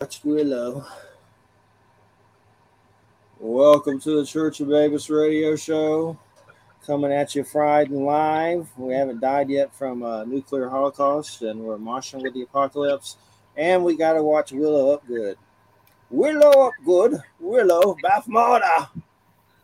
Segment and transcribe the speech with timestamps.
[0.00, 0.86] Watch Willow.
[3.38, 6.18] Welcome to the Church of Babies radio show.
[6.86, 8.66] Coming at you Friday and live.
[8.78, 13.18] We haven't died yet from a nuclear holocaust, and we're marching with the apocalypse.
[13.58, 15.34] And we got to watch Willow Ufgood.
[16.08, 17.20] Willow Up Good.
[17.38, 18.88] Willow Bathmata.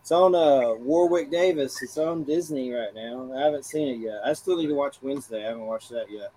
[0.02, 1.82] It's on uh, Warwick Davis.
[1.82, 3.32] It's on Disney right now.
[3.34, 4.20] I haven't seen it yet.
[4.22, 5.46] I still need to watch Wednesday.
[5.46, 6.30] I haven't watched that yet.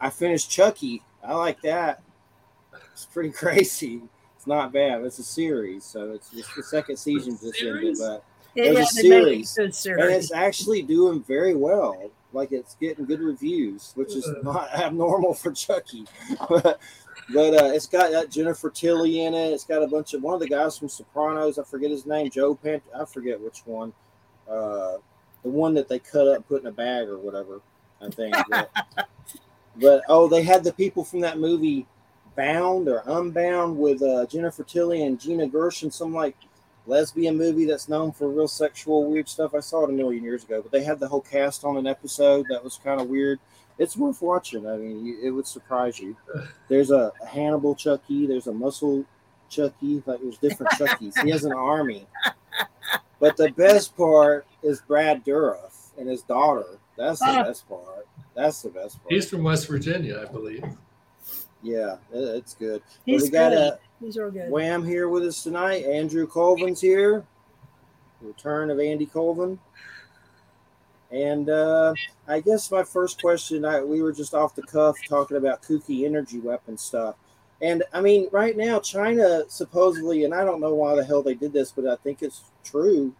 [0.00, 1.04] I finished Chucky.
[1.22, 2.02] I like that.
[3.00, 4.02] It's pretty crazy.
[4.36, 5.02] It's not bad.
[5.04, 9.06] It's a series, so it's just the second season just ended, but It There's a
[9.06, 12.10] yeah, they series, and it's actually doing very well.
[12.32, 16.06] Like it's getting good reviews, which is not abnormal for Chucky.
[16.48, 16.80] but
[17.34, 19.52] but uh, it's got that Jennifer Tilly in it.
[19.52, 21.58] It's got a bunch of one of the guys from Sopranos.
[21.58, 22.30] I forget his name.
[22.30, 22.82] Joe Pant.
[22.98, 23.92] I forget which one.
[24.48, 24.96] Uh,
[25.42, 27.60] the one that they cut up, and put in a bag or whatever.
[28.00, 28.34] I think.
[28.48, 28.70] But,
[29.76, 31.86] but oh, they had the people from that movie
[32.36, 35.90] Bound or Unbound with uh, Jennifer Tilly and Gina Gershon.
[35.90, 36.36] Some like
[36.86, 39.54] lesbian movie that's known for real sexual weird stuff.
[39.54, 41.86] I saw it a million years ago, but they had the whole cast on an
[41.86, 43.38] episode that was kind of weird.
[43.78, 44.66] It's worth watching.
[44.66, 46.16] I mean, you, it would surprise you.
[46.68, 48.26] There's a Hannibal Chucky.
[48.26, 49.04] There's a Muscle
[49.48, 50.02] Chucky.
[50.06, 51.18] Like there's different Chuckies.
[51.22, 52.06] He has an army.
[53.18, 56.66] But the best part is Brad Dourif and his daughter.
[56.96, 57.42] That's the Ah.
[57.44, 58.06] best part.
[58.34, 59.12] That's the best part.
[59.12, 60.64] He's from West Virginia, I believe.
[61.62, 62.82] Yeah, it's good.
[63.04, 64.16] He's we got good.
[64.16, 64.50] real good.
[64.50, 65.84] Wham here with us tonight.
[65.84, 67.24] Andrew Colvin's here.
[68.20, 69.58] Return of Andy Colvin.
[71.10, 71.94] And uh,
[72.28, 76.04] I guess my first question, I, we were just off the cuff talking about kooky
[76.04, 77.16] energy weapon stuff.
[77.62, 81.34] And I mean, right now, China supposedly, and I don't know why the hell they
[81.34, 83.14] did this, but I think it's true.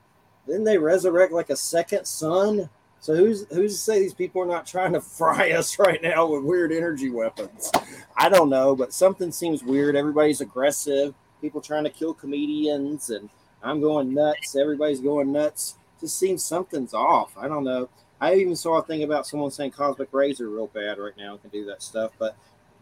[0.47, 2.71] Then they resurrect like a second sun.
[3.01, 6.27] So who's who's to say these people are not trying to fry us right now
[6.27, 7.73] with weird energy weapons?
[8.17, 9.97] I don't know, but something seems weird.
[9.97, 11.15] Everybody's aggressive.
[11.41, 13.31] People trying to kill comedians, and
[13.63, 14.55] I'm going nuts.
[14.55, 15.77] Everybody's going nuts.
[16.01, 17.33] Just seems something's off.
[17.39, 17.89] I don't know.
[18.21, 21.33] I even saw a thing about someone saying cosmic rays are real bad right now
[21.33, 22.13] and can do that stuff.
[22.19, 22.37] But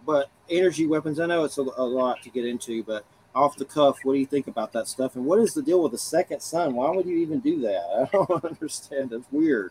[0.05, 3.65] but energy weapons, I know it's a, a lot to get into, but off the
[3.65, 5.15] cuff, what do you think about that stuff?
[5.15, 6.75] And what is the deal with the second sun?
[6.75, 8.09] Why would you even do that?
[8.13, 9.13] I don't understand.
[9.13, 9.71] It's weird.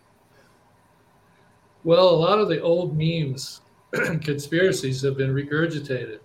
[1.87, 3.61] Well, a lot of the old memes,
[3.93, 6.19] conspiracies have been regurgitated,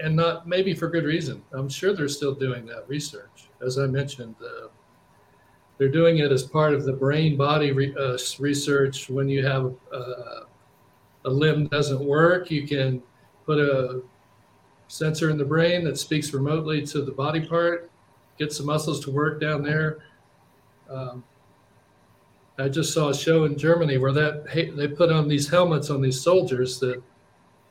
[0.00, 1.40] and not maybe for good reason.
[1.52, 3.48] I'm sure they're still doing that research.
[3.64, 4.70] As I mentioned, uh,
[5.78, 9.08] they're doing it as part of the brain body re- uh, research.
[9.08, 10.46] When you have uh,
[11.26, 13.00] a limb doesn't work, you can
[13.46, 14.02] put a
[14.88, 17.88] sensor in the brain that speaks remotely to the body part,
[18.36, 19.98] gets the muscles to work down there.
[20.90, 21.22] Um,
[22.58, 24.46] I just saw a show in Germany where that
[24.76, 27.02] they put on these helmets on these soldiers that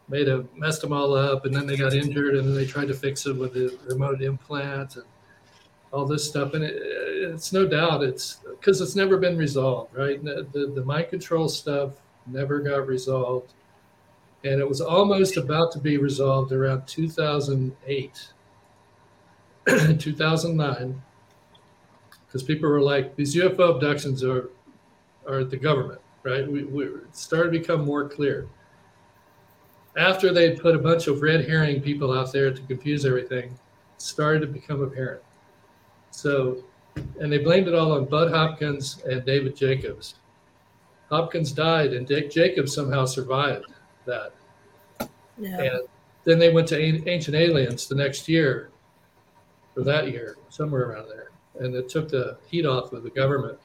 [0.08, 2.88] made a messed them all up, and then they got injured, and then they tried
[2.88, 5.06] to fix it with the remote implant and
[5.92, 6.54] all this stuff.
[6.54, 10.24] And it, it's no doubt it's because it's never been resolved, right?
[10.24, 11.94] The, the, the mind control stuff
[12.26, 13.54] never got resolved,
[14.44, 18.30] and it was almost about to be resolved around 2008,
[20.00, 21.02] 2009
[22.32, 24.50] because people were like, these UFO abductions are
[25.28, 26.50] are the government, right?
[26.50, 28.48] We, we started to become more clear.
[29.98, 34.02] After they put a bunch of red herring people out there to confuse everything, it
[34.02, 35.22] started to become apparent.
[36.12, 36.64] So,
[37.20, 40.16] and they blamed it all on Bud Hopkins and David Jacobs.
[41.10, 43.66] Hopkins died, and Dick Jacobs somehow survived
[44.06, 44.34] that.
[45.38, 45.62] Yeah.
[45.62, 45.82] And
[46.24, 48.70] then they went to Ancient Aliens the next year,
[49.76, 51.32] or that year, somewhere around there.
[51.60, 53.60] And it took the heat off of the government.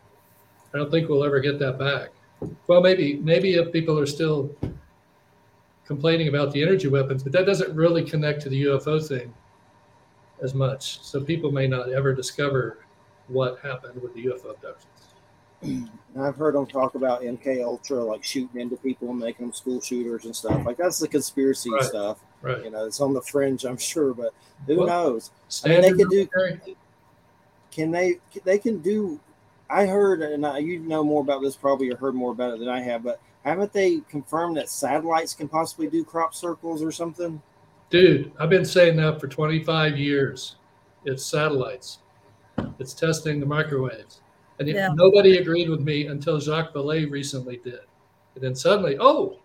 [0.77, 2.11] I don't think we'll ever get that back.
[2.67, 4.55] Well, maybe, maybe if people are still
[5.87, 9.33] complaining about the energy weapons, but that doesn't really connect to the UFO thing
[10.43, 11.01] as much.
[11.03, 12.81] So people may not ever discover
[13.29, 15.95] what happened with the UFO abductions.
[16.21, 19.81] I've heard them talk about MK Ultra, like shooting into people and making them school
[19.81, 20.67] shooters and stuff.
[20.67, 21.83] Like that's the conspiracy Right.
[21.85, 22.19] stuff.
[22.43, 22.63] Right.
[22.65, 24.35] You know, it's on the fringe, I'm sure, but
[24.67, 25.31] who Well, knows?
[25.65, 26.29] I mean, they could do-
[27.71, 28.19] Can they?
[28.45, 29.19] They can do.
[29.69, 32.61] I heard, and I, you know more about this probably, or heard more about it
[32.61, 33.03] than I have.
[33.03, 37.41] But haven't they confirmed that satellites can possibly do crop circles or something?
[37.91, 40.57] Dude, I've been saying that for 25 years.
[41.05, 41.99] It's satellites.
[42.79, 44.21] It's testing the microwaves.
[44.59, 44.91] And Yeah.
[44.95, 47.81] nobody agreed with me until Jacques Vallée recently did.
[48.35, 49.39] And then suddenly, oh,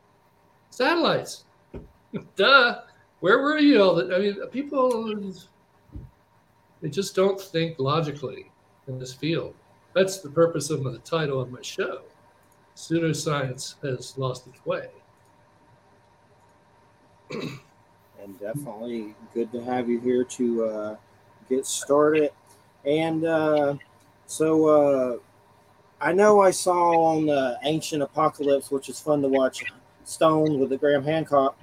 [0.70, 1.46] satellites.
[2.36, 2.82] Duh.
[3.20, 5.34] Where were you all the I mean, people
[6.82, 8.52] they just don't think logically
[8.88, 9.54] in this field.
[9.94, 12.02] That's the purpose of the title of my show.
[12.76, 14.88] Pseudoscience has lost its way.
[17.32, 20.96] and definitely good to have you here to uh,
[21.50, 22.32] get started.
[22.86, 23.76] And uh,
[24.28, 25.18] so uh,
[26.00, 29.64] I know I saw on the Ancient Apocalypse, which is fun to watch,
[30.04, 31.58] Stone with the Graham Hancock.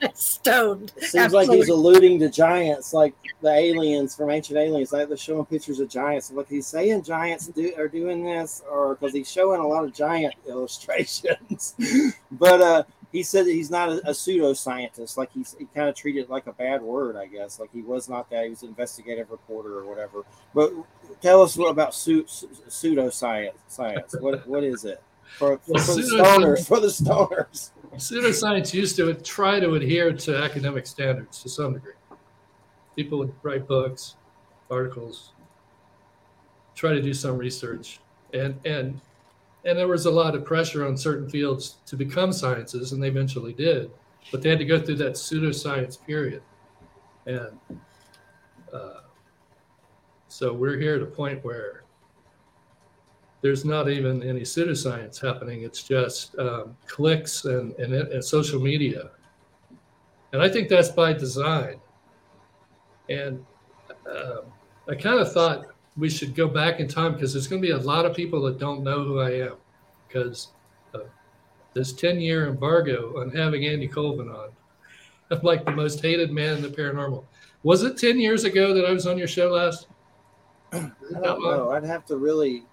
[0.14, 0.92] Stoned.
[1.00, 4.92] seems like he's alluding to giants, like the aliens from Ancient Aliens.
[4.92, 6.30] Like they're showing pictures of giants.
[6.30, 9.92] Like he's saying giants do, are doing this, or because he's showing a lot of
[9.94, 11.74] giant illustrations.
[12.32, 12.82] but uh,
[13.12, 15.16] he said that he's not a, a pseudoscientist.
[15.16, 17.58] Like he's he kind of treated it like a bad word, I guess.
[17.58, 18.44] Like he was not that.
[18.44, 20.24] He was an investigative reporter or whatever.
[20.54, 20.72] But
[21.20, 23.52] tell us what about su- su- pseudoscience.
[23.68, 24.14] Science.
[24.18, 25.02] What what is it
[25.38, 26.66] for, for, Well, for the pseudoscience- stoners?
[26.66, 27.70] For the stoners.
[27.96, 31.92] Pseudoscience used to try to adhere to academic standards to some degree.
[32.94, 34.16] People would write books,
[34.70, 35.32] articles,
[36.74, 38.00] try to do some research,
[38.32, 39.00] and and
[39.64, 43.08] and there was a lot of pressure on certain fields to become sciences, and they
[43.08, 43.90] eventually did,
[44.30, 46.42] but they had to go through that pseudoscience period,
[47.26, 47.58] and
[48.72, 49.00] uh,
[50.28, 51.82] so we're here at a point where
[53.42, 55.62] there's not even any pseudoscience happening.
[55.62, 59.10] It's just um, clicks and, and, and social media.
[60.32, 61.80] And I think that's by design.
[63.08, 63.44] And
[64.06, 64.42] um
[64.90, 65.66] I kind of thought
[65.96, 68.42] we should go back in time because there's going to be a lot of people
[68.42, 69.54] that don't know who I am
[70.08, 70.48] because
[70.94, 71.02] of
[71.74, 74.48] this 10 year embargo on having Andy Colvin on.
[75.30, 77.24] I'm like the most hated man in the paranormal.
[77.62, 79.86] Was it 10 years ago that I was on your show last?
[80.72, 80.90] I
[81.22, 81.70] don't know.
[81.70, 82.64] I'd have to really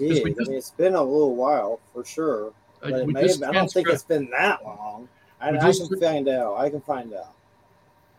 [0.00, 2.52] we I mean, it's been a little while for sure,
[2.82, 5.08] I, but it may have, I don't think it's been that long.
[5.40, 6.56] I, I can find out.
[6.58, 7.34] I can find out.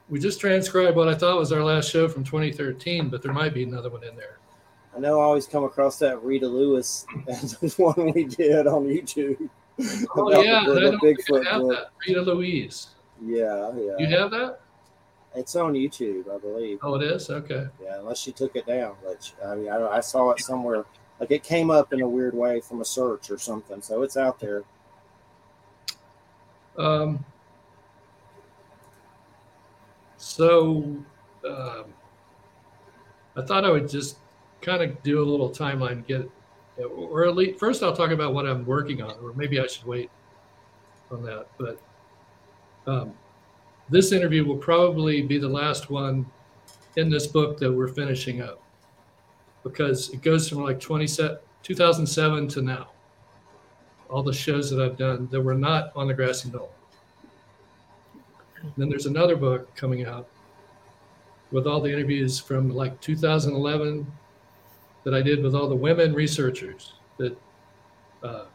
[0.10, 3.54] We just transcribed what I thought was our last show from 2013, but there might
[3.54, 4.40] be another one in there.
[4.96, 7.06] I know I always come across that Rita Louise
[7.78, 9.50] one we did on YouTube.
[10.16, 11.72] Oh yeah, the, the Bigfoot have book.
[11.72, 11.90] that.
[12.06, 12.88] Rita Louise.
[13.24, 13.98] Yeah, yeah.
[13.98, 14.60] You have that?
[15.34, 16.80] It's on YouTube, I believe.
[16.82, 17.30] Oh, it is.
[17.30, 17.68] Okay.
[17.82, 18.96] Yeah, unless she took it down.
[19.04, 20.84] Which I mean, I, I saw it somewhere.
[21.22, 23.80] Like it came up in a weird way from a search or something.
[23.84, 24.64] So it's out there.
[26.80, 27.24] Um,
[30.18, 30.98] so
[31.48, 31.86] um,
[33.36, 34.18] I thought I would just
[34.62, 36.28] kind of do a little timeline, get
[36.84, 39.86] or at least first I'll talk about what I'm working on, or maybe I should
[39.86, 40.10] wait
[41.12, 41.46] on that.
[41.60, 41.80] But
[42.88, 43.14] um,
[43.90, 46.26] this interview will probably be the last one
[46.96, 48.61] in this book that we're finishing up
[49.64, 52.88] because it goes from like 20 set, 2007 to now.
[54.10, 56.72] All the shows that I've done that were not on the grassy knoll.
[58.78, 60.28] Then there's another book coming out
[61.52, 64.06] with all the interviews from like 2011
[65.04, 67.38] that I did with all the women researchers that
[68.24, 68.46] uh,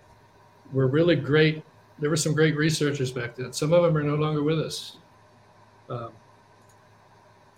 [0.73, 1.63] were really great.
[1.99, 3.53] There were some great researchers back then.
[3.53, 4.99] Some of them are no longer with us.
[5.89, 6.11] Um,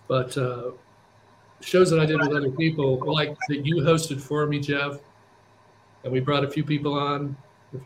[0.06, 0.70] but uh,
[1.60, 4.98] shows that I did with other people, like that you hosted for me, Jeff,
[6.04, 7.36] and we brought a few people on,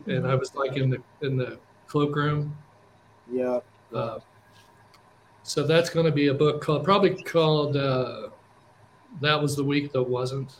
[0.07, 2.55] and I was like in the in the cloakroom.
[3.31, 3.59] Yeah.
[3.93, 4.19] Uh,
[5.43, 8.29] so that's going to be a book called probably called uh,
[9.21, 10.53] "That Was the Week That Wasn't,"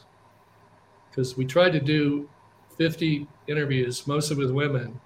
[1.10, 2.30] because we tried to do
[2.78, 5.00] 50 interviews, mostly with women,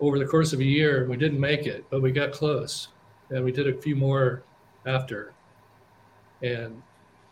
[0.00, 1.06] over the course of a year.
[1.08, 2.88] We didn't make it, but we got close,
[3.30, 4.42] and we did a few more
[4.86, 5.34] after,
[6.42, 6.82] and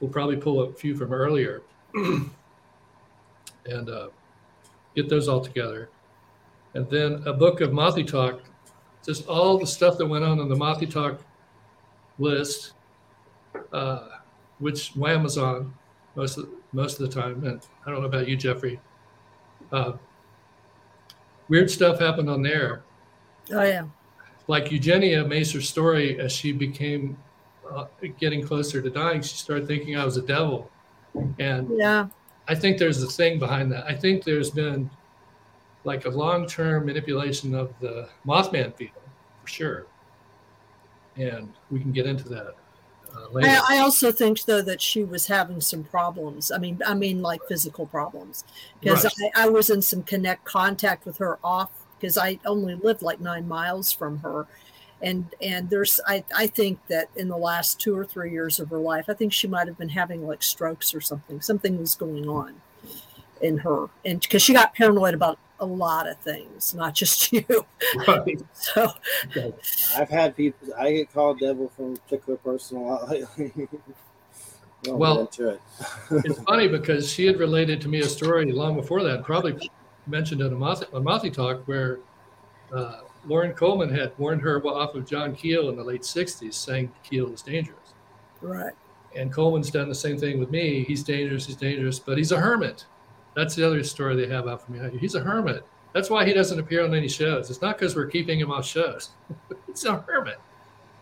[0.00, 1.62] we'll probably pull a few from earlier,
[1.94, 2.30] and
[3.66, 4.08] uh,
[4.94, 5.88] get those all together,
[6.74, 8.40] and then a book of Mothy Talk
[9.06, 11.20] just all the stuff that went on on the Mothy Talk
[12.18, 12.72] list,
[13.72, 14.08] uh,
[14.58, 15.72] which Wham was on
[16.16, 17.44] most of, most of the time.
[17.44, 18.80] And I don't know about you, Jeffrey.
[19.70, 19.92] Uh,
[21.48, 22.82] weird stuff happened on there.
[23.52, 23.84] Oh yeah.
[24.48, 27.16] Like Eugenia Macer's story, as she became
[28.18, 30.70] getting closer to dying, she started thinking I was a devil.
[31.38, 32.08] And Yeah.
[32.48, 33.86] I think there's a thing behind that.
[33.86, 34.88] I think there's been
[35.84, 38.92] like a long-term manipulation of the Mothman field
[39.42, 39.86] for sure,
[41.16, 42.54] and we can get into that
[43.16, 43.48] uh, later.
[43.48, 46.50] I, I also think though that she was having some problems.
[46.52, 48.44] I mean, I mean like physical problems
[48.80, 49.30] because Right.
[49.34, 53.20] I, I was in some connect contact with her off because I only lived like
[53.20, 54.46] nine miles from her.
[55.02, 58.70] And and there's I, I think that in the last two or three years of
[58.70, 61.40] her life, I think she might have been having like strokes or something.
[61.40, 62.54] Something was going on
[63.42, 63.88] in her.
[64.04, 67.44] And because she got paranoid about a lot of things, not just you.
[68.06, 68.40] Right.
[68.52, 68.90] So
[69.96, 70.68] I've had people.
[70.78, 73.52] I get called devil from a particular person a lot lately.
[73.56, 73.68] We
[74.92, 75.60] won't Well, it.
[76.10, 79.70] It's funny because she had related to me a story long before that, probably
[80.06, 81.98] mentioned it on Mothy, on Mothy Talk, where
[82.72, 86.92] uh, Loren Coleman had warned her off of John Keel in the late 60s, saying
[87.02, 87.94] Keel is dangerous.
[88.40, 88.72] Right.
[89.16, 90.84] And Coleman's done the same thing with me.
[90.84, 92.84] He's dangerous, he's dangerous, but he's a hermit.
[93.34, 94.98] That's the other story they have out from me.
[94.98, 95.66] He's a hermit.
[95.92, 97.50] That's why he doesn't appear on any shows.
[97.50, 99.10] It's not because we're keeping him off shows.
[99.66, 100.38] he's a hermit.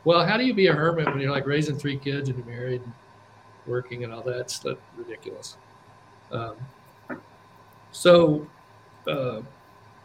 [0.05, 2.47] Well, how do you be a hermit when you're like raising three kids and you're
[2.47, 2.93] married and
[3.67, 4.41] working and all that?
[4.41, 4.65] It's
[4.97, 5.57] ridiculous.
[6.31, 6.57] Um,
[7.91, 8.47] so,
[9.09, 9.41] uh,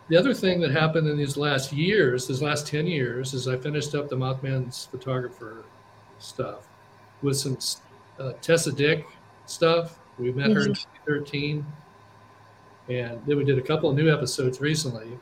[0.09, 3.57] the other thing that happened in these last years, these last 10 years, is I
[3.57, 5.63] finished up the Mothman's photographer
[6.17, 6.67] stuff
[7.21, 7.57] with some
[8.19, 9.05] uh, Tessa Dick
[9.45, 9.99] stuff.
[10.17, 10.53] We met mm-hmm.
[10.53, 11.65] her in 2013.
[12.89, 15.17] And then we did a couple of new episodes recently.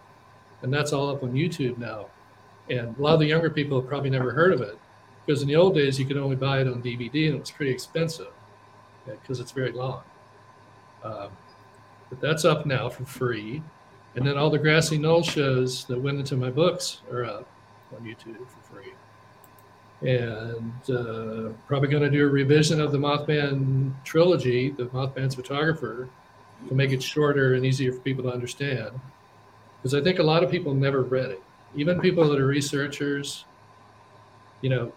[0.62, 2.08] And that's all up on YouTube now.
[2.70, 4.78] And a lot of the younger people have probably never heard of it
[5.26, 7.52] because in the old days you could only buy it on DVD and it was
[7.52, 8.32] pretty expensive
[9.06, 10.02] because it's very long.
[11.04, 11.30] Um,
[12.10, 13.62] but that's up now for free.
[14.18, 17.48] And then all the Grassy Knoll shows that went into my books are up
[17.96, 18.92] on YouTube for free.
[20.02, 26.10] And uh, probably going to do a revision of the Mothman trilogy, the Mothman's photographer,
[26.68, 29.00] to make it shorter and easier for people to understand.
[29.78, 31.44] Because I think a lot of people never read it.
[31.76, 33.46] Even people that are researchers,
[34.62, 34.92] you know,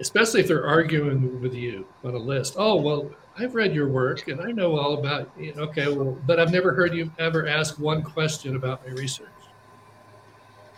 [0.00, 2.54] especially if they're arguing with you on a list.
[2.56, 5.52] Oh, well, I've read your work and I know all about you.
[5.56, 9.28] Okay, well, but I've never heard you ever ask one question about my research.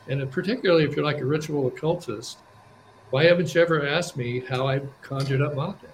[0.09, 2.39] And particularly if you're like a ritual occultist,
[3.11, 5.91] why haven't you ever asked me how I conjured up Mothman?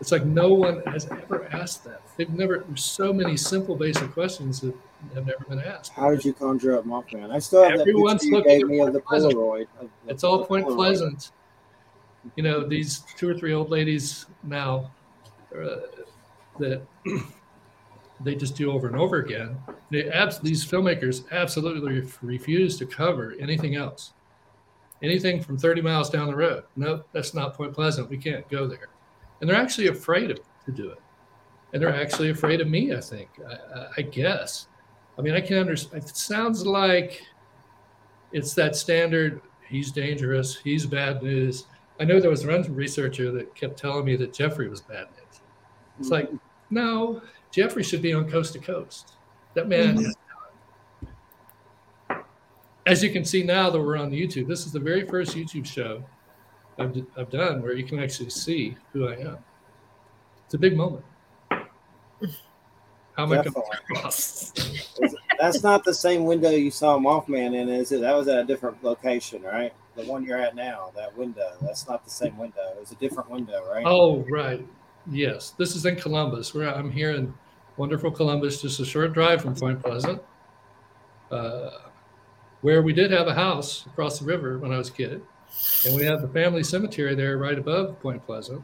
[0.00, 2.02] It's like no one has ever asked that.
[2.16, 2.64] They've never.
[2.66, 4.74] There's so many simple, basic questions that
[5.14, 5.92] have never been asked.
[5.92, 7.30] How did you conjure up Mothman?
[7.30, 9.68] I still have Everyone's that picture you gave me of the Polaroid.
[9.80, 10.74] Of, it's all Point Polaroid.
[10.74, 11.30] Pleasant.
[12.34, 14.90] You know, these two or three old ladies now
[15.54, 16.02] uh,
[16.58, 16.82] that
[18.20, 19.56] they just do over and over again.
[19.90, 24.12] They abs- these filmmakers absolutely refuse to cover anything else.
[25.02, 26.64] Anything from 30 miles down the road.
[26.76, 28.08] No, that's not Point Pleasant.
[28.08, 28.88] We can't go there
[29.42, 30.98] and they're actually afraid of, to do it.
[31.72, 34.68] And they're actually afraid of me, I think, I, I guess.
[35.18, 36.04] I mean, I can understand.
[36.04, 37.22] It sounds like
[38.30, 41.66] it's that standard he's dangerous, he's bad news.
[41.98, 45.21] I know there was one researcher that kept telling me that Jeffrey was bad news.
[45.98, 46.30] It's like,
[46.70, 49.12] no, Jeffrey should be on coast to coast.
[49.54, 50.10] That man mm-hmm.
[52.84, 55.64] As you can see now that we're on YouTube, this is the very first YouTube
[55.64, 56.02] show
[56.78, 59.38] I've, I've done where you can actually see who I am.
[60.44, 61.04] It's a big moment.
[61.50, 64.52] How am I coming across?
[65.38, 68.00] That's not the same window you saw Mothman in, is it?
[68.00, 69.72] That was at a different location, right?
[69.96, 71.52] The one you're at now, that window.
[71.60, 72.72] That's not the same window.
[72.74, 73.84] It was a different window, right?
[73.86, 74.66] Oh, right.
[75.10, 75.50] Yes.
[75.50, 77.34] This is in Columbus, where I'm here in
[77.76, 80.22] wonderful Columbus, just a short drive from Point Pleasant,
[81.30, 81.70] uh,
[82.60, 85.22] where we did have a house across the river when I was a kid.
[85.86, 88.62] And we have the family cemetery there right above Point Pleasant,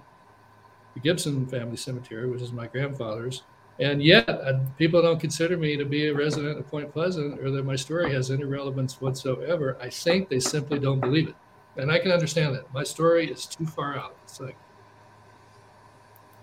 [0.94, 3.42] the Gibson family cemetery, which is my grandfather's.
[3.80, 7.50] And yet, uh, people don't consider me to be a resident of Point Pleasant or
[7.50, 9.76] that my story has any relevance whatsoever.
[9.80, 11.36] I think they simply don't believe it.
[11.76, 12.72] And I can understand that.
[12.72, 14.16] My story is too far out.
[14.24, 14.56] It's like,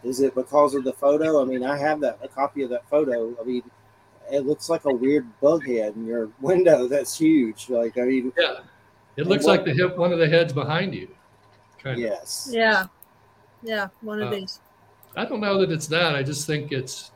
[0.06, 1.42] is it because of the photo?
[1.42, 3.36] I mean, I have that a copy of that photo.
[3.42, 3.64] I mean,
[4.32, 6.88] it looks like a weird bug head in your window.
[6.88, 7.70] That's huge.
[7.70, 8.60] Like, I mean, yeah.
[9.18, 11.08] It looks like the hip, one of the heads behind you.
[11.82, 12.48] Kind yes.
[12.50, 12.54] Of.
[12.54, 12.86] Yeah.
[13.64, 13.88] Yeah.
[14.02, 14.60] One of uh, these.
[15.16, 16.16] I don't know that it's that.
[16.16, 17.12] I just think it's,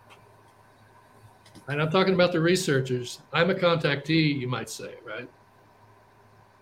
[1.67, 3.19] and I'm talking about the researchers.
[3.33, 5.29] I'm a contactee, you might say, right?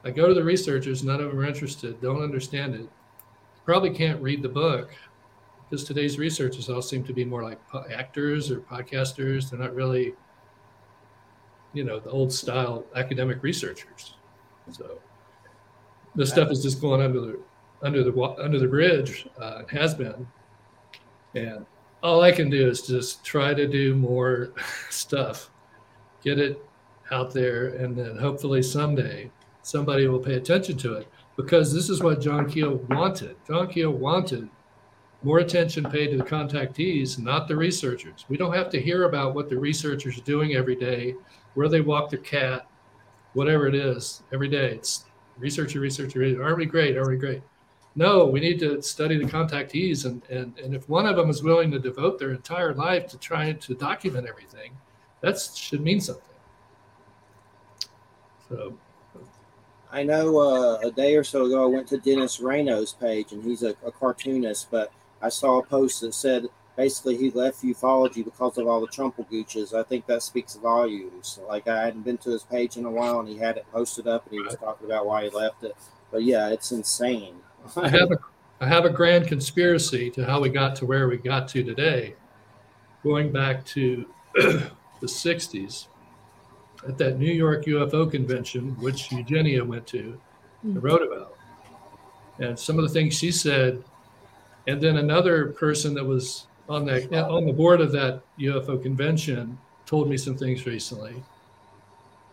[0.04, 2.90] I go to the researchers, none of them are interested, don't understand it.
[3.66, 4.90] Probably can't read the book
[5.70, 7.60] because today's researchers all seem to be more like
[7.92, 9.50] actors or podcasters.
[9.50, 10.14] They're not really,
[11.74, 14.14] you know, the old style academic researchers.
[14.72, 15.00] So
[16.16, 17.40] this stuff is just going under the
[17.84, 19.28] under the under the bridge.
[19.40, 20.28] Uh, has been,
[21.36, 21.66] and
[22.02, 24.54] all I can do is just try to do more
[24.90, 25.50] stuff,
[26.24, 26.64] get it
[27.12, 29.30] out there, and then hopefully someday
[29.64, 33.36] somebody will pay attention to it because this is what John Keel wanted.
[33.46, 34.50] John Keel wanted
[35.28, 38.24] more attention paid to the contactees, not the researchers.
[38.30, 41.16] We don't have to hear about what the researchers are doing every day,
[41.54, 42.66] where they walk their cat,
[43.34, 44.76] whatever it is, every day.
[44.76, 45.04] It's
[45.38, 46.42] researcher, researcher, researcher.
[46.42, 46.96] Aren't we great?
[46.96, 47.42] Aren't we great?
[47.98, 50.06] No, we need to study the contactees.
[50.06, 53.18] And, and, and if one of them is willing to devote their entire life to
[53.18, 54.78] trying to document everything,
[55.20, 56.24] that should mean something.
[58.48, 58.78] So
[59.92, 63.44] I know uh, a day or so ago, I went to Dennis Reyno's page, and
[63.44, 64.70] he's a, a, cartoonist.
[64.72, 68.88] But I saw a post that said basically he left ufology because of all the
[68.88, 69.74] Trumpelgooches.
[69.74, 71.40] I think that speaks volumes.
[71.48, 74.08] Like I hadn't been to his page in a while, and he had it posted
[74.08, 75.76] up, and he was talking about why he left it.
[76.12, 77.36] But yeah, it's insane.
[77.76, 78.18] I have a
[78.60, 82.16] I have a grand conspiracy to how we got to where we got to today,
[83.04, 84.06] going back to
[84.36, 84.72] the
[85.02, 85.88] '60s
[86.88, 90.20] at that New York UFO convention, which Eugenia went to,
[90.64, 91.36] and wrote about,
[92.40, 93.84] and some of the things she said,
[94.68, 99.58] and then another person that was on that on the board of that UFO convention
[99.86, 101.24] told me some things recently.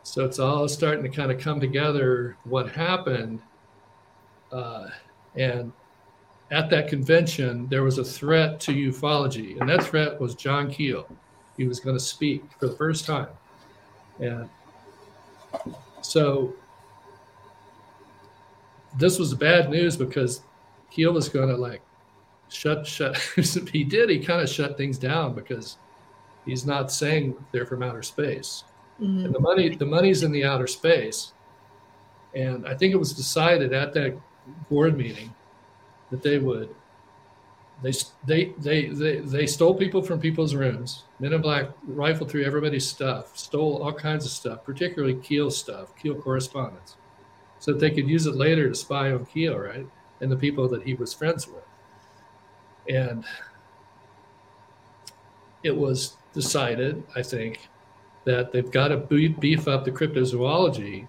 [0.03, 2.37] So it's all starting to kind of come together.
[2.45, 3.41] What happened,
[4.53, 4.89] uh,
[5.37, 5.73] and
[6.51, 11.07] at that convention, there was a threat to ufology, and that threat was John Keel.
[11.57, 13.29] He was going to speak for the first time,
[14.19, 14.51] and
[16.03, 16.53] so
[18.99, 20.43] this was bad news because
[20.91, 21.81] Keel was going to like
[22.55, 23.17] shut shut
[23.73, 25.79] he did he kind of shut things down because
[26.45, 28.65] he's not saying they're from outer space.
[29.01, 29.25] Mm-hmm.
[29.25, 31.33] and the money the money's in the outer space.
[32.35, 34.17] And i think it was decided at that
[34.69, 35.35] board meeting
[36.11, 36.75] that they would
[37.83, 37.93] they
[38.27, 42.87] they they they, they stole people from people's rooms men in black rifled through everybody's
[42.87, 46.97] stuff stole all kinds of stuff particularly keel stuff keel correspondence
[47.59, 49.87] so that they could use it later to spy on keel right
[50.21, 51.64] and the people that he was friends with
[52.89, 53.25] and
[55.63, 57.69] it was decided, I think,
[58.25, 61.09] that they've got to beef up the cryptozoology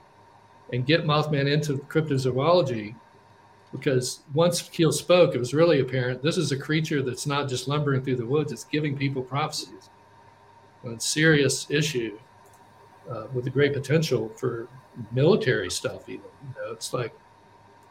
[0.74, 2.96] and get Mothman into cryptozoology
[3.72, 7.67] because once Keel spoke, it was really apparent this is a creature that's not just
[7.67, 9.89] lumbering through the woods, it's giving people prophecies.
[10.86, 12.17] a serious issue
[13.10, 14.67] uh, with a great potential for
[15.12, 16.25] military stuff, even.
[16.44, 17.13] You know, it's like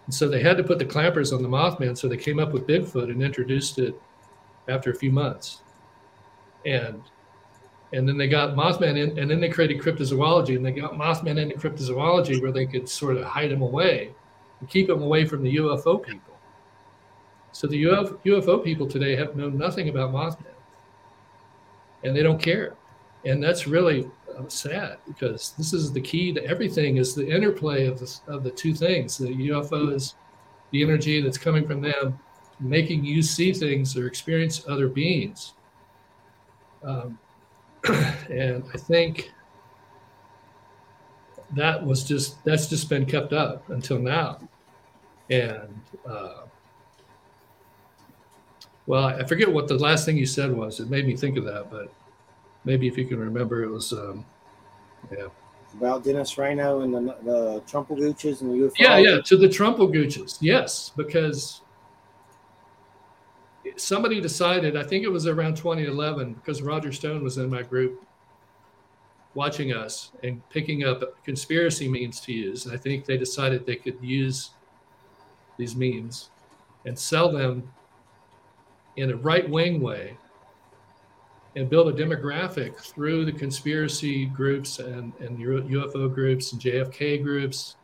[0.06, 1.96] and so they had to put the clampers on the Mothman.
[1.96, 4.00] So they came up with Bigfoot and introduced it
[4.68, 5.62] after a few months.
[6.66, 7.02] And
[7.92, 11.38] and then they got Mothman in, and then they created cryptozoology, and they got Mothman
[11.38, 14.12] into cryptozoology where they could sort of hide him away
[14.58, 16.34] and keep him away from the UFO people.
[17.52, 20.56] So the UFO, UFO people today have known nothing about Mothman,
[22.02, 22.75] and they don't care,
[23.25, 27.86] and that's really I'm sad because this is the key to everything is the interplay
[27.86, 29.18] of the, of the two things.
[29.18, 30.14] The UFO is
[30.70, 32.18] the energy that's coming from them,
[32.60, 35.54] making you see things or experience other beings.
[36.82, 37.18] Um,
[38.30, 39.32] and I think
[41.52, 44.40] that was just that's just been kept up until now.
[45.30, 46.44] And uh,
[48.86, 50.80] well, I forget what the last thing you said was.
[50.80, 51.92] It made me think of that, but
[52.64, 54.24] maybe if you can remember, it was um,
[55.10, 55.28] yeah
[55.76, 58.72] about Dennis Reno and the the Trumpelgooches and the UFO.
[58.78, 61.62] Yeah, yeah, to the Trumpelgooches, yes, because
[63.76, 64.76] somebody decided.
[64.76, 68.04] I think it was around 2011 because Roger Stone was in my group
[69.34, 72.66] watching us and picking up conspiracy memes to use.
[72.66, 74.50] And I think they decided they could use
[75.56, 76.30] these memes
[76.86, 77.68] and sell them
[78.96, 80.16] in a right wing way
[81.56, 87.76] and build a demographic through the conspiracy groups and, and UFO groups and JFK groups.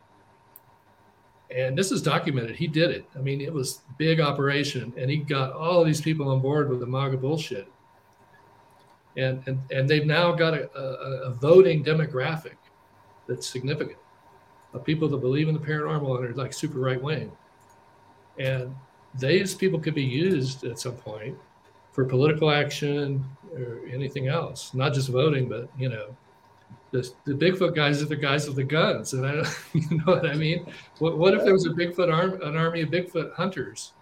[1.55, 2.55] And this is documented.
[2.55, 3.05] He did it.
[3.15, 6.79] I mean, it was big operation, and he got all these people on board with
[6.79, 7.67] the MAGA bullshit.
[9.17, 12.55] And and, and they've now got a, a, a voting demographic
[13.27, 13.97] that's significant
[14.73, 17.31] of people that believe in the paranormal and are like super right wing.
[18.39, 18.73] And
[19.19, 21.37] these people could be used at some point
[21.91, 23.23] for political action
[23.53, 26.15] or anything else, not just voting, but you know,
[26.91, 29.31] the, the Bigfoot guys are the guys with the guns, and I,
[29.73, 30.65] you know what I mean.
[30.99, 33.93] What, what if there was a Bigfoot arm, an army of Bigfoot hunters,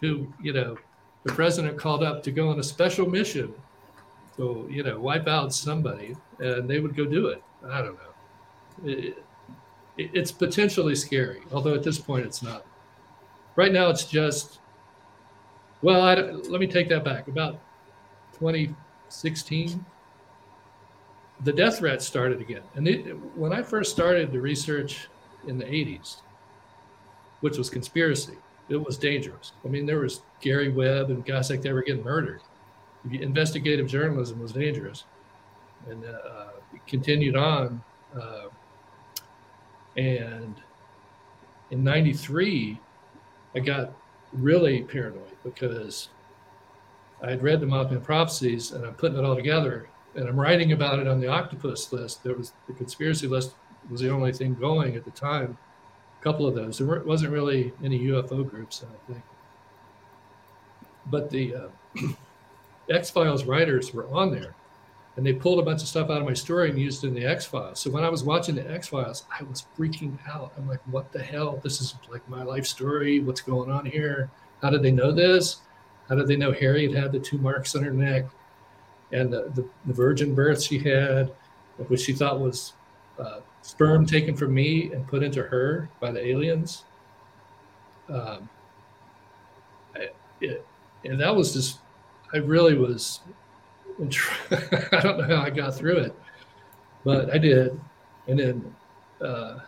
[0.00, 0.76] who you know,
[1.24, 3.52] the president called up to go on a special mission,
[4.36, 7.42] to you know, wipe out somebody, and they would go do it.
[7.68, 8.90] I don't know.
[8.90, 9.24] It,
[9.96, 12.64] it, it's potentially scary, although at this point it's not.
[13.56, 14.60] Right now, it's just
[15.86, 17.28] well, I, let me take that back.
[17.28, 17.60] About
[18.40, 19.86] 2016,
[21.44, 22.62] the death threat started again.
[22.74, 25.06] And it, when I first started the research
[25.46, 26.16] in the 80s,
[27.40, 28.34] which was conspiracy,
[28.68, 29.52] it was dangerous.
[29.64, 32.40] I mean, there was Gary Webb and guys like that were getting murdered.
[33.08, 35.04] Investigative journalism was dangerous,
[35.88, 36.46] and uh,
[36.88, 37.80] continued on.
[38.20, 38.48] Uh,
[39.96, 40.60] and
[41.70, 42.80] in '93,
[43.54, 43.92] I got
[44.32, 46.08] really paranoid because
[47.22, 50.72] I had read the Mothman prophecies and I'm putting it all together and I'm writing
[50.72, 52.22] about it on the octopus list.
[52.24, 53.54] There was the conspiracy list
[53.90, 55.56] was the only thing going at the time.
[56.20, 56.78] A couple of those.
[56.78, 59.24] There wasn't really any UFO groups, I think.
[61.06, 61.68] But the uh,
[62.90, 64.54] X Files writers were on there,
[65.16, 67.14] and they pulled a bunch of stuff out of my story and used it in
[67.14, 67.80] the X Files.
[67.80, 70.52] So when I was watching the X Files, I was freaking out.
[70.56, 71.58] I'm like, what the hell?
[71.62, 73.20] This is like my life story.
[73.20, 74.30] What's going on here?
[74.62, 75.58] How did they know this?
[76.08, 78.26] How did they know Harriet had the two marks on her neck
[79.12, 81.32] and the, the, the virgin birth she had,
[81.88, 82.74] which she thought was
[83.18, 86.84] uh, sperm taken from me and put into her by the aliens?
[88.08, 88.48] Um,
[89.94, 90.64] I, it,
[91.04, 91.78] and that was just,
[92.34, 93.20] I really was,
[94.00, 96.14] I don't know how I got through it,
[97.04, 97.80] but I did.
[98.28, 98.74] And then
[99.20, 99.60] uh,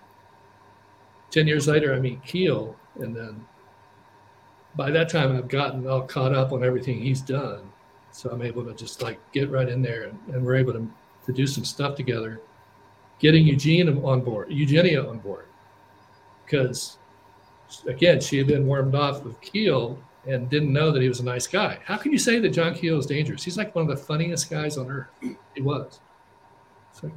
[1.30, 3.44] 10 years later, I meet Keel, and then
[4.76, 7.70] by that time I've gotten all caught up on everything he's done.
[8.12, 10.90] So I'm able to just like get right in there and, and we're able to,
[11.26, 12.40] to do some stuff together,
[13.18, 15.46] getting Eugene on board, Eugenia on board.
[16.44, 16.98] Because
[17.86, 21.24] again, she had been warmed off with Keel and didn't know that he was a
[21.24, 21.78] nice guy.
[21.84, 23.42] How can you say that John Keel is dangerous?
[23.42, 25.08] He's like one of the funniest guys on earth.
[25.54, 26.00] He was.
[26.92, 27.10] So,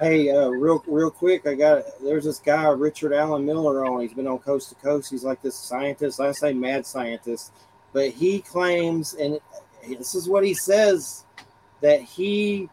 [0.00, 4.00] Hey, uh, real real quick, I got there's this guy Richard Allen Miller on.
[4.00, 5.10] He's been on Coast to Coast.
[5.10, 6.18] He's like this scientist.
[6.18, 7.52] I say mad scientist,
[7.92, 9.38] but he claims, and
[9.86, 11.24] this is what he says,
[11.82, 12.68] that he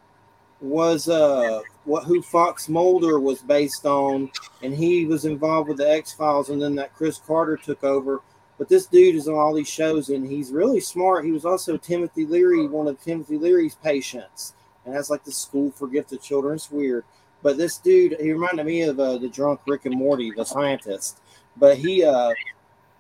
[0.62, 4.32] was uh what who Fox Mulder was based on,
[4.64, 8.22] and he was involved with the X Files, and then that Chris Carter took over.
[8.60, 11.24] But this dude is on all these shows, and he's really smart.
[11.24, 14.54] He was also Timothy Leary, one of Timothy Leary's patients,
[14.86, 16.56] and has like the school for gifted children.
[16.56, 17.06] It's weird.
[17.42, 21.20] But this dude, he reminded me of uh, the drunk Rick and Morty, the scientist.
[21.56, 22.34] But he, uh,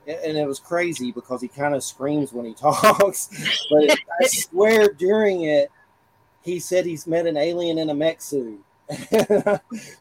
[0.08, 3.28] and it was crazy because he kind of screams when he talks.
[3.69, 5.69] but I swear during it,
[6.41, 8.63] he said he's met an alien in a mech suit.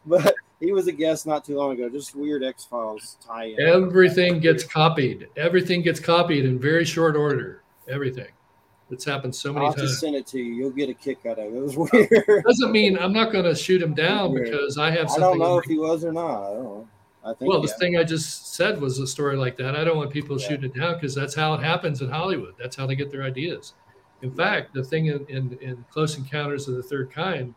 [0.06, 1.88] but he was a guest not too long ago.
[1.88, 3.60] Just weird X Files tie in.
[3.60, 5.28] Everything gets copied.
[5.36, 7.62] Everything gets copied in very short order.
[7.88, 8.28] Everything.
[8.90, 9.80] It's happened so many times.
[9.80, 10.54] I'll just send it to you.
[10.54, 11.56] You'll get a kick out of it.
[11.56, 12.44] It was weird.
[12.44, 15.38] Doesn't mean I'm not going to shoot him down because I have Something I don't
[15.38, 16.50] know if he was or not.
[16.50, 16.88] I don't know.
[17.24, 17.50] I think.
[17.50, 19.76] well, this thing I just said was a story like that.
[19.76, 20.48] I don't want people Yeah.
[20.48, 22.54] shooting it down because that's how it happens in Hollywood.
[22.58, 23.74] That's how they get their ideas.
[24.22, 27.54] In fact, the thing in, in, in Close Encounters of the Third Kind,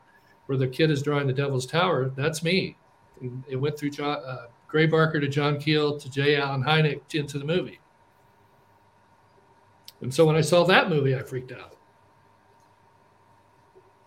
[0.48, 2.76] where the kid is drawing the Devil's Tower, that's me.
[3.21, 6.36] And it went through John, uh, Gray Barker to John Keel to J.
[6.38, 7.79] Allen Hynek into the movie.
[10.01, 11.77] And so when I saw that movie, I freaked out.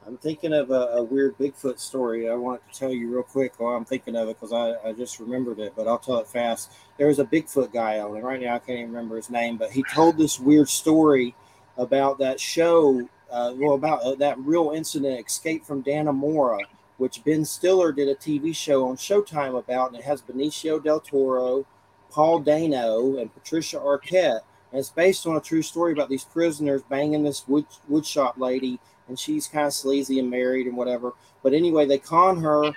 [0.06, 2.28] I'm thinking of a, a weird Bigfoot story.
[2.28, 4.92] I want to tell you real quick while I'm thinking of it because I, I
[4.92, 6.72] just remembered it, but I'll tell it fast.
[6.98, 9.56] There was a Bigfoot guy on, and right now I can't even remember his name,
[9.56, 11.34] but he told this weird story
[11.78, 16.60] about that show, uh, well, about uh, that real incident, Escape from Dannemora,
[16.98, 21.00] which Ben Stiller did a TV show on Showtime about, and it has Benicio del
[21.00, 21.66] Toro,
[22.10, 24.40] Paul Dano, and Patricia Arquette.
[24.70, 28.80] And it's based on a true story about these prisoners banging this wood woodshop lady
[29.08, 31.12] and she's kind of sleazy and married and whatever.
[31.42, 32.72] But anyway, they con her,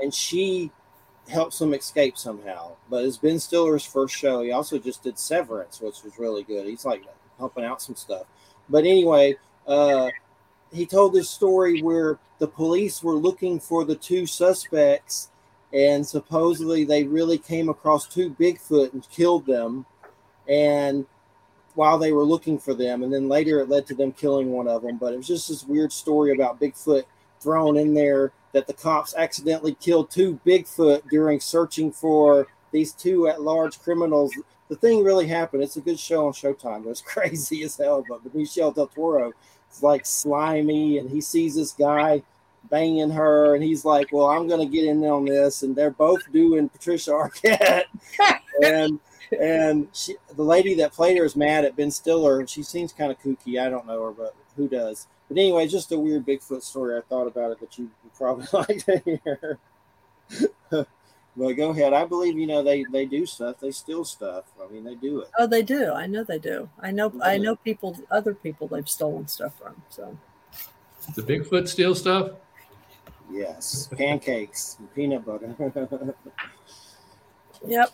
[0.00, 0.70] and she
[1.28, 2.76] helps them escape somehow.
[2.88, 4.42] But it's Ben Stiller's first show.
[4.42, 6.66] He also just did Severance, which was really good.
[6.66, 7.02] He's like
[7.38, 8.26] helping out some stuff.
[8.68, 10.08] But anyway, uh,
[10.72, 15.30] he told this story where the police were looking for the two suspects,
[15.72, 19.86] and supposedly they really came across two Bigfoot and killed them.
[20.48, 21.06] And
[21.74, 23.02] while they were looking for them.
[23.02, 24.98] And then later it led to them killing one of them.
[24.98, 27.04] But it was just this weird story about Bigfoot
[27.40, 33.28] thrown in there that the cops accidentally killed two Bigfoot during searching for these two
[33.28, 34.32] at large criminals.
[34.68, 35.62] The thing really happened.
[35.62, 36.80] It's a good show on Showtime.
[36.80, 38.04] It was crazy as hell.
[38.08, 39.32] But Benicio del Toro
[39.82, 42.22] like slimy and he sees this guy
[42.70, 45.62] banging her and he's like, Well, I'm gonna get in on this.
[45.62, 47.84] And they're both doing Patricia Arquette.
[48.64, 49.00] and
[49.38, 52.40] and she, the lady that played her is mad at Ben Stiller.
[52.40, 53.60] and She seems kind of kooky.
[53.60, 55.06] I don't know her, but who does?
[55.28, 56.96] But anyway, just a weird Bigfoot story.
[56.96, 59.58] I thought about it that you probably like to hear.
[61.36, 61.92] But go ahead.
[61.92, 63.60] I believe you know they they do stuff.
[63.60, 64.44] They steal stuff.
[64.62, 65.28] I mean, they do it.
[65.38, 65.92] Oh, they do.
[65.92, 66.68] I know they do.
[66.80, 67.12] I know.
[67.22, 69.80] I know people, other people they've stolen stuff from.
[69.90, 70.16] So
[71.14, 72.32] The Bigfoot steal stuff?
[73.30, 75.54] Yes, pancakes, and peanut butter.
[77.66, 77.90] yep.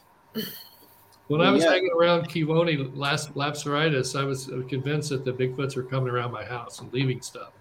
[1.28, 1.72] When I was Yeah.
[1.72, 6.44] hanging around Kewaunee last Lapseritis, I was convinced that the Bigfoots were coming around my
[6.44, 7.52] house and leaving stuff.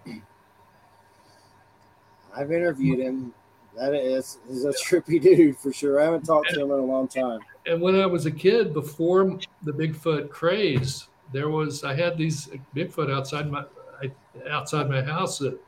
[2.34, 3.34] I've interviewed him.
[3.76, 6.00] That is, he's a trippy dude for sure.
[6.00, 7.40] I haven't talked to him in a long time.
[7.66, 12.48] And when I was a kid, before the Bigfoot craze, there was I had these
[12.74, 13.64] Bigfoot outside my
[14.50, 15.58] outside my house that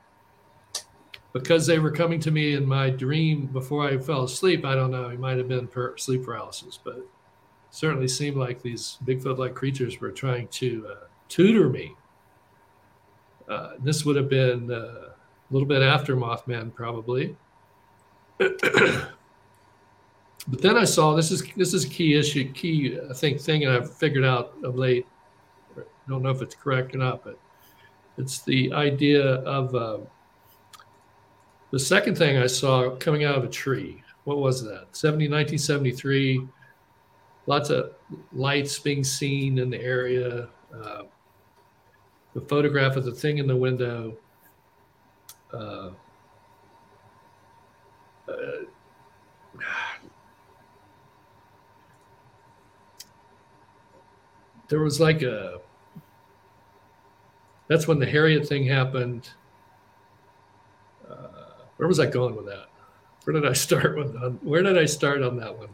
[1.32, 4.64] because they were coming to me in my dream before I fell asleep.
[4.64, 5.08] I don't know.
[5.08, 7.06] It might have been sleep paralysis, but
[7.70, 11.94] certainly seemed like these Bigfoot-like creatures were trying to uh, tutor me.
[13.48, 17.36] Uh, this would have been uh, a little bit after Mothman, probably.
[18.38, 19.12] But
[20.46, 23.92] then I saw this is this is a key issue, key I think thing, I've
[23.94, 25.06] figured out of late.
[25.76, 27.38] I don't know if it's correct or not, but
[28.16, 29.98] it's the idea of uh,
[31.70, 34.02] the second thing I saw coming out of a tree.
[34.24, 34.88] What was that?
[34.92, 36.46] 70, 1973.
[37.46, 37.92] Lots of
[38.32, 40.48] lights being seen in the area.
[40.74, 41.02] Uh,
[42.34, 44.16] the photograph of the thing in the window.
[45.52, 45.90] Uh,
[48.28, 48.64] uh,
[54.68, 55.60] there was like a
[57.68, 59.28] that's when the Harriet thing happened.
[61.08, 62.66] Uh, where was I going with that?
[63.24, 64.16] Where did I start with?
[64.16, 65.68] On, where did I start on that one?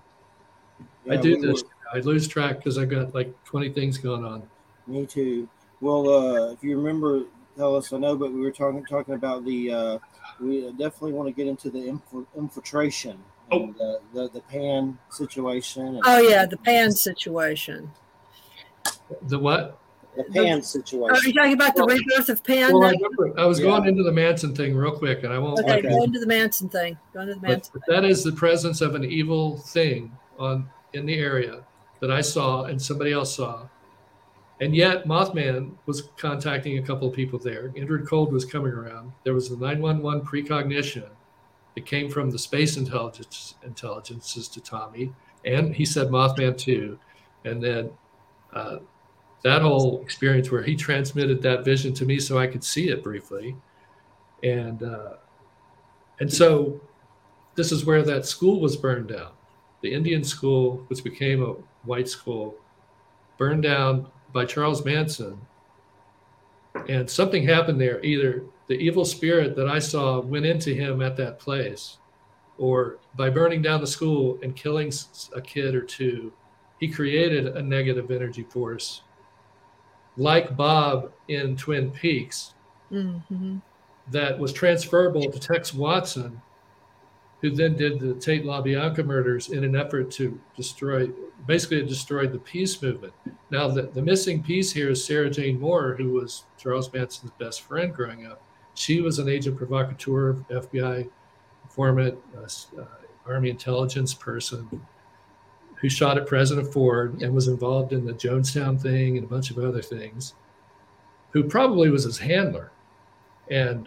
[1.05, 1.63] Yeah, I do this.
[1.93, 4.43] I lose track because I've got like twenty things going on.
[4.87, 5.49] Me too.
[5.81, 7.25] Well, uh, if you remember,
[7.57, 7.93] tell us.
[7.93, 9.71] I know, but we were talking talking about the.
[9.73, 9.99] Uh,
[10.41, 11.99] we definitely want to get into the
[12.37, 13.19] infiltration
[13.51, 13.65] oh.
[13.65, 16.01] and uh, the the pan situation.
[16.05, 17.91] oh yeah, the pan situation.
[19.29, 19.79] The what?
[20.17, 21.17] the Pan situation.
[21.17, 22.73] Are you talking about the rebirth of Pan?
[22.73, 23.67] Well, I, I, was yeah.
[23.67, 25.59] going into the Manson thing real quick, and I won't.
[25.61, 26.97] Okay, go into the Manson thing.
[27.13, 27.73] Go into the Manson.
[27.73, 31.65] But, but that is the presence of an evil thing on in the area
[32.01, 33.67] that I saw and somebody else saw,
[34.61, 37.71] and yet Mothman was contacting a couple of people there.
[37.71, 39.13] Indrid Cold was coming around.
[39.25, 41.11] There was the 911 precognition
[41.77, 45.13] It came from the space intelligence intelligences to Tommy,
[45.45, 46.99] and he said Mothman too,
[47.45, 47.91] and then.
[48.53, 48.79] Uh,
[49.45, 53.03] that whole experience where he transmitted that vision to me so I could see it
[53.03, 53.55] briefly.
[54.43, 55.15] And uh,
[56.19, 56.81] and so
[57.55, 59.33] this is where that school was burned down.
[59.83, 62.57] The Indian school, which became a white school,
[63.37, 65.41] burned down by Charles Manson.
[66.89, 68.05] And something happened there.
[68.05, 71.97] Either the evil spirit that I saw went into him at that place,
[72.59, 74.93] or by burning down the school and killing
[75.35, 76.33] a kid or two,
[76.79, 79.01] he created a negative energy force
[80.17, 82.55] like Bob in Twin Peaks,
[82.91, 83.57] mm-hmm.
[84.11, 86.41] that was transferable to Tex Watson,
[87.45, 91.09] who then did the Tate LaBianca murders in an effort to destroy,
[91.47, 93.13] basically, it destroyed the peace movement.
[93.51, 97.61] Now, the, the missing piece here is Sarah Jane Moore, who was Charles Manson's best
[97.61, 98.43] friend growing up.
[98.73, 101.07] She was an agent provocateur, FBI
[101.65, 102.87] informant, uh, uh,
[103.27, 104.81] Army intelligence person
[105.77, 109.51] who shot at President Ford and was involved in the Jonestown thing and a bunch
[109.51, 110.33] of other things,
[111.33, 112.73] who probably was his handler.
[113.51, 113.87] And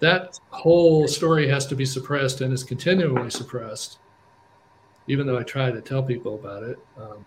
[0.00, 3.98] that whole story has to be suppressed and is continually suppressed,
[5.06, 6.78] even though I try to tell people about it.
[6.98, 7.24] Um,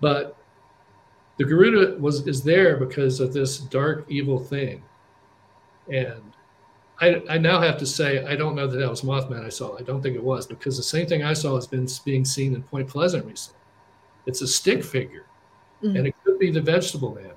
[0.00, 0.36] but
[1.36, 4.82] the Garuda was is there because of this dark evil thing,
[5.92, 6.22] and
[7.00, 9.76] I, I now have to say I don't know that that was Mothman I saw.
[9.76, 12.54] I don't think it was because the same thing I saw has been being seen
[12.54, 13.60] in Point Pleasant recently.
[14.24, 15.26] It's a stick figure,
[15.82, 15.96] mm-hmm.
[15.96, 17.32] and it could be the Vegetable Man,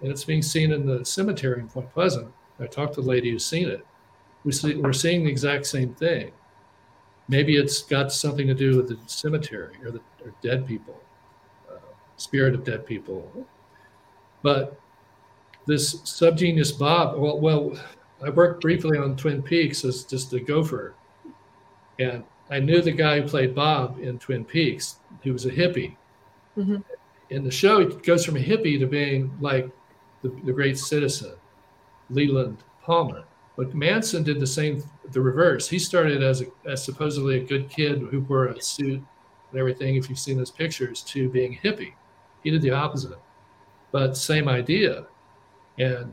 [0.00, 2.32] and it's being seen in the cemetery in Point Pleasant.
[2.60, 3.86] I talked to the lady who's seen it.
[4.44, 6.32] We see, we're seeing the exact same thing.
[7.28, 11.00] Maybe it's got something to do with the cemetery or the or dead people,
[11.68, 11.78] uh,
[12.16, 13.46] spirit of dead people.
[14.42, 14.78] But
[15.66, 17.76] this subgenius Bob, well, well
[18.22, 20.94] I worked briefly on Twin Peaks as just a gopher.
[21.98, 24.96] And I knew the guy who played Bob in Twin Peaks.
[25.22, 25.96] He was a hippie.
[26.56, 26.76] Mm-hmm.
[27.30, 29.68] In the show, he goes from a hippie to being like
[30.22, 31.34] the, the great citizen,
[32.10, 33.24] Leland Palmer.
[33.56, 35.68] But Manson did the same, the reverse.
[35.68, 39.02] He started as, a, as supposedly a good kid who wore a suit
[39.50, 41.94] and everything, if you've seen those pictures, to being hippie.
[42.42, 43.18] He did the opposite,
[43.92, 45.06] but same idea.
[45.78, 46.12] And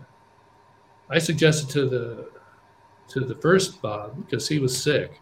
[1.09, 2.29] I suggested to the
[3.09, 5.19] to the first Bob because he was sick,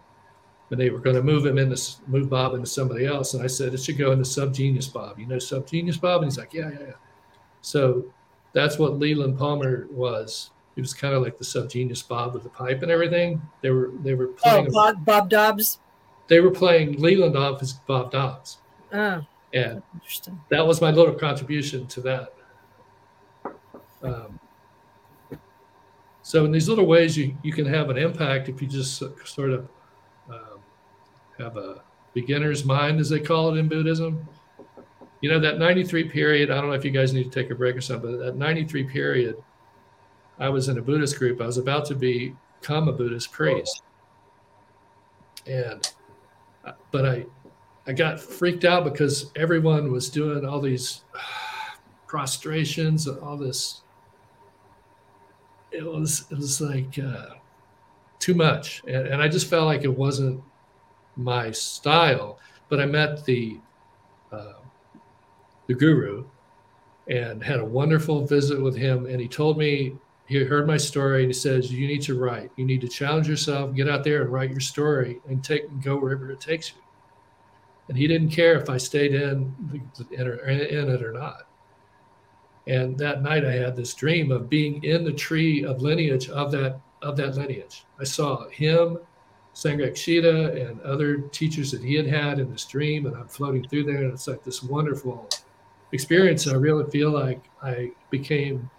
[0.69, 3.47] and they were going to move him into move Bob into somebody else, and I
[3.47, 5.19] said it should go into subgenius Bob.
[5.19, 6.93] You know subgenius Bob, and he's like, yeah, yeah, yeah.
[7.61, 8.05] So
[8.53, 10.51] that's what Leland Palmer was.
[10.75, 13.41] He was kind of like the subgenius Bob with the pipe and everything.
[13.61, 14.67] They were they were oh, playing.
[14.69, 15.79] Oh, Bob, Bob Dobbs.
[16.27, 18.59] They were playing Leland off as Bob Dobbs.
[18.93, 20.39] Oh, and interesting.
[20.49, 22.33] That was my little contribution to that.
[24.03, 24.39] Um,
[26.23, 29.51] so in these little ways, you, you can have an impact if you just sort
[29.51, 29.67] of
[30.29, 30.59] um,
[31.37, 31.81] have a
[32.13, 34.27] beginner's mind, as they call it in Buddhism.
[35.21, 37.55] You know, that 93 period, I don't know if you guys need to take a
[37.55, 39.35] break or something, but that 93 period,
[40.39, 41.41] I was in a Buddhist group.
[41.41, 43.83] I was about to be, become a Buddhist priest.
[45.45, 45.87] And,
[46.91, 47.25] but I,
[47.87, 51.03] I got freaked out because everyone was doing all these
[52.07, 53.81] prostrations and all this.
[55.71, 57.35] It was it was like uh,
[58.19, 60.43] too much, and, and I just felt like it wasn't
[61.15, 62.39] my style.
[62.67, 63.57] But I met the
[64.31, 64.53] uh,
[65.71, 66.25] the guru
[67.07, 69.95] and had a wonderful visit with him, and he told me
[70.27, 72.51] he heard my story and he says you need to write.
[72.55, 75.83] You need to challenge yourself get out there and write your story and take and
[75.83, 76.81] go wherever it takes you.
[77.89, 79.53] And he didn't care if i stayed in
[80.11, 81.47] in, it or not.
[82.67, 86.51] And that night i had this dream of being in the tree of lineage of
[86.51, 87.83] that of that lineage.
[87.99, 88.99] I saw him
[89.53, 93.83] Sangha and other teachers that he had had in this dream and i'm floating through
[93.83, 95.27] there and it's like this wonderful
[95.91, 98.69] experience i really feel like i became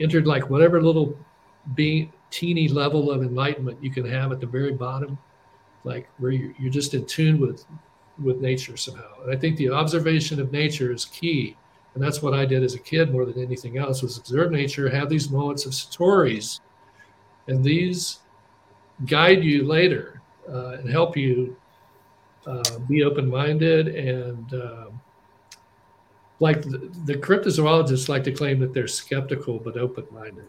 [0.00, 1.16] entered like whatever little
[2.32, 5.16] teeny level of enlightenment you can have at the very bottom,
[5.84, 7.64] like where you're, you're just in tune with
[8.22, 9.22] with nature somehow.
[9.22, 11.56] And I think the observation of nature is key.
[11.94, 14.88] And that's what I did as a kid more than anything else was observe nature,
[14.88, 16.60] have these moments of stories,
[17.48, 18.20] and these
[19.06, 21.56] guide you later uh, and help you
[22.46, 24.91] uh, be open-minded and um,
[26.42, 30.46] like the, the cryptozoologists like to claim that they're skeptical but open-minded.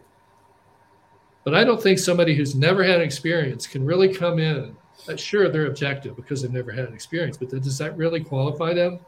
[1.44, 4.76] But i don't think somebody who's never had an experience can really come in
[5.08, 8.72] uh, sure they're objective because they've never had an experience but does that really qualify
[8.72, 8.98] them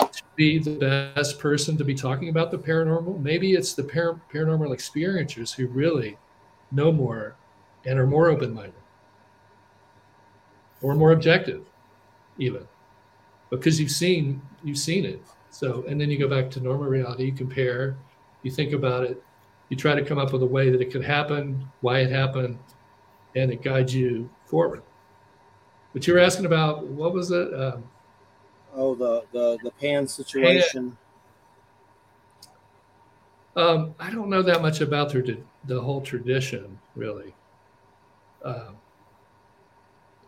[0.00, 3.20] to be the best person to be talking about the paranormal?
[3.20, 6.16] Maybe it's the par- paranormal experiencers who really
[6.72, 7.36] know more
[7.84, 8.74] and are more open-minded.
[10.82, 11.66] Or more objective
[12.38, 12.66] even.
[13.50, 17.26] Because you've seen you've seen it so, and then you go back to normal reality,
[17.26, 17.96] you compare,
[18.42, 19.22] you think about it,
[19.68, 22.58] you try to come up with a way that it could happen, why it happened,
[23.34, 24.82] and it guides you forward.
[25.92, 27.52] But you were asking about what was it?
[27.52, 27.84] Um,
[28.74, 30.96] oh, the the the pan situation.
[33.54, 33.64] Pan.
[33.64, 37.34] Um, I don't know that much about the the whole tradition, really.
[38.44, 38.76] Um,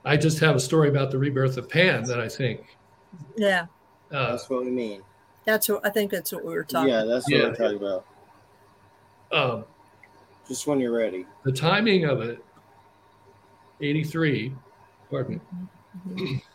[0.05, 2.77] I just have a story about the rebirth of Pan that I think.
[3.37, 3.67] Yeah.
[4.11, 5.03] Uh, that's what we mean.
[5.45, 6.11] That's what I think.
[6.11, 6.93] That's what we were talking.
[6.93, 7.07] About.
[7.07, 7.49] Yeah, that's what yeah.
[7.49, 8.07] we're talking about.
[9.33, 9.65] Um,
[10.47, 11.27] just when you're ready.
[11.45, 12.45] The timing of it,
[13.81, 14.53] eighty-three.
[15.11, 15.41] Pardon
[16.07, 16.43] me.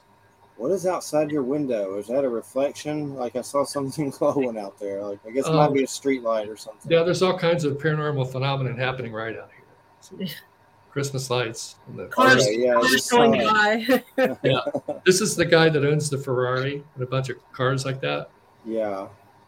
[0.58, 2.00] What is outside your window?
[2.00, 3.14] Is that a reflection?
[3.16, 5.04] Like I saw something glowing out there.
[5.04, 6.92] Like I guess it um, might be a street light or something.
[6.92, 10.28] Yeah, there's all kinds of paranormal phenomenon happening right out here.
[10.28, 10.34] So,
[10.92, 11.76] Christmas lights.
[11.88, 14.04] And the cars, okay, yeah, cars going by.
[14.44, 14.62] yeah,
[15.06, 18.32] this is the guy that owns the Ferrari and a bunch of cars like that.
[18.68, 19.08] Yeah.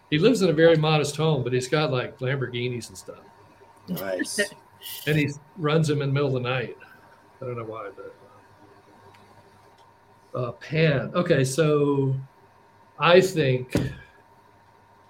[0.10, 3.19] He lives in a very modest home, but he's got like Lamborghinis and stuff.
[3.88, 4.39] Nice.
[5.08, 6.77] and he runs them in the middle of the night.
[7.41, 8.15] I don't know why, but
[10.39, 11.12] uh, Pan.
[11.13, 12.15] Okay, so
[12.97, 13.73] I think,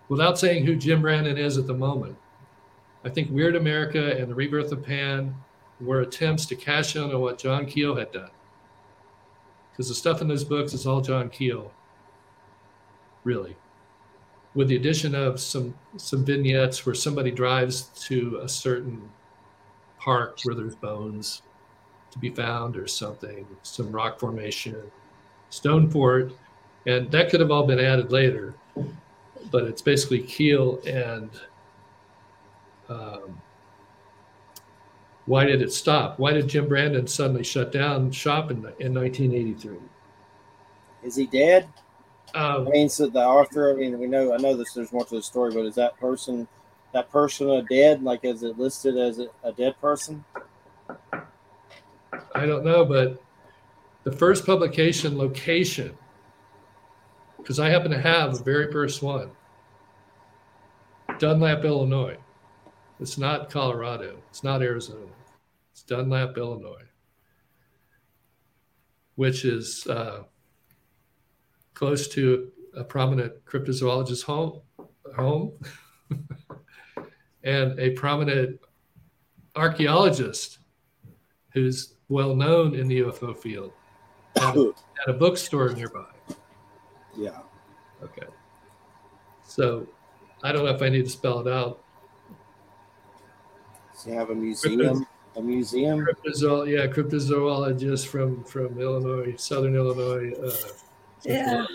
[0.10, 2.18] without saying who Jim Brandon is at the moment,
[3.06, 5.36] I think Weird America and the Rebirth of Pan
[5.80, 8.32] were attempts to cash in on what John Keel had done.
[9.72, 11.72] Because the stuff in those books is all John Keel,
[13.24, 13.56] really
[14.56, 19.10] with the addition of some some vignettes where somebody drives to a certain
[20.00, 21.42] park where there's bones
[22.12, 24.82] to be found or something, some rock formation,
[25.50, 26.34] stone fort,
[26.88, 28.56] and that could have all been added later.
[29.52, 31.30] But it's basically Keel and
[32.90, 33.40] um,
[35.26, 36.18] why did it stop?
[36.18, 39.78] Why did Jim Brandon suddenly shut down shop in, in 1983?
[41.04, 41.68] Is he dead?
[42.36, 43.72] Um, I mean, so the author.
[43.72, 44.34] I mean, we know.
[44.34, 44.74] I know this.
[44.74, 46.48] There's more to the story, but is that person,
[46.94, 48.04] that person, a dead?
[48.04, 50.24] Like, is it listed as a, a dead person?
[52.36, 53.22] I don't know, but
[54.04, 55.98] the first publication location,
[57.38, 59.32] because I happen to have the very first one,
[61.18, 62.18] Dunlap, Illinois.
[63.00, 64.18] It's not Colorado.
[64.30, 65.14] It's not Arizona.
[65.72, 66.86] It's Dunlap, Illinois,
[69.16, 69.88] which is.
[69.88, 70.24] Uh,
[71.74, 74.62] close to a prominent cryptozoologist home,
[75.16, 75.54] home
[77.44, 78.60] and a prominent
[79.56, 80.60] archaeologist
[81.54, 83.72] who's well known in the UFO field
[84.36, 84.74] at a,
[85.08, 86.06] at a bookstore nearby.
[87.18, 87.40] Yeah.
[88.04, 88.28] Okay.
[89.46, 89.88] So
[90.44, 91.84] I don't know if I need to spell it out.
[93.96, 95.06] So you have a museum?
[95.36, 96.06] a museum?
[96.06, 100.32] Cryptozool, yeah, cryptozoologist from, from Illinois, Southern Illinois.
[100.34, 100.72] Uh,
[101.24, 101.66] yeah.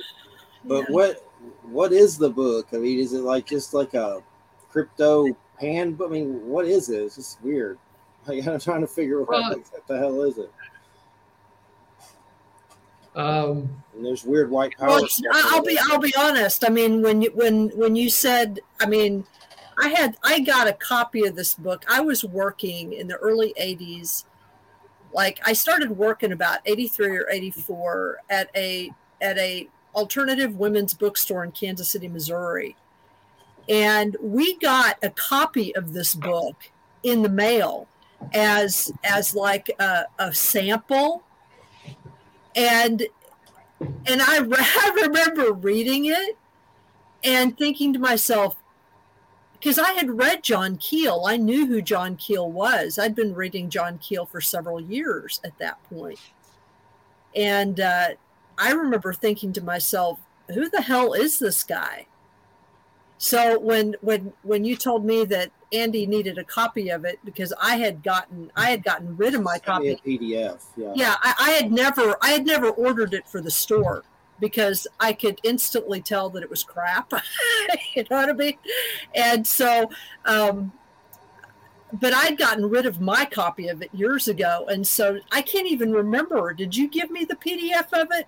[0.64, 0.94] But yeah.
[0.94, 1.30] what
[1.62, 2.68] what is the book?
[2.72, 4.22] I mean, is it like just like a
[4.70, 5.98] crypto pan?
[6.02, 7.02] I mean, what is it?
[7.02, 7.78] It's just weird.
[8.26, 10.50] Like, I'm trying to figure out well, what the hell is it.
[13.14, 14.88] Um, and there's weird white power.
[14.88, 15.78] Well, stuff I- I'll be.
[15.90, 16.64] I'll be honest.
[16.64, 19.26] I mean, when you when when you said, I mean,
[19.78, 21.84] I had I got a copy of this book.
[21.88, 24.24] I was working in the early '80s.
[25.12, 28.90] Like I started working about '83 or '84 at a
[29.20, 32.76] at a alternative women's bookstore in Kansas City, Missouri,
[33.68, 36.56] and we got a copy of this book
[37.02, 37.86] in the mail
[38.32, 41.22] as as like a, a sample.
[42.56, 43.06] And
[44.06, 46.36] and I, re- I remember reading it
[47.22, 48.56] and thinking to myself
[49.54, 52.98] because I had read John Keel, I knew who John Keel was.
[52.98, 56.18] I'd been reading John Keel for several years at that point,
[57.34, 58.08] and uh,
[58.58, 60.18] I remember thinking to myself,
[60.52, 62.06] "Who the hell is this guy?"
[63.18, 67.52] So when when when you told me that Andy needed a copy of it because
[67.60, 70.62] I had gotten I had gotten rid of my copy PDF.
[70.76, 70.92] Yeah.
[70.94, 74.04] yeah I, I had never i had never ordered it for the store
[74.40, 77.12] because i could instantly tell that it was crap
[77.94, 78.58] you know what i mean
[79.14, 79.88] and so
[80.24, 80.72] um
[81.92, 85.66] but i'd gotten rid of my copy of it years ago and so i can't
[85.68, 88.26] even remember did you give me the pdf of it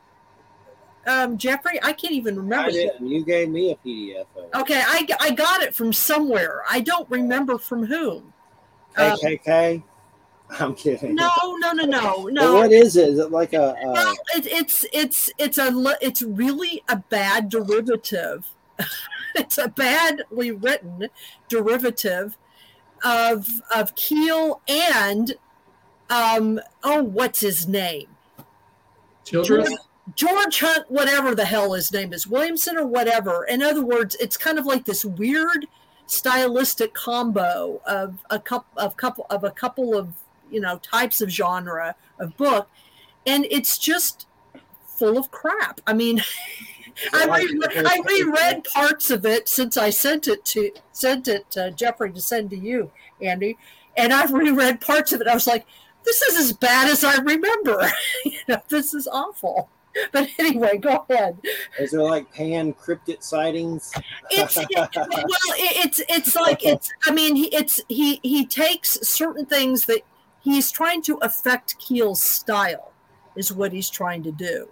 [1.06, 3.06] um jeffrey i can't even remember I didn't.
[3.06, 4.50] You gave me a PDF of it.
[4.54, 8.32] okay I, I got it from somewhere i don't remember from whom
[8.96, 9.16] Um,
[10.60, 11.14] I'm kidding.
[11.14, 11.28] no
[11.58, 13.08] no no no But no what is it?
[13.08, 13.76] Is it like a?
[13.82, 18.46] a well, it, it's it's it's a li- it's really a bad derivative.
[19.34, 21.08] it's a badly written
[21.48, 22.38] derivative
[23.04, 25.34] of of Keel and
[26.10, 28.08] um oh what's his name
[29.24, 29.74] Childress?
[30.14, 33.44] George Hunt whatever the hell his name is Williamson or whatever.
[33.44, 35.66] In other words, it's kind of like this weird
[36.06, 40.08] stylistic combo of a couple of couple of a couple of
[40.50, 42.68] you know types of genre of book,
[43.26, 44.26] and it's just
[44.86, 45.80] full of crap.
[45.86, 46.22] I mean,
[47.12, 51.72] I, re- I reread parts of it since I sent it to sent it to
[51.72, 52.90] Jeffrey to send to you,
[53.20, 53.58] Andy,
[53.96, 55.26] and I've reread parts of it.
[55.26, 55.66] I was like,
[56.04, 57.90] this is as bad as I remember.
[58.24, 59.68] you know, this is awful.
[60.12, 61.38] But anyway, go ahead.
[61.78, 63.92] Is there like pan cryptid sightings?
[64.30, 66.92] It's it, well, it, it's it's like it's.
[67.06, 70.02] I mean, he, it's he he takes certain things that
[70.40, 72.92] he's trying to affect Keel's style,
[73.36, 74.68] is what he's trying to do.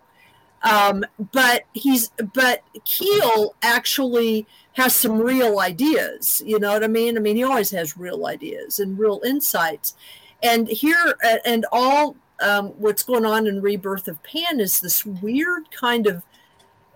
[0.62, 6.42] Um, but he's but Keel actually has some real ideas.
[6.44, 7.16] You know what I mean?
[7.16, 9.94] I mean, he always has real ideas and real insights.
[10.42, 15.70] And here and all um, what's going on in Rebirth of Pan is this weird
[15.70, 16.22] kind of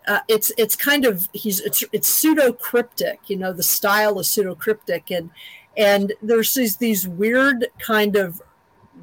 [0.07, 4.29] uh, it's it's kind of he's it's it's pseudo cryptic you know the style is
[4.29, 5.31] pseudo cryptic and
[5.77, 8.41] and there's these these weird kind of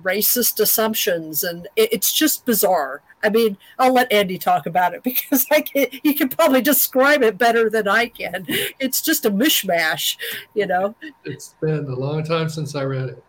[0.01, 5.03] racist assumptions and it, it's just bizarre i mean i'll let andy talk about it
[5.03, 8.43] because i can he can probably describe it better than i can
[8.79, 10.17] it's just a mishmash
[10.55, 13.23] you know It's been a long time since I read it.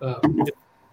[0.00, 0.46] Um,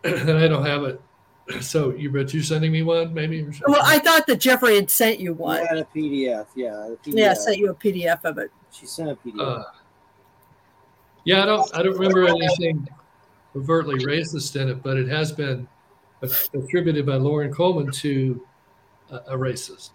[0.03, 1.01] and I don't have it.
[1.61, 3.41] So you bet you sending me one maybe?
[3.41, 3.61] Or something?
[3.73, 6.45] well i thought that jeffrey had sent you You one had a PDF.
[6.55, 6.87] Yeah.
[6.87, 6.97] A PDF.
[7.17, 9.39] yeah i sent you a pdf of it She sent a PDF.
[9.59, 9.63] Uh,
[11.25, 12.87] yeah, I don't I don't remember anything
[13.55, 15.67] overtly racist in it, but it has been
[16.21, 18.45] attributed by Loren Coleman to
[19.09, 19.89] a, a racist.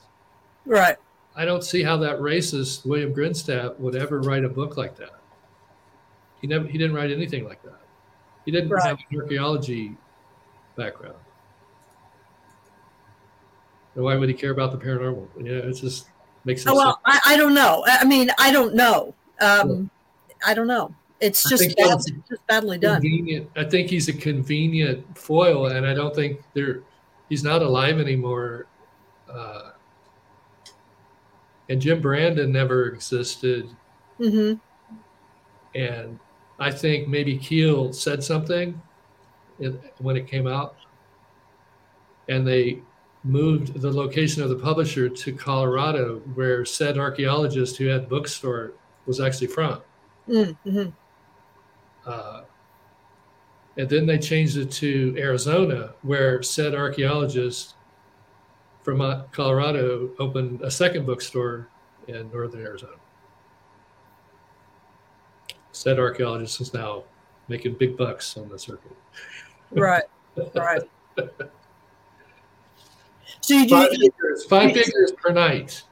[0.66, 0.96] right
[1.36, 5.10] I don't see how that racist William Grimstad would ever write a book like that.
[6.40, 7.80] He never he didn't write anything like that.
[8.44, 8.84] He didn't Right.
[8.84, 9.96] have an archaeology
[10.76, 11.16] background.
[13.94, 15.28] So why would he care about the paranormal?
[15.38, 16.06] Yeah, it just
[16.44, 19.90] makes Oh, no well I, I don't know i mean i don't know um
[20.46, 23.00] i don't know it's just, bad, it's just badly done.
[23.56, 26.82] I think he's a convenient foil, and I don't think there.
[27.30, 28.66] He's not alive anymore.
[29.30, 29.70] Uh,
[31.70, 33.70] and Jim Brandon never existed.
[34.20, 34.58] Mm-hmm.
[35.78, 36.18] And
[36.58, 38.80] I think maybe Keel said something
[39.98, 40.76] when it came out,
[42.28, 42.82] and they
[43.24, 48.72] moved the location of the publisher to Colorado, where said archaeologist who had the bookstore
[49.06, 49.80] was actually from.
[50.28, 50.90] Mm-hmm.
[52.06, 52.42] Uh,
[53.76, 57.74] and then they changed it to Arizona, where said archaeologist
[58.82, 61.68] from uh, Colorado opened a second bookstore
[62.06, 62.92] in northern Arizona.
[65.72, 67.04] Said archaeologist is now
[67.48, 68.96] making big bucks on the circuit.
[69.70, 70.04] Right,
[70.54, 70.82] right.
[73.40, 75.82] So you Five do, figures, five figures per night.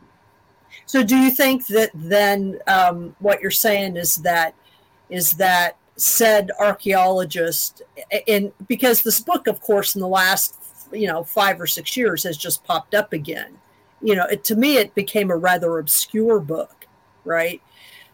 [0.87, 4.55] so do you think that then um, what you're saying is that
[5.11, 7.83] is that said archaeologist
[8.26, 10.57] and because this book of course in the last
[10.91, 13.59] you know five or six years has just popped up again.
[14.01, 16.87] You know it, to me it became a rather obscure book
[17.24, 17.62] right?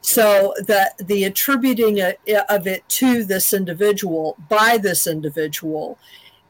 [0.00, 5.98] So the the attributing of it to this individual by this individual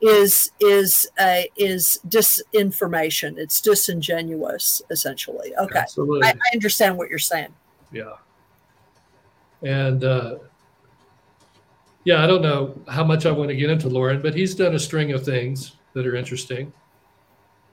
[0.00, 3.38] is is uh, is disinformation.
[3.38, 5.54] It's disingenuous, essentially.
[5.56, 5.84] Okay,
[6.22, 7.52] I, I, understand what you're saying.
[7.92, 8.14] Yeah,
[9.62, 10.36] and uh,
[12.04, 14.74] yeah, I don't know how much I want to get into Loren, but he's done
[14.74, 16.72] a string of things that are interesting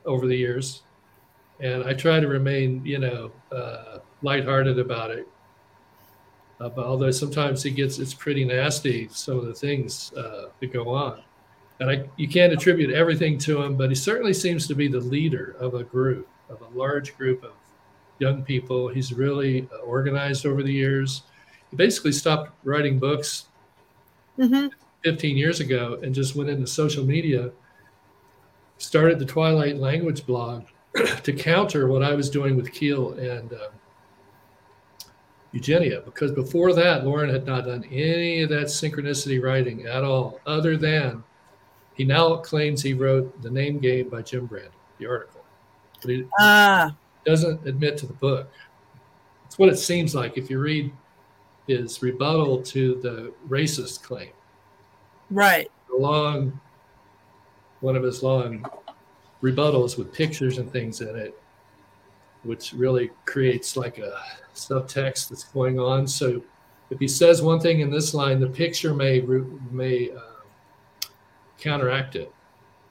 [0.06, 0.84] over the years,
[1.60, 5.28] and I try to remain, you know, uh, lighthearted about it.
[6.60, 10.72] Uh, but although sometimes it gets it's pretty nasty, some of the things uh, that
[10.72, 11.22] go on
[11.80, 15.00] and I, you can't attribute everything to him, but he certainly seems to be the
[15.00, 17.52] leader of a group, of a large group of
[18.20, 18.88] young people.
[18.88, 21.24] He's really organized over the years.
[21.70, 23.48] He basically stopped writing books
[24.38, 24.68] mm-hmm.
[25.04, 27.52] 15 years ago and just went into social media,
[28.78, 30.66] started the Twilight Language blog
[31.24, 33.68] to counter what I was doing with Keel and uh,
[35.52, 40.40] Eugenia, because before that, Loren had not done any of that synchronicity writing at all,
[40.46, 41.24] other than
[41.96, 44.70] he now claims he wrote The Name Game by Jim Brand,
[45.00, 45.42] the article.
[46.02, 46.96] But he ah.
[47.26, 48.52] doesn't admit to the book.
[49.46, 50.92] It's what it seems like if you read
[51.68, 54.30] his rebuttal to the racist claim.
[55.32, 55.72] Right.
[55.90, 56.60] The long,
[57.80, 58.66] one of his long
[59.42, 61.40] rebuttals with pictures and things in it,
[62.44, 64.20] which really creates like a
[64.54, 66.08] subtext that's going on.
[66.08, 66.44] So
[66.90, 69.22] if he says one thing in this line, the picture may
[69.72, 70.20] may uh,
[71.60, 72.32] counteract it.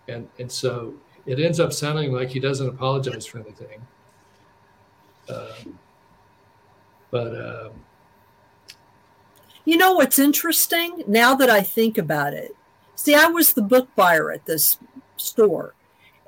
[0.09, 0.95] And, and so
[1.27, 3.81] it ends up sounding like he doesn't apologize for anything.
[5.29, 5.79] Um,
[7.11, 7.71] but um,
[9.65, 12.55] you know what's interesting now that I think about it?
[12.97, 14.79] See, I was the book buyer at this
[15.17, 15.75] store.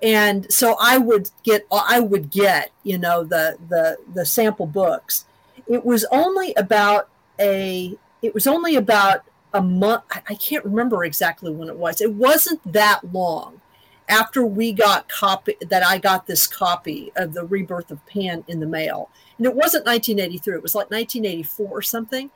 [0.03, 5.25] And so I would get I would get, you know, the the the sample books.
[5.67, 7.09] It was only about
[7.39, 9.25] a it was only about
[9.57, 10.05] a month.
[10.29, 12.01] I can't remember exactly when it was.
[12.01, 13.61] It wasn't that long
[14.09, 18.61] after we got copy that I got this copy of the Rebirth of Pan in
[18.61, 20.57] the mail, and it wasn't 1983.
[20.57, 22.31] It was like 1984 or something.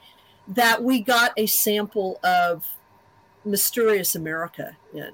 [0.48, 2.66] That we got a sample of
[3.44, 5.12] Mysterious America in.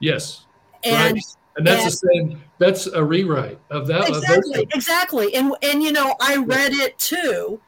[0.00, 0.44] Yes.
[0.84, 1.24] And right.
[1.56, 2.42] and that's and, the same.
[2.58, 4.08] That's a rewrite of that.
[4.08, 4.62] Exactly.
[4.64, 5.34] Of exactly.
[5.34, 7.60] And and you know I read it too.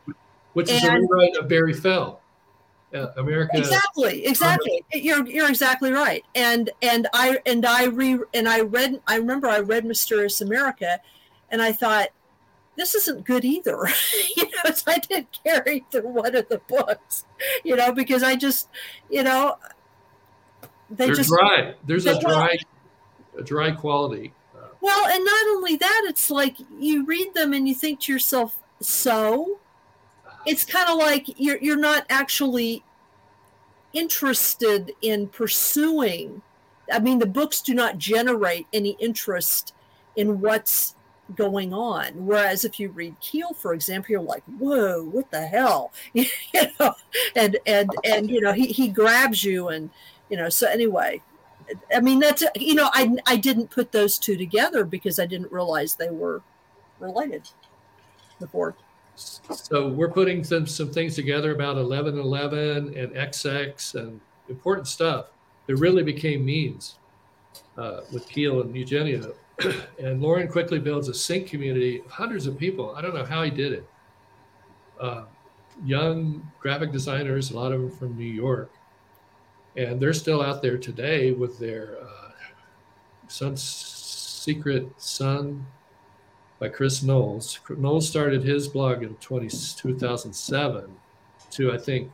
[0.53, 2.20] Which is and, a rewrite of Barry Fell.
[2.93, 3.57] America.
[3.57, 4.85] Exactly, exactly.
[4.93, 6.25] You're you're exactly right.
[6.35, 9.01] And and I and I re and I read.
[9.07, 11.01] I remember I read Mysterious America,
[11.51, 12.09] and I thought
[12.77, 13.87] this isn't good either.
[14.37, 17.25] you know, so I didn't carry through one of the books.
[17.65, 18.69] You know, because I just,
[19.09, 19.57] you know,
[20.91, 21.75] they They're just dry.
[21.87, 22.57] There's a dry,
[23.39, 24.33] a dry quality.
[24.57, 28.13] Uh, well, and not only that, it's like you read them and you think to
[28.13, 29.61] yourself, so
[30.47, 32.83] it's kind of like you're you're not actually
[33.93, 36.41] interested in pursuing
[36.93, 39.75] i mean the books do not generate any interest
[40.17, 40.95] in what's
[41.37, 42.27] going on.
[42.27, 45.93] Whereas if you read keel for example you're like whoa what the hell?
[46.13, 46.27] You
[46.79, 46.95] know
[47.37, 49.91] and and and you know he, he grabs you and
[50.29, 51.23] you know so anyway
[51.95, 55.53] i mean that's you know i i didn't put those two together because i didn't
[55.53, 56.43] realize they were
[56.99, 57.49] related
[58.41, 58.75] before
[59.21, 65.27] so we're putting some some things together about 1111 and XX and important stuff
[65.67, 66.97] that really became means
[67.77, 69.33] uh, with Keel and Eugenia.
[69.99, 72.95] and Loren quickly builds a sync community of hundreds of people.
[72.97, 73.91] I don't know how he did it.
[74.99, 75.25] Uh,
[75.85, 78.71] young graphic designers, a lot of them from New York,
[79.77, 85.67] and they're still out there today with their uh, Secret Sun
[86.61, 87.59] by Chris Knowles.
[87.71, 90.97] Knowles started his blog in 20, 2007
[91.53, 92.13] to, I think,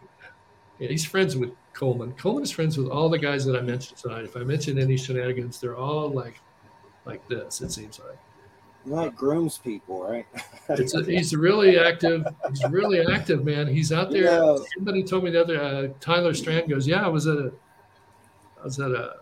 [0.78, 2.12] he's friends with Coleman.
[2.12, 4.24] Coleman is friends with all the guys that I mentioned tonight.
[4.24, 6.40] If I mention any shenanigans, they're all like
[7.04, 8.18] like this, it seems like.
[8.86, 10.26] Like grooms people, right?
[10.68, 12.24] a, he's really active.
[12.48, 13.66] He's really active, man.
[13.66, 14.24] He's out there.
[14.24, 14.56] Yeah.
[14.74, 17.52] Somebody told me the other uh, Tyler Strand goes, Yeah, I was at a
[18.60, 19.16] I was at a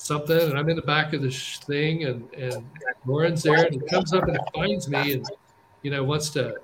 [0.00, 2.64] something, and I'm in the back of this thing, and and
[3.06, 5.26] Loren's there, and he comes up and finds me, and
[5.82, 6.56] you know wants to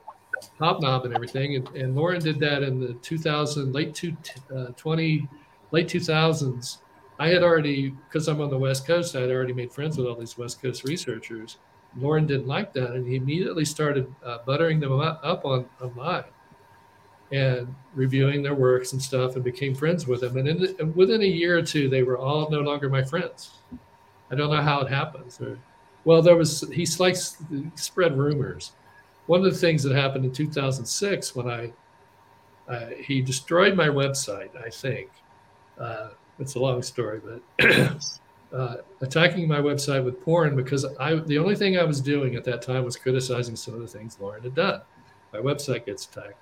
[0.59, 4.17] hobnob and everything, and, and Loren did that in the 2000 late two,
[4.55, 5.29] uh, 20
[5.71, 6.79] late 2000s.
[7.19, 10.07] I had already because I'm on the West Coast, I had already made friends with
[10.07, 11.59] all these West Coast researchers.
[11.97, 16.25] Loren didn't like that, and he immediately started uh, buttering them up on online
[17.35, 20.37] and reviewing their works and stuff and became friends with them.
[20.37, 23.51] And, the, and, within a year or two, they were all no longer my friends.
[24.31, 25.41] I don't know how it happens.
[25.41, 25.59] Or,
[26.05, 28.73] well, there was he spread rumors.
[29.27, 31.73] One of the things that happened in 2006 when I
[32.69, 34.51] uh, he destroyed my website.
[34.57, 35.11] I think
[35.79, 37.43] uh, it's a long story, but
[38.53, 42.45] uh, attacking my website with porn because I the only thing I was doing at
[42.45, 44.81] that time was criticizing some of the things Loren had done.
[45.33, 46.39] My website gets attacked,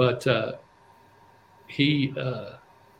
[0.00, 0.52] but uh,
[1.66, 2.52] he uh,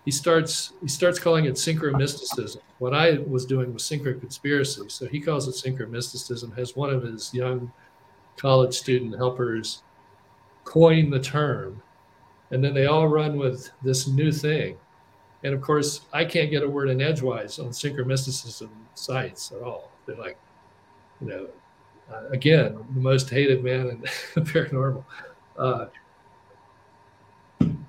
[0.04, 2.58] he starts he starts calling it synchromysticism.
[2.78, 6.56] What I was doing was synchroconspiracy, so he calls it synchromysticism.
[6.58, 7.72] Has one of his young
[8.36, 9.82] college student helpers
[10.64, 11.82] coin the term,
[12.50, 14.76] and then they all run with this new thing.
[15.42, 19.90] And of course, I can't get a word in edgewise on synchromysticism sites at all.
[20.04, 20.38] They're like,
[21.20, 21.48] you know,
[22.12, 24.00] uh, again, the most hated man in
[24.34, 25.04] the paranormal.
[25.58, 25.86] Uh,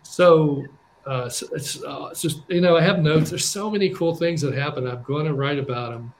[0.04, 0.66] so
[1.06, 3.30] uh, so it's, uh, it's, just you know I have notes.
[3.30, 4.88] There's so many cool things that happen.
[4.88, 6.14] I'm going to write about them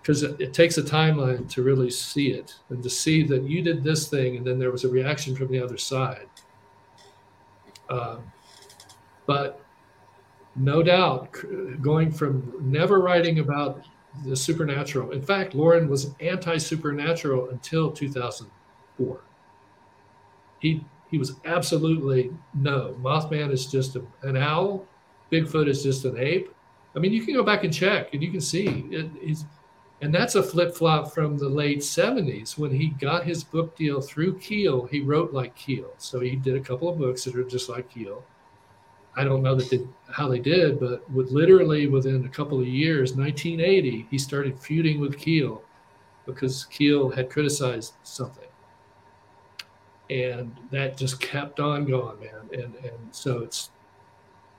[0.00, 3.42] because uh, it, it, takes a timeline to really see it and to see that
[3.42, 6.26] you did this thing and then there was a reaction from the other side.
[7.88, 8.32] Um,
[9.26, 9.60] but
[10.56, 11.34] no doubt,
[11.80, 13.84] going from never writing about
[14.26, 15.12] the supernatural.
[15.12, 19.20] In fact, Loren was anti supernatural until 2004.
[20.62, 22.96] He he was absolutely no.
[23.02, 24.86] Mothman is just a, an owl.
[25.30, 26.54] Bigfoot is just an ape.
[26.94, 29.44] I mean, you can go back and check, and you can see it,
[30.00, 34.00] and that's a flip flop from the late 70s when he got his book deal
[34.00, 34.86] through Keel.
[34.86, 37.90] He wrote like Keel, so he did a couple of books that are just like
[37.90, 38.24] Keel.
[39.16, 42.66] I don't know that they, how they did, but with literally within a couple of
[42.66, 45.62] years, 1980, he started feuding with Keel
[46.24, 48.48] because Keel had criticized something
[50.12, 52.30] and that just kept on going, man.
[52.52, 53.70] And and so it's,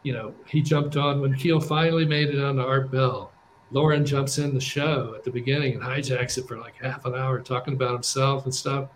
[0.02, 3.32] you know, he jumped on when Keel finally made it on to Art Bell.
[3.72, 7.16] Loren jumps in the show at the beginning and hijacks it for like half an
[7.16, 8.90] hour, talking about himself and stuff.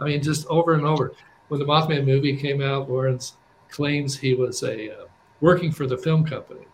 [0.00, 1.14] I mean, just over and over.
[1.48, 3.34] When the Mothman movie came out, Loren's
[3.70, 5.06] claims he was a uh,
[5.40, 6.66] working for the film company,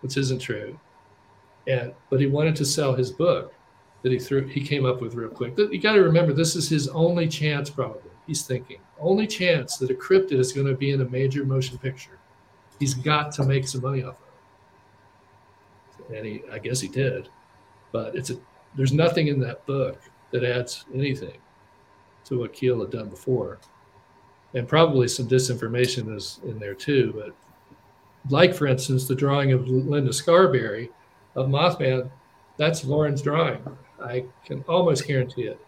[0.00, 0.78] which isn't true.
[1.66, 3.52] And but he wanted to sell his book
[4.02, 5.58] that he threw he came up with real quick.
[5.58, 8.78] You got to remember this is his only chance probably he's thinking.
[8.98, 12.18] Only chance that a cryptid is going to be in a major motion picture.
[12.78, 16.16] He's got to make some money off of it.
[16.16, 17.28] And he, I guess he did.
[17.92, 18.36] But it's a,
[18.74, 20.00] there's nothing in that book
[20.30, 21.38] that adds anything
[22.24, 23.58] to what Keel had done before.
[24.54, 27.12] And probably some disinformation is in there too.
[27.16, 27.34] But
[28.30, 30.90] like, for instance, the drawing of Linda Scarberry
[31.34, 32.10] of Mothman,
[32.56, 33.62] that's Loren's drawing.
[34.02, 35.63] I can almost guarantee it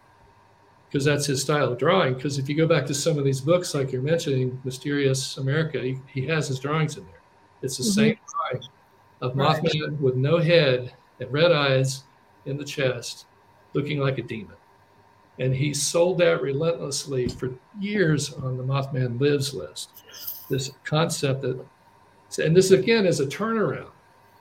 [0.89, 2.15] because that's his style of drawing.
[2.15, 5.81] Because if you go back to some of these books, like you're mentioning, Mysterious America,
[5.81, 7.21] he, he has his drawings in there.
[7.63, 7.93] It's the mm-hmm.
[7.93, 8.19] same
[8.51, 8.69] drawing
[9.21, 10.01] of Mothman right.
[10.01, 12.05] with no head and red eyes
[12.45, 13.27] in the chest,
[13.73, 14.57] looking like a demon.
[15.39, 19.91] And he sold that relentlessly for years on the Mothman Lives list.
[20.49, 21.63] This concept that,
[22.43, 23.91] and this again is a turnaround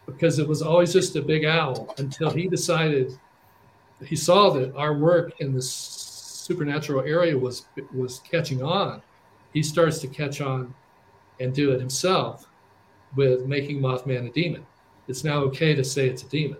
[0.05, 3.17] because it was always just a big owl until he decided
[4.05, 6.04] he saw that our work in this
[6.45, 9.01] supernatural area was was catching on,
[9.53, 10.73] he starts to catch on
[11.39, 12.47] and do it himself
[13.15, 14.63] with making Mothman a demon.
[15.07, 16.59] It's now okay to say it's a demon.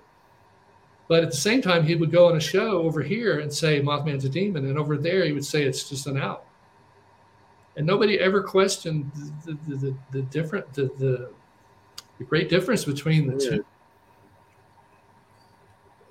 [1.07, 3.79] But at the same time, he would go on a show over here and say
[3.79, 6.43] Mothman's a demon, and over there he would say it's just an owl.
[7.77, 9.11] And nobody ever questioned
[9.45, 11.29] the the, the, the different the, the,
[12.17, 13.65] the great difference between the two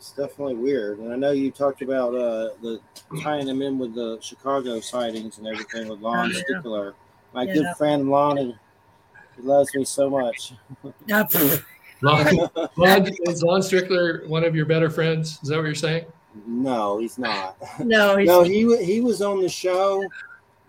[0.04, 0.98] it's definitely weird.
[0.98, 2.78] And I know you talked about uh, the
[3.22, 6.90] tying them in with the Chicago sightings and everything with Lon oh, yeah.
[7.32, 7.54] My yeah.
[7.54, 8.54] good friend Lon, he
[9.42, 10.52] loves me so much.
[11.08, 15.38] Lon, Lon, is Lon Strickler one of your better friends?
[15.42, 16.04] Is that what you're saying?
[16.46, 17.56] No, he's not.
[17.78, 18.28] No, he's...
[18.28, 20.04] no, he he was on the show,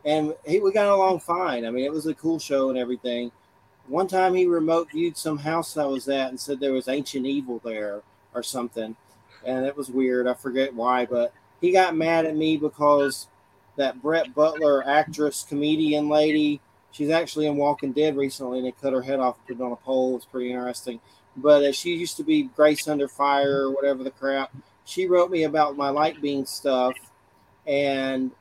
[0.05, 1.65] and he we got along fine.
[1.65, 3.33] I mean, it was a cool show and everything.
[3.87, 7.25] One time, he remote viewed some house I was at and said there was ancient
[7.25, 8.01] evil there
[8.33, 8.95] or something
[9.45, 10.27] and it was weird.
[10.27, 13.27] I forget why, but he got mad at me because
[13.77, 18.93] that Brett Butler actress comedian lady, she's actually in Walking Dead recently, and they cut
[18.93, 20.15] her head off and put it on a pole.
[20.15, 20.99] It's pretty interesting.
[21.37, 24.55] But uh, she used to be Grace Under Fire or whatever the crap.
[24.85, 26.93] She wrote me about my light beam stuff,
[27.67, 28.31] and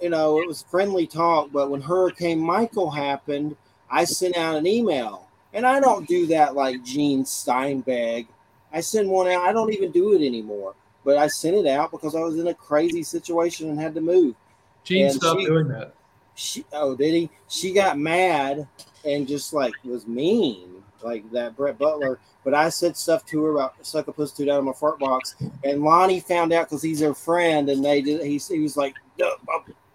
[0.00, 1.52] you know it was friendly talk.
[1.52, 3.56] But when Hurricane Michael happened,
[3.90, 8.26] I sent out an email, and I don't do that like Gene Steinbeck
[8.72, 9.42] I send one out.
[9.42, 12.46] I don't even do it anymore, but I sent it out because I was in
[12.46, 14.34] a crazy situation and had to move.
[14.84, 15.94] Gene and stopped she, doing that.
[16.34, 17.30] She oh did he?
[17.48, 18.66] She got mad
[19.04, 20.82] and just like was mean.
[21.02, 22.18] like that Brett Butler.
[22.44, 25.36] But I said stuff to her about suck a pussy down in my fart box,
[25.64, 28.22] and Lonnie found out because he's her friend, and they did.
[28.22, 29.40] He, he was like, don't,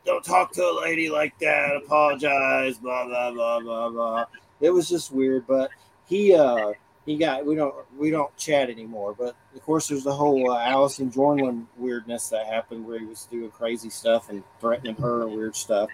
[0.05, 1.75] don't talk to a lady like that.
[1.75, 2.77] Apologize.
[2.77, 4.25] Blah blah blah blah blah.
[4.61, 5.69] It was just weird, but
[6.07, 6.71] he uh
[7.07, 9.15] he got we don't we don't chat anymore.
[9.17, 13.23] But of course, there's the whole uh, Allison Jornlin weirdness that happened where he was
[13.31, 15.89] doing crazy stuff and threatening her and weird stuff.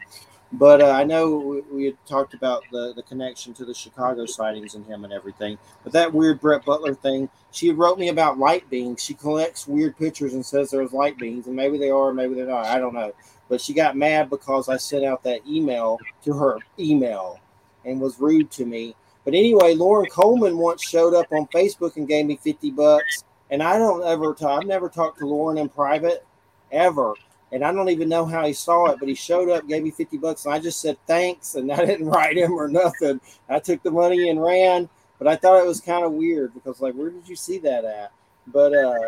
[0.52, 4.28] But uh, I know we, we, had talked about the, the connection to the Chicago
[4.28, 5.58] sightings and him and everything.
[5.84, 9.04] But that weird Brett Butler thing, she wrote me about light beings.
[9.04, 12.46] She collects weird pictures and says there's light beings, and maybe they are, maybe they're
[12.46, 12.68] not.
[12.68, 13.14] I don't know.
[13.50, 17.40] But she got mad because I sent out that email to her email
[17.84, 18.96] and was rude to me.
[19.26, 23.24] But anyway, Loren Coleman once showed up on Facebook and gave me 50 bucks.
[23.50, 26.26] And I don't ever talk, I've never talked to Loren in private
[26.72, 27.14] ever
[27.54, 29.92] and I don't even know how he saw it, but he showed up, gave me
[29.92, 33.22] 50 bucks, and I just said thanks, and I didn't write him or nothing.
[33.48, 36.82] I took the money and ran, but I thought it was kind of weird because,
[36.82, 38.12] like, where did you see that at?
[38.48, 39.00] But uh,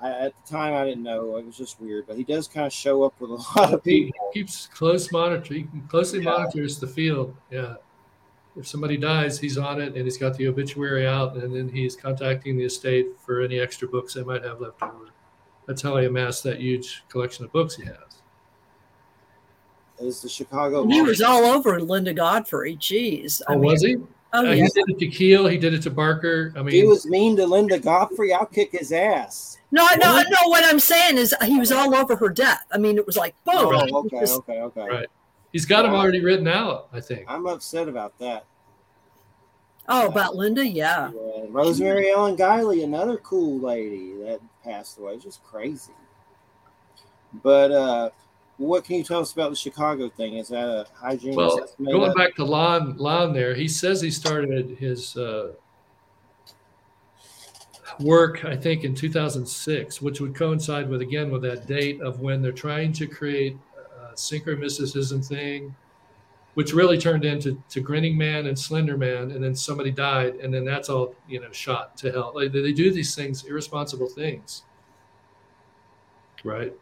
[0.00, 1.36] I, at the time, I didn't know.
[1.36, 3.82] It was just weird, but he does kind of show up with a lot of
[3.82, 4.30] people.
[4.32, 5.54] He keeps close monitor.
[5.54, 6.30] He closely yeah.
[6.30, 7.34] monitors the field.
[7.50, 7.74] Yeah.
[8.58, 11.94] If somebody dies, he's on it, and he's got the obituary out, and then he's
[11.94, 15.10] contacting the estate for any extra books they might have left over.
[15.66, 17.94] That's how he amassed that huge collection of books he has.
[20.00, 20.86] Is the Chicago?
[20.86, 22.76] He was all over Linda Godfrey.
[22.76, 23.42] Jeez.
[23.48, 23.96] I oh, mean, was he?
[24.32, 24.64] Oh, uh, yeah.
[24.64, 25.46] He did it to Keel.
[25.46, 26.52] He did it to Barker.
[26.56, 28.32] I mean, he was mean to Linda Godfrey.
[28.32, 29.58] I'll kick his ass.
[29.70, 30.48] No, no, no.
[30.48, 32.64] What I'm saying is he was all over her death.
[32.72, 33.54] I mean, it was like boom.
[33.56, 34.88] Oh, okay, okay, okay.
[34.88, 35.06] Right.
[35.52, 36.88] He's got them already written out.
[36.92, 37.24] I think.
[37.28, 38.44] I'm upset about that.
[39.88, 41.10] Oh, about Linda, yeah.
[41.14, 41.44] yeah.
[41.48, 45.16] Rosemary Ellen Guiley, another cool lady that passed away.
[45.16, 45.92] Just crazy.
[47.42, 48.10] But uh,
[48.58, 50.36] what can you tell us about the Chicago thing?
[50.36, 51.34] Is that a hygiene?
[51.34, 52.16] Well, going up?
[52.16, 55.52] back to Lon, Lon there, he says he started his uh,
[58.00, 62.42] work, I think, in 2006, which would coincide with again with that date of when
[62.42, 63.58] they're trying to create a
[64.18, 65.74] synchromysticism thing
[66.58, 70.52] which really turned into to Grinning Man and Slender Man, and then somebody died, and
[70.52, 72.32] then that's all you know shot to hell.
[72.34, 74.64] Like they do these things, irresponsible things,
[76.42, 76.72] right?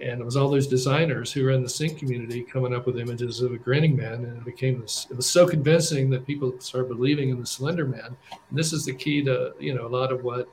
[0.00, 3.00] And it was all those designers who were in the sync community coming up with
[3.00, 5.08] images of a Grinning Man, and it became this.
[5.10, 8.16] It was so convincing that people started believing in the Slender Man.
[8.48, 10.48] And this is the key to you know a lot of what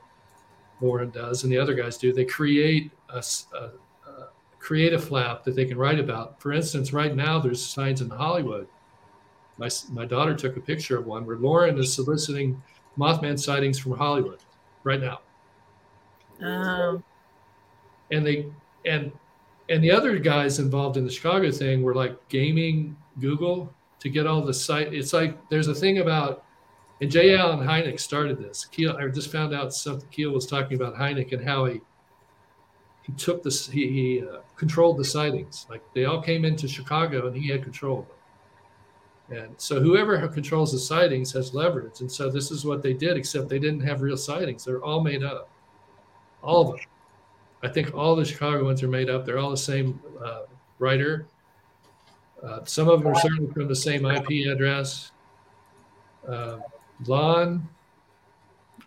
[0.81, 2.11] Warren does and the other guys do.
[2.11, 3.23] They create a,
[3.55, 3.69] a
[4.63, 6.41] create a flap that they can write about.
[6.41, 8.65] For instance, right now there's signs in Hollywood.
[9.57, 12.61] My, my daughter took a picture of one where Loren is soliciting
[12.97, 14.39] Mothman sightings from Hollywood
[14.85, 15.19] right now.
[16.41, 17.03] Um.
[18.11, 18.45] And they
[18.85, 19.11] and
[19.69, 24.27] and the other guys involved in the Chicago thing were like gaming Google to get
[24.27, 24.93] all the site.
[24.93, 26.45] It's like there's a thing about
[27.01, 27.35] and J.
[27.35, 28.65] Allen Hynek started this.
[28.65, 31.81] Keel, I just found out something Keel was talking about Hynek and how he
[33.03, 35.67] he took this he, he uh, controlled the sightings.
[35.69, 39.43] Like they all came into chicago and he had control of them.
[39.45, 42.01] And so whoever controls the sightings has leverage.
[42.01, 44.65] And so this is what they did except they didn't have real sightings.
[44.65, 45.49] They're all made up.
[46.41, 46.79] All of them
[47.63, 49.25] i think all the chicago ones are made up.
[49.25, 50.41] They're all the same uh,
[50.79, 51.25] writer.
[52.43, 55.11] Uh, some of them are certainly from the same ip address.
[56.27, 56.57] Uh,
[57.07, 57.67] lon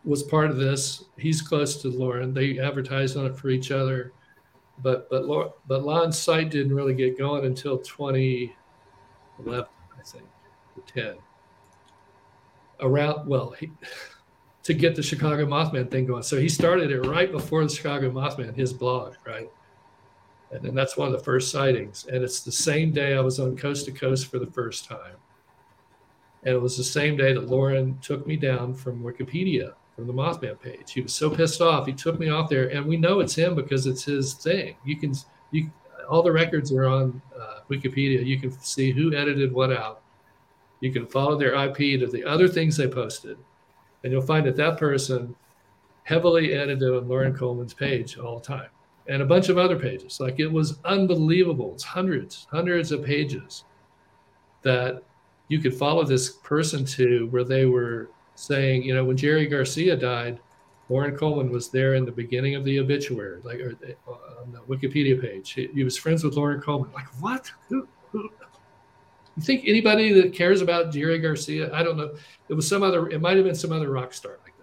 [0.06, 1.04] was part of this.
[1.18, 2.32] He's close to Loren.
[2.32, 4.12] They advertised on it for each other,
[4.82, 5.26] but but
[5.66, 8.54] but Lon's site didn't really get going until 2011,
[9.44, 10.24] I think,
[10.76, 11.16] or 10.
[12.80, 13.70] Around well, he,
[14.62, 16.22] to get the Chicago Mothman thing going.
[16.22, 19.50] So he started it right before the Chicago Mothman, his blog, right?
[20.52, 22.06] And then that's one of the first sightings.
[22.06, 25.16] And it's the same day I was on Coast to Coast for the first time.
[26.44, 30.12] And it was the same day that Lauren took me down from Wikipedia from the
[30.12, 30.92] Mothman page.
[30.92, 31.86] He was so pissed off.
[31.86, 34.76] He took me off there, and we know it's him because it's his thing.
[34.84, 35.14] You can,
[35.50, 35.70] you,
[36.08, 38.24] all the records are on uh, Wikipedia.
[38.24, 40.02] You can see who edited what out.
[40.80, 43.38] You can follow their IP to the other things they posted,
[44.04, 45.34] and you'll find that that person
[46.04, 48.68] heavily edited on Loren Coleman's page all the time,
[49.08, 50.20] and a bunch of other pages.
[50.20, 51.72] Like it was unbelievable.
[51.72, 53.64] It's hundreds, hundreds of pages
[54.60, 55.02] that
[55.48, 59.96] you could follow this person to where they were saying, you know, when Jerry Garcia
[59.96, 60.38] died,
[60.88, 63.74] Loren Coleman was there in the beginning of the obituary, like or,
[64.08, 65.52] uh, on the Wikipedia page.
[65.52, 66.92] He, he, was friends with Loren Coleman.
[66.92, 67.50] Like, what?
[67.68, 68.30] Who, who?
[69.36, 71.74] You think anybody that cares about Jerry Garcia?
[71.74, 72.14] I don't know.
[72.48, 73.08] It was some other.
[73.08, 74.54] It might have been some other rock star like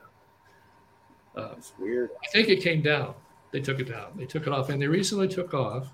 [1.35, 1.41] that.
[1.41, 2.11] Uh, That's weird.
[2.23, 3.15] I think it came down.
[3.51, 4.13] They took it down.
[4.15, 5.89] They took it off, and they recently took off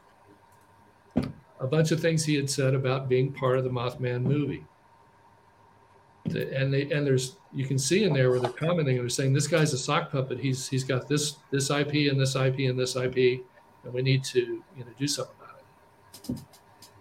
[1.60, 4.64] a bunch of things he had said about being part of the Mothman movie
[6.36, 9.34] and they and there's you can see in there where they're commenting and they're saying
[9.34, 10.40] this guy's a sock puppet.
[10.40, 13.42] He's he's got this this IP and this IP and this IP,
[13.84, 15.62] and we need to you know do something about
[16.30, 16.44] it.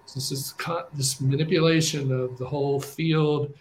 [0.06, 0.54] So this is
[0.94, 3.54] this manipulation of the whole field,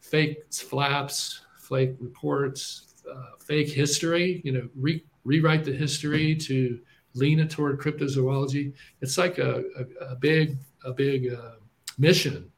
[0.00, 4.42] fake flaps, fake reports, uh, fake history.
[4.44, 6.78] You know, re, rewrite the history to
[7.14, 8.72] lean it toward cryptozoology.
[9.00, 11.52] It's like a, a, a big a big uh,
[11.98, 12.50] mission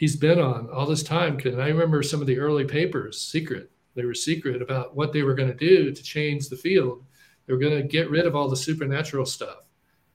[0.00, 1.38] he's been on all this time.
[1.44, 3.70] And I remember some of the early papers, secret.
[3.94, 7.04] They were secret about what they were going to do to change the field.
[7.46, 9.66] They were going to get rid of all the supernatural stuff.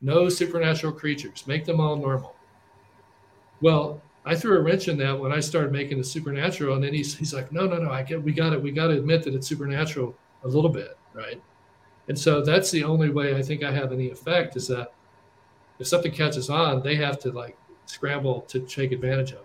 [0.01, 1.45] No supernatural creatures.
[1.45, 2.35] Make them all normal.
[3.61, 6.93] Well, I threw a wrench in that when I started making the supernatural, and then
[6.93, 8.61] he's he's like, no, no, no, I get we got it.
[8.61, 11.39] We got to admit that it's supernatural a little bit, right?
[12.07, 14.93] And so that's the only way I think I have any effect is that
[15.77, 17.55] if something catches on, they have to like
[17.85, 19.44] scramble to take advantage of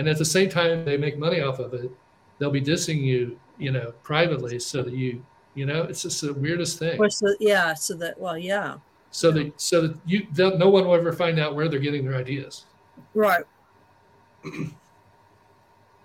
[0.00, 1.90] and at the same time they make money off of it.
[2.38, 5.22] They'll be dissing you you know privately so that you
[5.54, 7.10] you know it's just the weirdest thing.
[7.10, 8.78] So, yeah so that well yeah.
[9.10, 9.34] So yeah.
[9.34, 12.64] that so that you no one will ever find out where they're getting their ideas.
[13.14, 13.44] Right.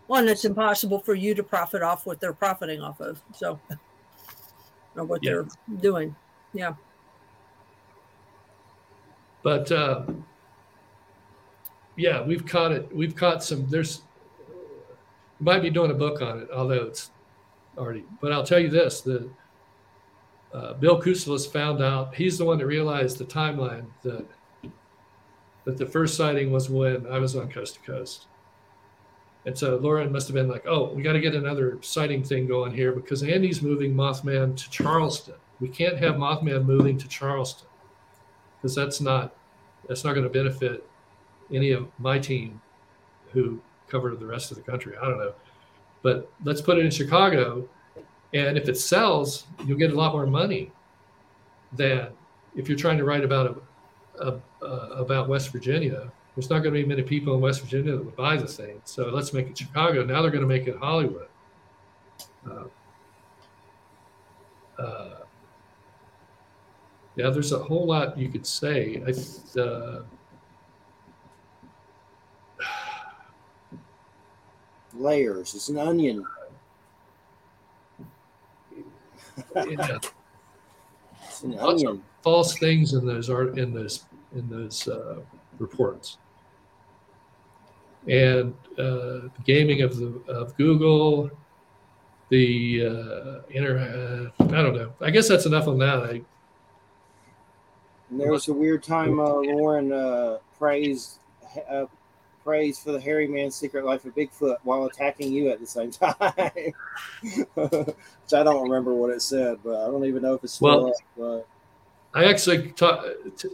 [0.07, 3.59] Well and it's impossible for you to profit off what they're profiting off of so.
[4.95, 5.31] Or what yeah.
[5.31, 5.45] they're
[5.77, 6.15] doing
[6.53, 6.75] yeah.
[9.41, 10.03] But uh
[11.97, 12.93] yeah, we've caught it.
[12.93, 13.67] We've caught some.
[13.69, 14.01] There's
[15.39, 17.11] might be doing a book on it, although it's
[17.77, 18.03] already.
[18.21, 19.29] But I'll tell you this: the
[20.53, 22.15] uh, Bill Kuselis found out.
[22.15, 24.25] He's the one that realized the timeline that
[25.65, 28.27] that the first sighting was when I was on coast to coast.
[29.45, 32.47] And so Loren must have been like, "Oh, we got to get another sighting thing
[32.47, 35.35] going here because Andy's moving Mothman to Charleston.
[35.59, 37.67] We can't have Mothman moving to Charleston
[38.57, 39.35] because that's not
[39.87, 40.87] that's not going to benefit
[41.53, 42.61] any of my team
[43.31, 44.95] who covered the rest of the country.
[45.01, 45.33] I don't know.
[46.01, 47.67] But let's put it in Chicago.
[48.33, 50.71] And if it sells, you'll get a lot more money
[51.73, 52.09] than
[52.55, 53.63] if you're trying to write about
[54.19, 54.67] a, a, a,
[55.01, 56.11] about West Virginia.
[56.35, 58.81] There's not going to be many people in West Virginia that would buy the thing.
[58.83, 60.03] So let's make it Chicago.
[60.03, 61.27] Now they're going to make it Hollywood.
[62.49, 62.65] Uh,
[64.81, 65.09] uh,
[67.15, 69.01] yeah, there's a whole lot you could say.
[69.07, 70.03] I, uh,
[74.97, 75.53] layers.
[75.55, 76.25] It's an onion.
[79.55, 79.97] yeah.
[81.27, 82.03] It's an Lots onion.
[82.23, 85.19] false things in those art in those in those uh,
[85.59, 86.17] reports.
[88.07, 91.31] And uh, gaming of the of Google,
[92.29, 94.93] the uh, inter uh, I don't know.
[95.01, 95.99] I guess that's enough on that.
[96.03, 96.21] I,
[98.11, 101.17] and there was a weird time uh, Loren uh, praised
[101.69, 101.85] uh,
[102.45, 105.91] praise for the hairy man's secret life of Bigfoot while attacking you at the same
[105.91, 106.13] time.
[107.55, 110.67] Which I don't remember what it said, but I don't even know if it's still
[110.67, 110.93] well, up.
[111.17, 111.47] But.
[112.13, 113.03] I actually ta-
[113.35, 113.49] t-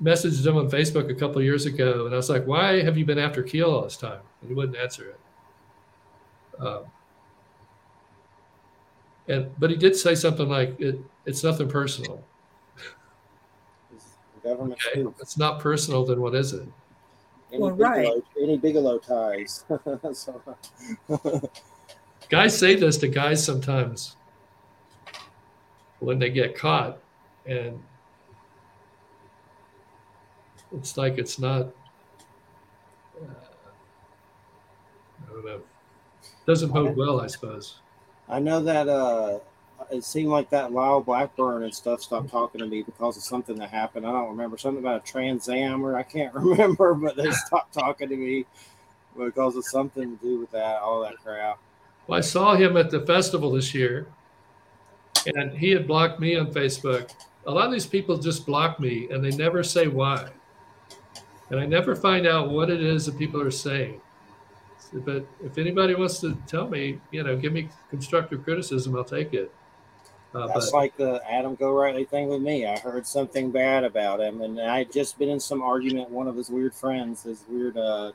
[0.00, 3.04] messaged him on Facebook a couple years ago, and I was like, "Why have you
[3.04, 5.20] been after Keel all this time?" And he wouldn't answer it.
[6.60, 6.84] Um,
[9.26, 12.22] and but he did say something like, it, "It's nothing personal."
[14.44, 15.08] government okay.
[15.20, 16.04] It's not personal.
[16.04, 16.68] Then what is it?
[17.54, 18.24] Any well, Bigelow, right.
[18.40, 19.64] any Bigelow ties.
[20.12, 20.42] so,
[22.28, 24.16] guys say this to guys sometimes
[26.00, 26.98] when they get caught,
[27.46, 27.80] and
[30.72, 31.66] it's like it's not.
[33.22, 33.28] Uh,
[35.22, 35.60] I don't know.
[36.46, 37.80] Doesn't bode well, I suppose.
[38.28, 39.38] I know that uh,
[39.90, 43.56] it seemed like that Lyle Blackburn and stuff stopped talking to me because of something
[43.56, 44.06] that happened.
[44.06, 47.72] I don't remember something about a Trans Am or I can't remember, but they stopped
[47.74, 48.46] talking to me
[49.16, 51.58] because of something to do with that, all that crap.
[52.06, 54.06] Well, I saw him at the festival this year,
[55.26, 57.10] and he had blocked me on Facebook.
[57.46, 60.28] A lot of these people just block me, and they never say why.
[61.50, 64.00] And I never find out what it is that people are saying.
[64.92, 69.34] But if anybody wants to tell me, you know, give me constructive criticism, I'll take
[69.34, 69.52] it.
[70.34, 72.66] Uh, That's but, like the Adam Gorightly thing with me.
[72.66, 76.10] I heard something bad about him, and I had just been in some argument.
[76.10, 78.10] One of his weird friends, his weird uh,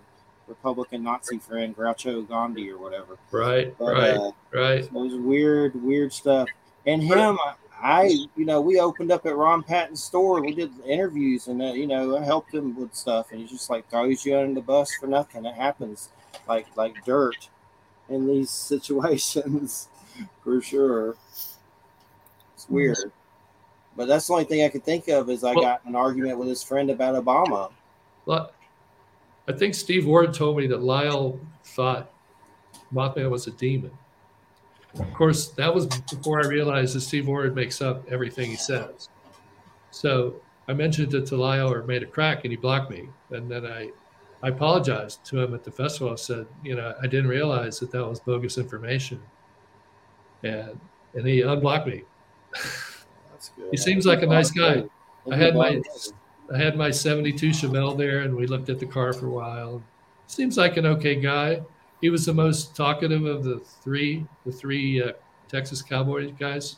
[0.47, 3.17] Republican Nazi friend, Groucho Gandhi or whatever.
[3.31, 4.79] Right, but, right, uh, right.
[4.79, 6.49] It was weird, weird stuff.
[6.85, 7.39] And him,
[7.81, 10.41] I, you know, we opened up at Ron Patton's store.
[10.41, 13.31] We did interviews, and uh, you know, I helped him with stuff.
[13.31, 15.45] And he's just like throws you under the bus for nothing.
[15.45, 16.09] It happens,
[16.49, 17.47] like like dirt,
[18.09, 19.87] in these situations,
[20.43, 21.15] for sure
[22.67, 22.97] weird.
[23.95, 26.37] But that's the only thing I could think of is I well, got an argument
[26.39, 27.71] with his friend about Obama.
[28.25, 28.51] Well,
[29.47, 32.11] I think Steve Ward told me that Lyle thought
[32.93, 33.91] Mothman was a demon.
[34.97, 39.09] Of course, that was before I realized that Steve Ward makes up everything he says.
[39.91, 40.35] So
[40.67, 43.09] I mentioned it to Lyle or made a crack and he blocked me.
[43.31, 43.89] And then I,
[44.41, 46.11] I apologized to him at the festival.
[46.11, 49.21] I said, you know, I didn't realize that that was bogus information.
[50.43, 50.79] And,
[51.13, 52.03] and he unblocked me.
[52.53, 53.69] That's good.
[53.71, 54.83] he seems like a nice guy.
[55.31, 55.81] I had my
[56.53, 59.83] I had my 72 Chevelle there and we looked at the car for a while.
[60.27, 61.61] Seems like an okay guy.
[62.01, 65.13] He was the most talkative of the three, the three uh,
[65.47, 66.77] Texas Cowboy guys.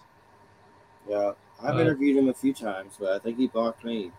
[1.08, 4.12] Yeah, I've uh, interviewed him a few times, but I think he blocked me.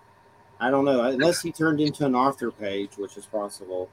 [0.60, 3.90] I don't know, unless he turned into an author page, which is possible.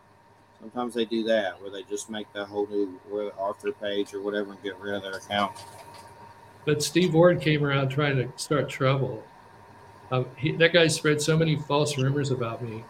[0.60, 3.00] Sometimes they do that, where they just make the whole new
[3.38, 5.54] author page or whatever and get rid of their account.
[6.70, 9.24] But Steve Ward came around trying to start trouble,
[10.12, 12.84] um, he, that guy spread so many false rumors about me.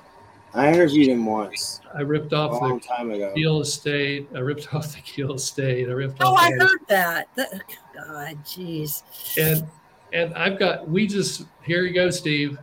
[0.53, 1.79] I interviewed him once.
[1.95, 3.31] I ripped off a long the time ago.
[3.33, 4.27] Keel estate.
[4.35, 5.87] I ripped off the Keel estate.
[5.87, 6.41] I ripped oh, off.
[6.41, 7.29] Oh, I heard that.
[7.35, 7.63] that.
[7.95, 9.01] God, jeez.
[9.37, 9.65] And
[10.11, 10.89] and I've got.
[10.89, 12.59] We just here you go, Steve.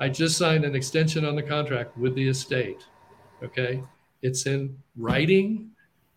[0.00, 2.84] I just signed an extension on the contract with the estate.
[3.44, 3.80] Okay,
[4.22, 5.70] it's in writing.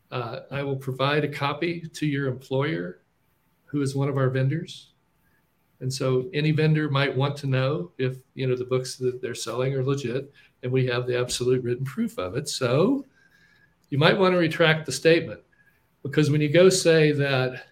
[0.09, 3.01] Uh, I will provide a copy to your employer,
[3.67, 4.89] who is one of our vendors.
[5.79, 9.35] And so any vendor might want to know if you know the books that they're
[9.35, 10.31] selling are legit,
[10.63, 12.49] and we have the absolute written proof of it.
[12.49, 13.05] So
[13.89, 15.41] you might want to retract the statement
[16.03, 17.65] because when you go say that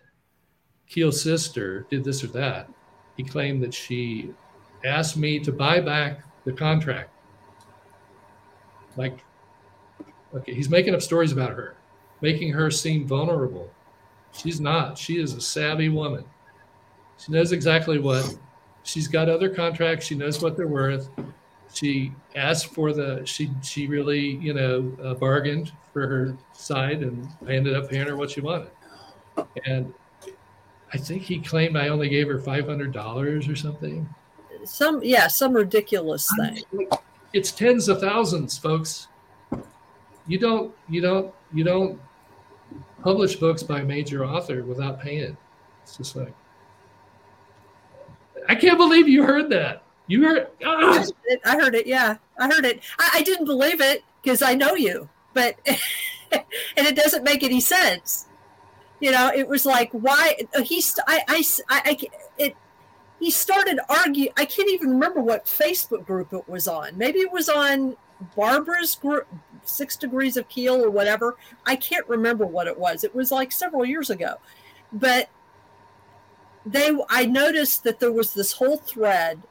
[0.87, 2.69] Keel's sister did this or that,
[3.17, 4.33] he claimed that she
[4.83, 7.09] asked me to buy back the contract.
[8.97, 9.19] Like,
[10.33, 11.75] okay, he's making up stories about her,
[12.21, 13.71] making her seem vulnerable.
[14.35, 14.97] She's not.
[14.97, 16.25] She is a savvy woman.
[17.17, 18.37] She knows exactly what.
[18.83, 20.05] She's got other contracts.
[20.05, 21.09] She knows what they're worth.
[21.73, 23.25] She asked for the.
[23.25, 28.07] She she really you know uh, bargained for her side, and I ended up paying
[28.07, 28.69] her what she wanted.
[29.65, 29.93] And
[30.93, 34.07] I think he claimed I only gave her five hundred dollars or something.
[34.63, 36.87] Some yeah, some ridiculous thing.
[37.33, 39.07] It's tens of thousands, folks.
[40.27, 41.99] You don't you don't you don't
[43.01, 45.37] publish books by a major author without paying.
[45.83, 46.33] It's just like
[48.47, 49.83] I can't believe you heard that.
[50.07, 50.47] You heard?
[50.63, 51.03] Ah!
[51.45, 51.87] I heard it.
[51.87, 52.81] Yeah, I heard it.
[52.99, 57.59] I, I didn't believe it because I know you, but and it doesn't make any
[57.59, 58.27] sense.
[58.99, 61.97] You know, it was like why he's I I I,
[62.37, 62.55] it.
[63.19, 64.31] He started arguing.
[64.37, 66.97] I can't even remember what Facebook group it was on.
[66.97, 67.95] Maybe it was on
[68.35, 69.27] Barbara's group,
[69.65, 71.35] Six Degrees of keel or whatever.
[71.65, 73.03] I can't remember what it was.
[73.03, 74.35] It was like several years ago,
[74.93, 75.29] but
[76.65, 79.41] they I noticed that there was this whole thread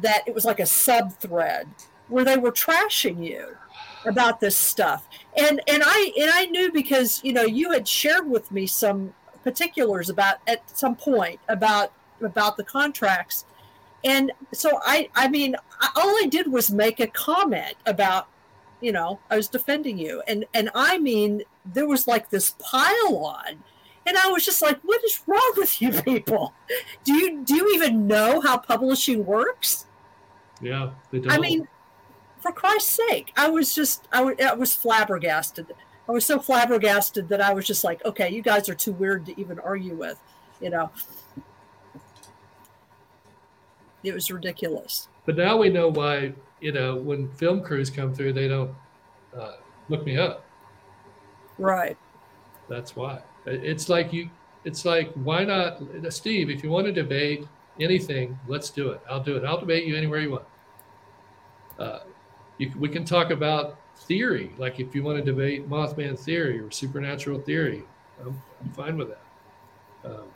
[0.00, 1.68] that it was like a sub thread
[2.08, 3.56] where they were trashing you
[4.04, 5.06] about this stuff.
[5.36, 9.14] And and I and I knew because you know you had shared with me some
[9.44, 13.44] particulars about at some point about about the contracts.
[14.04, 15.56] And so I I mean
[15.96, 18.28] all I did was make a comment about
[18.80, 23.16] you know I was defending you and and I mean there was like this pile
[23.16, 23.62] on
[24.06, 26.52] and I was just like, what is wrong with you people?
[27.04, 29.86] Do you do you even know how publishing works?
[30.60, 31.32] Yeah, they don't.
[31.32, 31.68] I mean,
[32.40, 35.72] for Christ's sake, I was just I was, I was flabbergasted.
[36.08, 39.26] I was so flabbergasted that I was just like, okay, you guys are too weird
[39.26, 40.18] to even argue with,
[40.60, 40.90] you know.
[44.02, 45.08] It was ridiculous.
[45.24, 48.74] But now we know why, you know, when film crews come through, they don't
[49.38, 49.54] uh,
[49.88, 50.44] look me up.
[51.58, 51.96] Right.
[52.68, 53.22] That's why.
[53.46, 54.30] It's like you.
[54.64, 55.80] It's like why not,
[56.10, 56.50] Steve?
[56.50, 57.46] If you want to debate
[57.80, 59.00] anything, let's do it.
[59.08, 59.44] I'll do it.
[59.44, 60.44] I'll debate you anywhere you want.
[61.78, 62.00] Uh,
[62.58, 66.70] you, we can talk about theory, like if you want to debate Mothman theory or
[66.70, 67.84] supernatural theory,
[68.20, 69.22] I'm, I'm fine with that.
[70.04, 70.28] Um,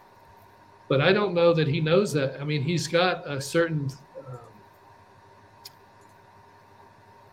[0.89, 2.41] but I don't know that he knows that.
[2.41, 3.91] I mean, he's got a certain.
[4.18, 4.39] Um,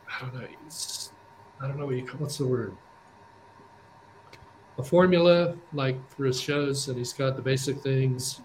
[0.10, 0.48] I don't know.
[1.62, 2.06] I don't know what you.
[2.18, 2.76] What's the word?
[4.78, 8.42] a formula like for his shows, and he's got the basic things.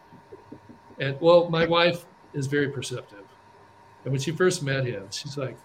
[0.98, 3.24] And well, my wife is very perceptive,
[4.04, 5.56] and when she first met him, she's like,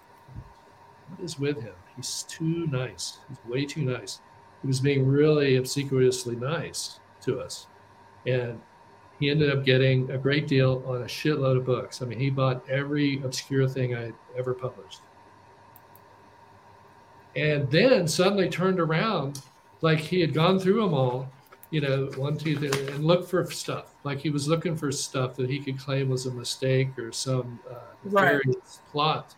[1.09, 1.73] "What is with him?
[1.95, 3.19] He's too nice.
[3.27, 4.19] He's way too nice."
[4.61, 7.67] He was being really obsequiously nice to us,
[8.25, 8.61] and
[9.19, 12.01] he ended up getting a great deal on a shitload of books.
[12.01, 15.01] I mean, he bought every obscure thing I ever published.
[17.35, 19.41] And then suddenly turned around
[19.81, 21.29] like he had gone through them all,
[21.69, 23.95] you know, one, two, three, and looked for stuff.
[24.03, 27.59] Like he was looking for stuff that he could claim was a mistake or some
[27.69, 28.41] uh, right.
[28.91, 29.35] plot.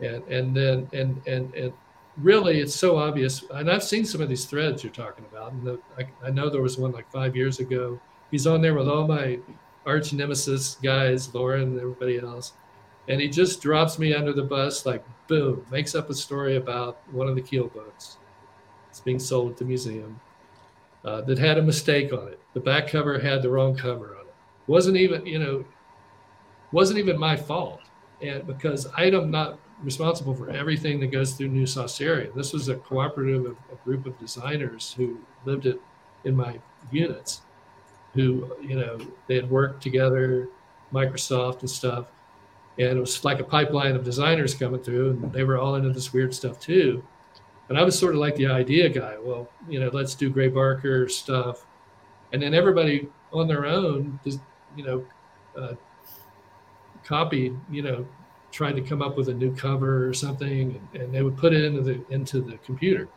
[0.00, 1.72] and and then and and and
[2.18, 5.66] really it's so obvious and i've seen some of these threads you're talking about and
[5.66, 8.00] the, I, I know there was one like five years ago
[8.30, 9.38] he's on there with all my
[9.84, 12.52] arch nemesis guys Loren and everybody else
[13.08, 16.98] and he just drops me under the bus like boom makes up a story about
[17.12, 18.16] one of the keel boats.
[18.90, 20.20] It's being sold at the museum
[21.04, 22.40] uh, that had a mistake on it.
[22.54, 24.34] The back cover had the wrong cover on it.
[24.66, 25.64] Wasn't even you know
[26.72, 27.80] wasn't even my fault.
[28.22, 32.34] And because i'm not responsible for everything that goes through New Saucerian.
[32.34, 35.80] This was a cooperative of a group of designers who lived it
[36.24, 36.58] in my
[36.90, 37.42] units,
[38.14, 40.48] who you know they had worked together,
[40.92, 42.06] Microsoft and stuff,
[42.78, 45.90] and it was like a pipeline of designers coming through, and they were all into
[45.90, 47.02] this weird stuff too.
[47.68, 49.16] And I was sort of like the idea guy.
[49.20, 51.66] Well, you know, let's do Gray Barker stuff,
[52.32, 54.40] and then everybody on their own, just
[54.76, 55.04] you know,
[55.58, 55.74] uh,
[57.04, 58.06] copied, you know,
[58.52, 61.52] tried to come up with a new cover or something, and, and they would put
[61.52, 63.08] it into the into the computer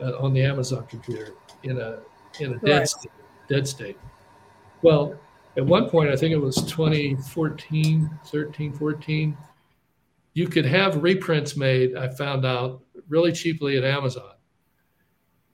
[0.00, 2.00] uh, on the Amazon computer in a
[2.40, 2.88] in a dead Right.
[2.88, 3.12] state,
[3.48, 3.98] dead state.
[4.82, 5.14] Well,
[5.56, 9.36] at one point, I think it was 2014, 13, 14,
[10.34, 11.96] you could have reprints made.
[11.96, 14.32] I found out really cheaply at Amazon.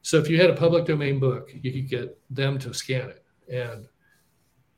[0.02, 3.24] So if you had a public domain book, you could get them to scan it,
[3.52, 3.88] and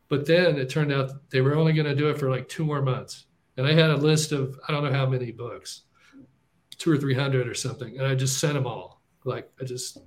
[0.09, 2.65] but then it turned out they were only going to do it for like two
[2.65, 3.27] more months
[3.59, 5.83] and I had a list of I don't know how many books,
[6.79, 9.03] two or three hundred or something, and I just sent them all.
[9.25, 9.99] Like I just,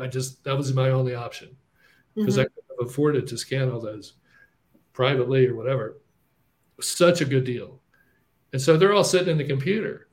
[0.00, 1.56] I just that was my only option
[2.14, 2.54] because I mm-hmm.
[2.54, 4.12] couldn't have afforded to scan all those
[4.92, 5.98] privately or whatever.
[6.80, 7.80] Such a good deal,
[8.52, 10.08] and so they're all sitting in the computer,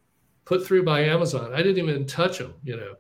[0.46, 1.54] put through by Amazon.
[1.54, 2.96] I didn't even touch them, you know,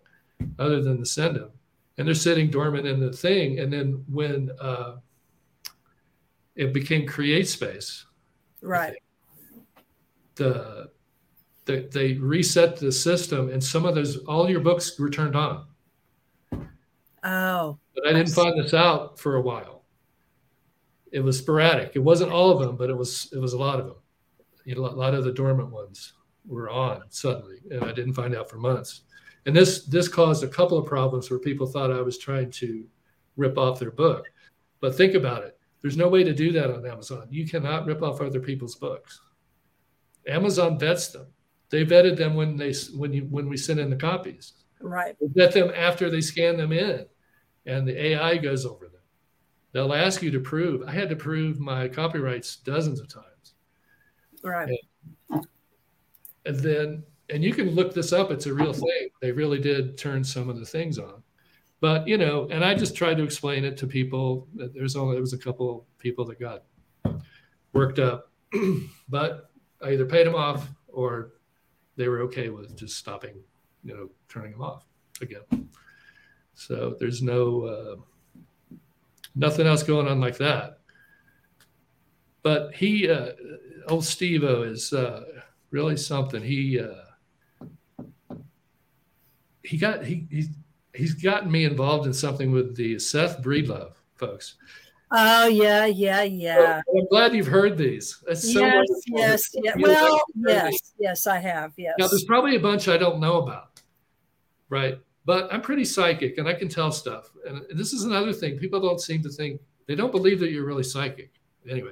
[0.57, 1.51] other than to send them,
[1.97, 3.59] and they're sitting dormant in the thing.
[3.59, 4.95] And then when uh,
[6.55, 8.05] it became Create Space,
[8.61, 8.95] right.
[10.35, 10.89] the,
[11.65, 15.65] the they reset the system and some of those all your books were turned on
[17.21, 19.78] Oh, but i didn't find this out for a while
[21.11, 21.91] it was sporadic.
[21.95, 23.97] It wasn't all of them but it was it was a lot of them.
[24.65, 26.13] You know, a lot of the dormant ones
[26.45, 29.01] were on suddenly and i didn't find out for months.
[29.45, 32.85] And this this caused a couple of problems where people thought i was trying to
[33.37, 34.25] rip off their book.
[34.81, 35.57] But think about it.
[35.81, 37.27] There's no way to do that on amazon.
[37.29, 39.21] You cannot rip off other people's books.
[40.27, 41.27] Amazon vets them.
[41.69, 44.53] They vetted them when they when you when we send in the copies.
[44.81, 45.15] Right.
[45.19, 47.05] they vet them after they scan them in
[47.65, 48.98] and the ai goes over them
[49.71, 53.53] they'll ask you to prove i had to prove my copyrights dozens of times.
[54.43, 54.69] Right.
[55.29, 59.09] and then and you can look this up it's a real thing.
[59.21, 61.21] They really did turn some of the things on.
[61.81, 65.15] But you know and i just tried to explain it to people that there's only
[65.15, 66.63] there was a couple people that got
[67.73, 68.31] worked up.
[69.09, 69.51] But
[69.81, 71.33] i either paid them off or
[71.95, 73.35] they were okay with just stopping
[73.83, 74.85] you know turning them off
[75.21, 75.69] again.
[76.53, 77.95] So there's no uh,
[79.35, 80.79] nothing else going on like that
[82.43, 83.31] but he uh,
[83.87, 85.23] old steve is uh,
[85.71, 88.35] really something he uh,
[89.63, 90.47] he got he, he
[90.93, 94.55] he's gotten me involved in something with the seth breedlove folks
[95.11, 96.81] Oh yeah, yeah, yeah.
[96.85, 99.01] So i'm glad you've heard these That's so yes, wonderful.
[99.07, 99.73] yes, yeah.
[99.79, 100.93] Well, yes, these.
[100.99, 101.73] yes, I have.
[101.77, 101.95] Yes.
[101.97, 103.81] Now, there's probably a bunch I don't know about,
[104.69, 104.99] right?
[105.29, 107.29] But I'm pretty psychic and I can tell stuff.
[107.47, 108.57] And this is another thing.
[108.57, 111.33] People don't seem to think, they don't believe that you're really psychic.
[111.69, 111.91] Anyway.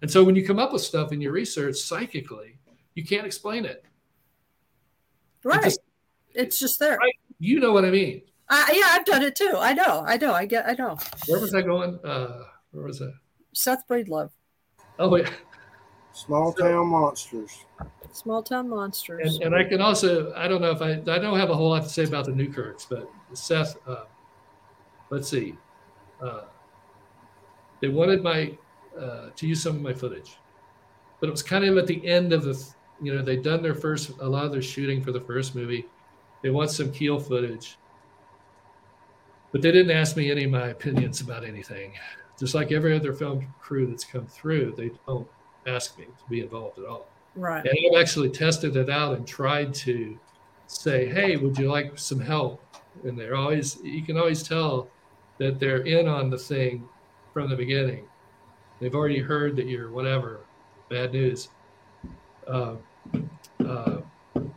[0.00, 2.58] And so when you come up with stuff in your research psychically,
[2.94, 3.84] you can't explain it.
[5.44, 5.62] It right.
[5.62, 5.80] just-
[6.30, 6.96] it's just there.
[6.96, 7.12] Right.
[7.38, 8.22] you know what I mean.
[8.48, 9.52] I, yeah, I've done it too.
[9.58, 10.02] I know.
[10.06, 10.32] I know.
[10.32, 10.66] I get.
[10.66, 10.96] I know.
[11.26, 11.98] Where was I going?
[12.02, 13.12] Uh, where was that?
[13.52, 14.30] Seth Breedlove,
[14.98, 15.28] Oh, yeah.
[16.14, 17.50] Small town monsters.
[18.12, 19.36] Small Town Monsters.
[19.36, 21.70] And, and I can also, I don't know if I, I don't have a whole
[21.70, 24.04] lot to say about the Newkirks, but Seth, uh,
[25.10, 25.56] let's see.
[26.22, 26.42] Uh,
[27.80, 28.56] they wanted my,
[28.98, 30.36] uh, to use some of my footage,
[31.20, 32.62] but it was kind of at the end of the,
[33.00, 35.86] you know, they'd done their first, a lot of their shooting for the first movie.
[36.42, 37.78] They want some keel footage,
[39.52, 41.92] but they didn't ask me any of my opinions about anything.
[42.38, 45.28] Just like every other film crew that's come through, they don't
[45.66, 47.06] ask me to be involved at all.
[47.36, 47.64] Right.
[47.64, 50.18] And I've actually tested it out and tried to
[50.66, 52.62] say, hey, would you like some help?
[53.04, 54.88] And they're always, you can always tell
[55.38, 56.88] that they're in on the thing
[57.32, 58.04] from the beginning.
[58.80, 60.40] They've already heard that you're whatever,
[60.88, 61.48] bad news.
[62.46, 62.76] Uh,
[63.64, 63.98] uh,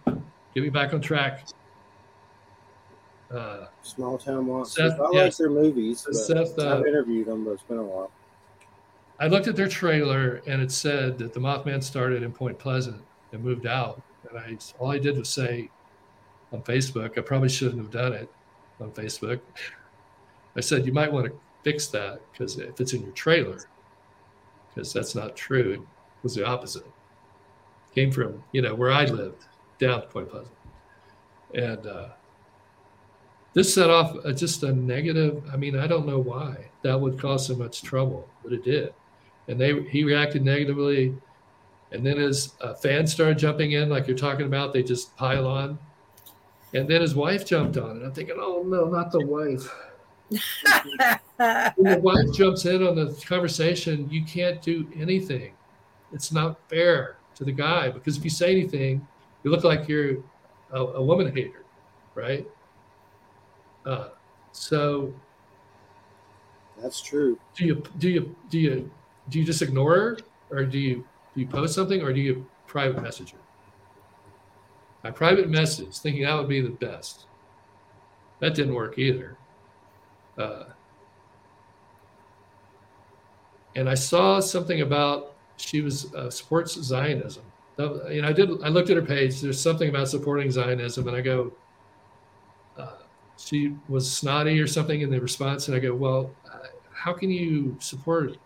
[0.07, 1.47] get me back on track.
[3.33, 4.91] Uh, Small town monsters.
[4.91, 6.03] Seth, I like their movies.
[6.05, 8.11] But Seth, uh, I've interviewed them, but it's been a while.
[9.23, 13.01] I looked at their trailer and it said that the Mothman started in Point Pleasant
[13.31, 14.01] and moved out.
[14.29, 15.69] And I all I did was say
[16.51, 18.29] on Facebook, I probably shouldn't have done it
[18.81, 19.39] on Facebook.
[20.57, 23.59] I said you might want to fix that because if it's in your trailer,
[24.75, 25.71] because that's not true.
[25.71, 25.81] It
[26.21, 26.85] was the opposite.
[27.95, 29.45] Came from you know where I lived
[29.79, 30.57] down to Point Pleasant,
[31.53, 32.09] and uh,
[33.53, 35.41] this set off just a negative.
[35.49, 38.93] I mean, I don't know why that would cause so much trouble, but it did.
[39.47, 41.13] And they he reacted negatively,
[41.91, 44.73] and then his uh, fans started jumping in, like you're talking about.
[44.73, 45.77] They just pile on,
[46.73, 49.69] and then his wife jumped on, and I'm thinking, oh no, not the wife.
[51.75, 55.53] when the wife jumps in on the conversation, you can't do anything.
[56.11, 59.05] It's not fair to the guy because if you say anything,
[59.43, 60.17] you look like you're
[60.71, 61.65] a, a woman hater,
[62.15, 62.47] right?
[63.85, 64.09] Uh,
[64.51, 65.13] so
[66.81, 67.39] that's true.
[67.55, 68.91] Do you do you do you
[69.29, 70.17] do you just ignore her,
[70.51, 73.37] or do you do you post something, or do you private message her?
[75.03, 77.25] I private message, thinking that would be the best.
[78.39, 79.37] That didn't work either.
[80.37, 80.65] Uh,
[83.75, 87.43] and I saw something about she was uh, supports Zionism.
[87.77, 88.49] You know, I did.
[88.63, 89.41] I looked at her page.
[89.41, 91.51] There's something about supporting Zionism, and I go,
[92.77, 92.97] uh,
[93.37, 97.31] she was snotty or something in the response, and I go, well, uh, how can
[97.31, 98.37] you support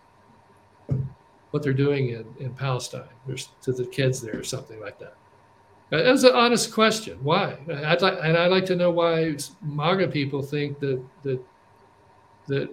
[1.52, 5.16] what they're doing in, in Palestine There's, to the kids there or something like that?
[5.90, 7.18] That was an honest question.
[7.24, 7.58] Why?
[7.86, 11.40] I'd like, and I'd like to know why MAGA people think that that
[12.48, 12.70] that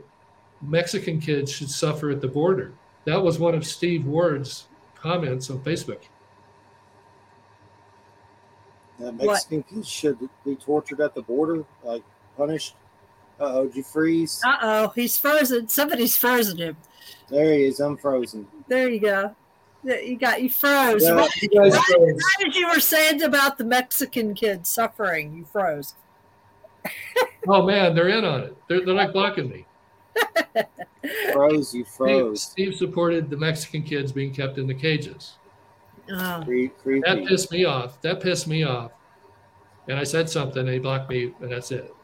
[0.60, 2.72] Mexican kids should suffer at the border.
[3.04, 6.00] That was one of Steve Ward's comments on Facebook.
[8.98, 9.68] That Mexican what?
[9.68, 12.02] kids should be tortured at the border, like
[12.36, 12.74] punished.
[13.38, 14.40] Uh oh, did you freeze?
[14.44, 15.68] Uh oh, he's frozen.
[15.68, 16.76] Somebody's frozen him.
[17.28, 17.80] There he is.
[17.80, 18.46] I'm frozen.
[18.68, 19.34] There you go.
[19.84, 21.04] You got you froze.
[21.04, 22.22] Yeah, right, you right, froze.
[22.38, 25.94] right as you were saying about the Mexican kids suffering, you froze.
[27.48, 28.56] oh man, they're in on it.
[28.68, 29.66] They're, they're like blocking me.
[31.32, 32.42] froze, you froze.
[32.42, 35.34] Steve, Steve, supported the Mexican kids being kept in the cages.
[36.10, 36.40] Oh.
[36.40, 38.00] That pissed me off.
[38.02, 38.92] That pissed me off.
[39.88, 41.94] And I said something, and he blocked me, and that's it.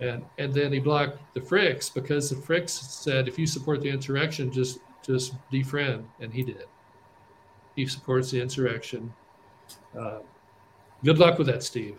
[0.00, 3.88] And and then he blocked the Fricks because the Fricks said, if you support the
[3.88, 6.64] insurrection, just just defriend, and he did.
[7.76, 9.12] He supports the insurrection.
[9.98, 10.18] Uh,
[11.04, 11.98] good luck with that, Steve.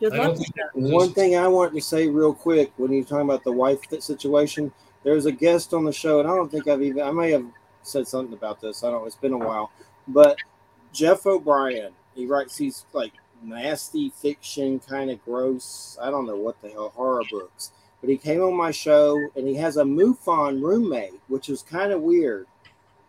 [0.00, 0.38] Good luck.
[0.74, 4.72] One thing I want to say real quick when you're talking about the wife situation,
[5.02, 7.46] there's a guest on the show, and I don't think I've even I may have
[7.82, 8.84] said something about this.
[8.84, 9.06] I don't.
[9.06, 9.72] It's been a while,
[10.06, 10.36] but
[10.92, 13.12] Jeff O'Brien, he writes these like
[13.42, 15.98] nasty fiction, kind of gross.
[16.00, 19.46] I don't know what the hell horror books but he came on my show and
[19.46, 22.46] he has a MUFON roommate, which is kind of weird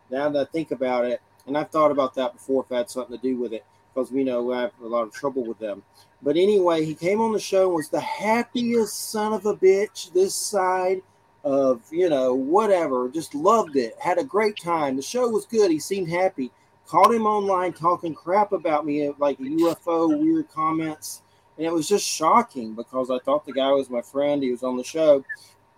[0.09, 1.21] now that I think about it.
[1.45, 4.11] And I've thought about that before if I had something to do with it because
[4.11, 5.83] we know I have a lot of trouble with them.
[6.21, 10.11] But anyway, he came on the show and was the happiest son of a bitch
[10.13, 11.01] this side
[11.43, 13.09] of, you know, whatever.
[13.09, 13.95] Just loved it.
[13.99, 14.95] Had a great time.
[14.95, 15.71] The show was good.
[15.71, 16.51] He seemed happy.
[16.87, 21.21] Called him online talking crap about me, like UFO weird comments
[21.59, 24.41] and it was just shocking because I thought the guy was my friend.
[24.41, 25.25] He was on the show,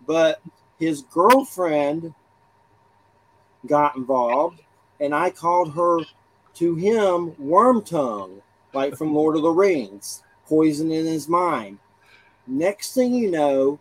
[0.05, 0.39] but
[0.77, 2.13] his girlfriend
[3.65, 4.61] got involved,
[4.99, 6.01] and I called her
[6.53, 8.43] to him worm tongue,
[8.75, 11.79] like from Lord of the Rings, poison in his mind.
[12.45, 13.79] Next thing you know,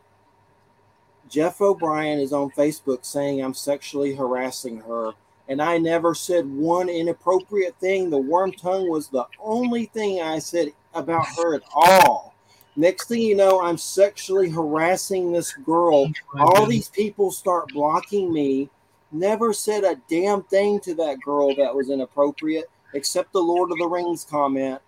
[1.28, 5.12] Jeff O'Brien is on Facebook saying I'm sexually harassing her.
[5.48, 8.08] And I never said one inappropriate thing.
[8.08, 12.34] The worm tongue was the only thing I said about her at all.
[12.76, 16.10] Next thing you know, I'm sexually harassing this girl.
[16.38, 18.70] All these people start blocking me.
[19.12, 23.78] Never said a damn thing to that girl that was inappropriate, except the Lord of
[23.78, 24.80] the Rings comment.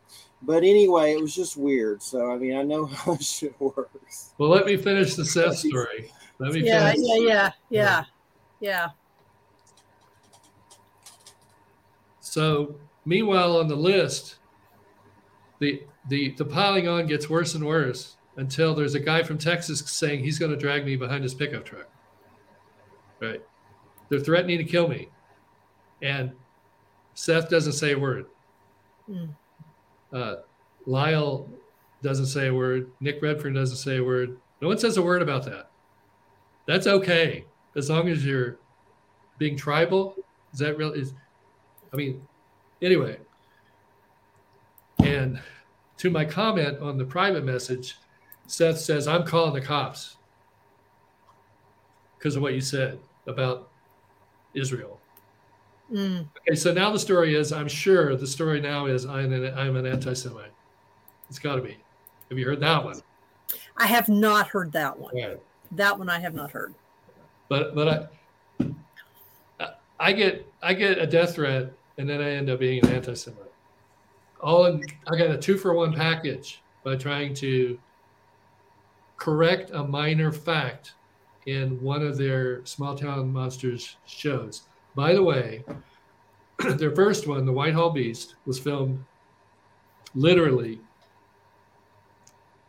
[0.43, 2.03] But anyway, it was just weird.
[2.03, 4.35] So I mean, I know how shit works.
[4.39, 6.13] Well, let me finish the Seth story.
[6.39, 7.07] Let me yeah, finish.
[7.09, 8.05] yeah, yeah, yeah,
[8.61, 8.89] yeah.
[12.21, 14.37] So meanwhile, on the list,
[15.59, 19.81] the the the piling on gets worse and worse until there's a guy from Texas
[19.81, 21.89] saying he's going to drag me behind his pickup truck.
[23.21, 23.43] Right?
[24.09, 25.09] They're threatening to kill me,
[26.01, 26.33] and
[27.15, 28.27] Seth doesn't say a word.
[29.09, 29.31] Mm.
[30.13, 30.37] Uh,
[30.87, 31.49] Lyle
[32.03, 32.91] doesn't say a word.
[33.01, 34.37] Nick Redfern doesn't say a word.
[34.61, 35.71] No one says a word about that.
[36.67, 37.45] That's okay
[37.77, 38.59] as long as you're
[39.39, 40.15] being tribal.
[40.53, 40.93] Is that real?
[40.93, 41.15] Is
[41.93, 42.27] I mean,
[42.81, 43.19] anyway.
[45.03, 45.41] And
[46.03, 47.97] to my comment on the private message,
[48.49, 50.17] Seth says, I'm calling the cops
[52.19, 52.99] because of what you said
[53.29, 53.69] about
[54.53, 54.99] Israel.
[55.93, 56.27] Mm.
[56.41, 59.77] Okay, so now the story is I'm sure the story now is I'm an, I'm
[59.77, 60.51] an anti Semite.
[61.31, 61.77] It's got to be.
[62.31, 63.01] Have you heard that one?
[63.77, 65.15] I have not heard that one.
[65.15, 65.41] Right.
[65.71, 66.75] That one I have not heard.
[67.49, 68.11] But but
[69.61, 69.69] I
[70.01, 73.15] I get I get a death threat and then I end up being an anti
[73.15, 73.52] Semite.
[74.43, 74.83] All in,
[75.13, 77.79] I got a two for one package by trying to
[79.17, 80.95] correct a minor fact
[81.47, 84.63] in one of their small town monsters shows.
[84.95, 85.65] By the way,
[86.77, 89.05] their first one, the Whitehall Beast, was filmed
[90.15, 90.81] literally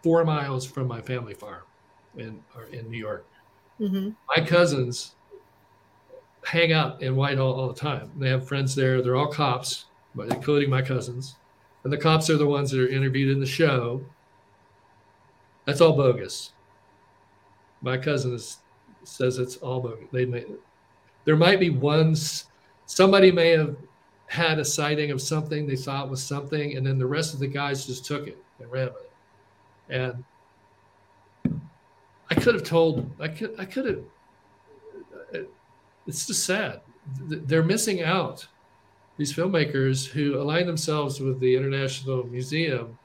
[0.03, 1.63] four miles from my family farm
[2.17, 3.25] in in New York.
[3.77, 5.15] hmm My cousins
[6.45, 8.11] hang out in Whitehall all the time.
[8.17, 9.01] They have friends there.
[9.01, 11.35] They're all cops, but including my cousins.
[11.83, 14.03] And the cops are the ones that are interviewed in the show.
[15.65, 16.51] That's all bogus.
[17.81, 18.57] My cousin is,
[19.03, 20.05] says it's all bogus.
[20.11, 20.45] They may,
[21.25, 22.45] there might be one, s-
[22.85, 23.75] somebody may have
[24.27, 27.47] had a sighting of something they thought was something, and then the rest of the
[27.47, 29.11] guys just took it and ran with it.
[29.89, 30.23] And
[32.29, 35.45] I could have told, I could, I could have,
[36.07, 36.81] it's just sad.
[37.19, 38.47] They're missing out.
[39.17, 42.97] These filmmakers who align themselves with the International Museum,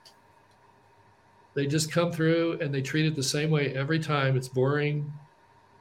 [1.55, 4.37] they just come through and they treat it the same way every time.
[4.37, 5.13] It's boring.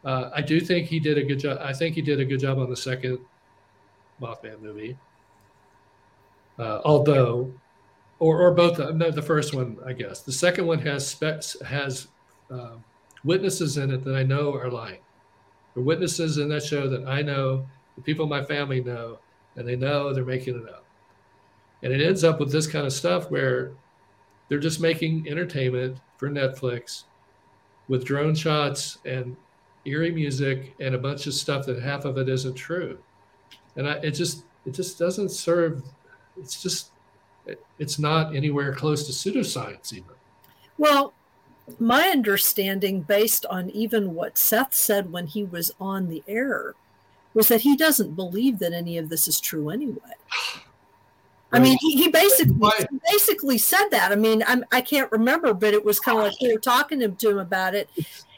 [0.03, 1.59] Uh, I do think he did a good job.
[1.61, 3.19] I think he did a good job on the second
[4.21, 4.97] Mothman movie.
[6.59, 7.53] Uh, although,
[8.19, 8.79] or or both.
[8.79, 10.21] uh, No, the first one, I guess.
[10.21, 12.07] The second one has specs has
[12.49, 12.75] uh,
[13.23, 14.99] witnesses in it that I know are lying.
[15.75, 19.19] The witnesses in that show that I know, the people in my family know,
[19.57, 20.85] and they know they're making it up.
[21.83, 23.71] And it ends up with this kind of stuff where
[24.47, 27.03] they're just making entertainment for Netflix
[27.87, 29.35] with drone shots and
[29.85, 32.97] eerie music and a bunch of stuff that half of it isn't true.
[33.75, 35.83] And I, it just it just doesn't serve.
[36.37, 36.91] It's just
[37.45, 40.15] it, it's not anywhere close to pseudoscience even.
[40.77, 41.13] Well,
[41.79, 46.75] my understanding, based on even what Seth said when he was on the air,
[47.37, 50.15] was that he doesn't believe that any of this is true anyway.
[51.53, 52.55] I mean, he, he basically
[52.89, 54.11] he basically said that.
[54.11, 56.99] I mean, I'm, I can't remember, but it was kind of like we were talking
[56.99, 57.89] to, to him about it,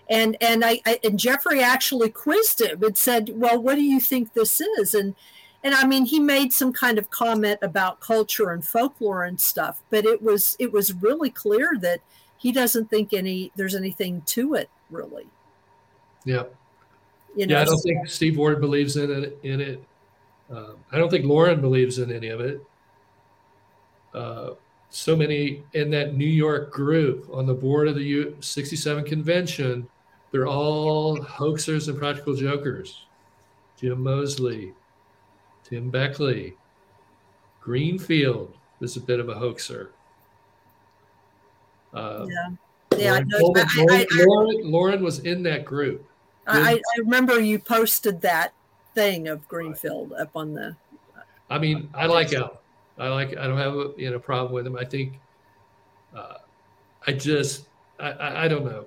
[0.10, 4.02] and and I, I and Jeffrey actually quizzed him and said, "Well, what do you
[4.02, 5.16] think this is?" and
[5.64, 9.82] and I mean, he made some kind of comment about culture and folklore and stuff,
[9.90, 12.02] but it was it was really clear that
[12.38, 15.28] he doesn't think any there's anything to it really.
[16.26, 16.44] Yeah.
[17.36, 19.38] You know, Yeah, I don't think Steve Ward believes in it.
[19.44, 19.84] In it,
[20.50, 22.62] um, I don't think Loren believes in any of it.
[24.14, 24.52] Uh,
[24.90, 29.88] so many in that New York group on the board of the U- 67 convention,
[30.32, 33.06] they're all hoaxers and practical jokers.
[33.78, 34.74] Jim Moseley,
[35.64, 36.56] Tim Beckley,
[37.62, 39.92] Greenfield is a bit of a hoaxer.
[41.94, 43.14] Uh, yeah, yeah.
[43.14, 43.54] I, know.
[43.56, 46.09] I, I, I, Loren- Loren was in that group.
[46.50, 48.54] I, I remember you posted that
[48.96, 50.76] thing of Greenfield up on the.
[51.50, 52.60] I mean, I like Al.
[52.98, 53.38] I like.
[53.38, 54.76] I don't have a you know problem with him.
[54.78, 55.20] I think.
[56.16, 56.36] Uh,
[57.08, 57.68] I just.
[58.00, 58.46] I, I.
[58.46, 58.86] I don't know.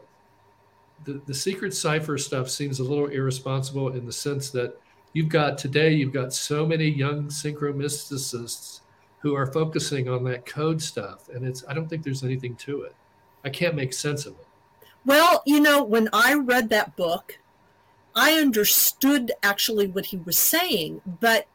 [1.04, 4.78] The the secret cipher stuff seems a little irresponsible in the sense that
[5.12, 5.92] you've got today.
[5.92, 8.80] You've got so many young synchro synchromysticists
[9.20, 11.64] who are focusing on that code stuff, and it's.
[11.68, 12.94] I don't think there's anything to it.
[13.44, 14.46] I can't make sense of it.
[15.04, 17.38] Well, you know, when I read that book,
[18.14, 21.46] I understood actually what he was saying, but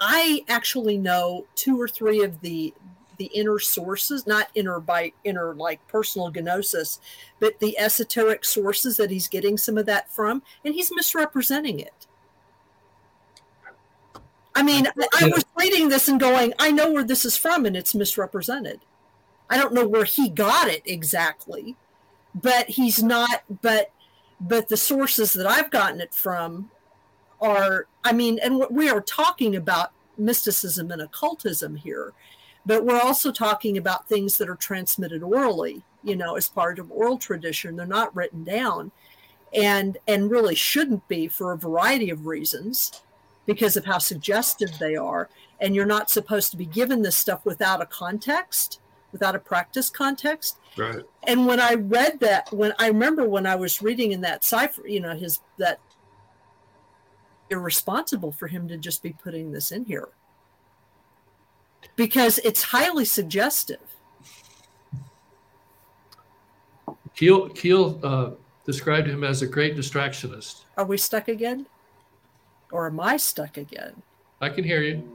[0.00, 2.74] I actually know two or three of the
[3.18, 7.00] the inner sources, not inner by inner like personal gnosis,
[7.40, 12.06] but the esoteric sources that he's getting some of that from, and he's misrepresenting it.
[14.54, 17.66] I mean, I, I was reading this and going, I know where this is from,
[17.66, 18.80] and it's misrepresented.
[19.50, 21.76] I don't know where he got it exactly,
[22.34, 23.42] but he's not.
[23.62, 23.90] But
[24.40, 26.70] but the sources that I've gotten it from
[27.40, 32.12] are, I mean, and we are talking about mysticism and occultism here,
[32.64, 36.90] but we're also talking about things that are transmitted orally, you know, as part of
[36.90, 37.76] oral tradition.
[37.76, 38.90] They're not written down,
[39.54, 43.02] and and really shouldn't be for a variety of reasons
[43.46, 45.28] because of how suggestive they are.
[45.60, 48.80] And you're not supposed to be given this stuff without a context,
[49.12, 50.58] without a practice context.
[50.76, 51.02] Right.
[51.26, 54.86] And when I read that, when I remember when I was reading in that cipher,
[54.86, 55.80] you know, his that
[57.50, 60.08] irresponsible for him to just be putting this in here
[61.94, 63.80] because it's highly suggestive.
[67.14, 68.30] Keel Keel uh,
[68.64, 70.64] described him as a great distractionist.
[70.76, 71.66] Are we stuck again?
[72.72, 74.02] Or am I stuck again?
[74.40, 75.08] I can hear you.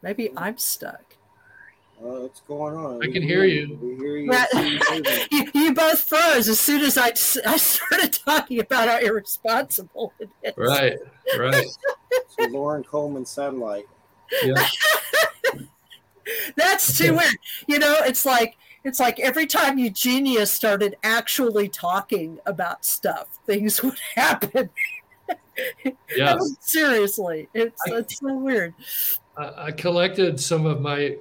[0.00, 1.09] Maybe I'm stuck.
[2.02, 3.02] Uh, what's going on?
[3.02, 3.78] I can hear you.
[3.82, 4.32] We hear you.
[4.32, 4.46] Yeah.
[5.30, 7.08] You, you both froze as soon as I,
[7.46, 10.54] I started talking about how irresponsible it is.
[10.56, 10.96] Right,
[11.38, 11.66] right.
[12.28, 13.86] So Loren Coleman satellite.
[14.42, 14.66] Yeah.
[16.56, 17.36] That's too weird.
[17.66, 23.82] You know, it's like it's like every time Eugenia started actually talking about stuff, things
[23.82, 24.70] would happen.
[26.16, 26.56] Yes.
[26.60, 28.74] Seriously, it's I- it's so weird.
[29.36, 31.16] I, I collected some of my.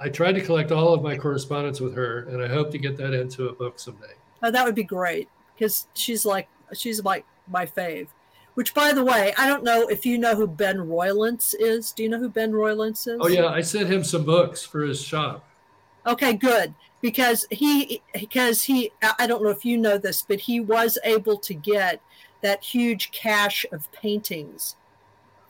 [0.00, 2.96] I tried to collect all of my correspondence with her, and I hope to get
[2.98, 4.14] that into a book someday.
[4.42, 8.08] Oh, that would be great because she's like she's like my fave.
[8.54, 11.92] Which, by the way, I don't know if you know who Ben Roylance is.
[11.92, 13.18] Do you know who Ben Roylance is?
[13.20, 15.48] Oh yeah, I sent him some books for his shop.
[16.06, 16.74] Okay, good.
[17.00, 21.38] Because he, because he, I don't know if you know this, but he was able
[21.38, 22.00] to get
[22.42, 24.76] that huge cache of paintings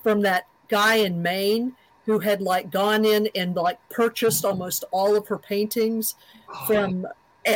[0.03, 1.74] from that guy in Maine
[2.07, 6.16] who had like gone in and like purchased almost all of her paintings
[6.66, 7.07] from,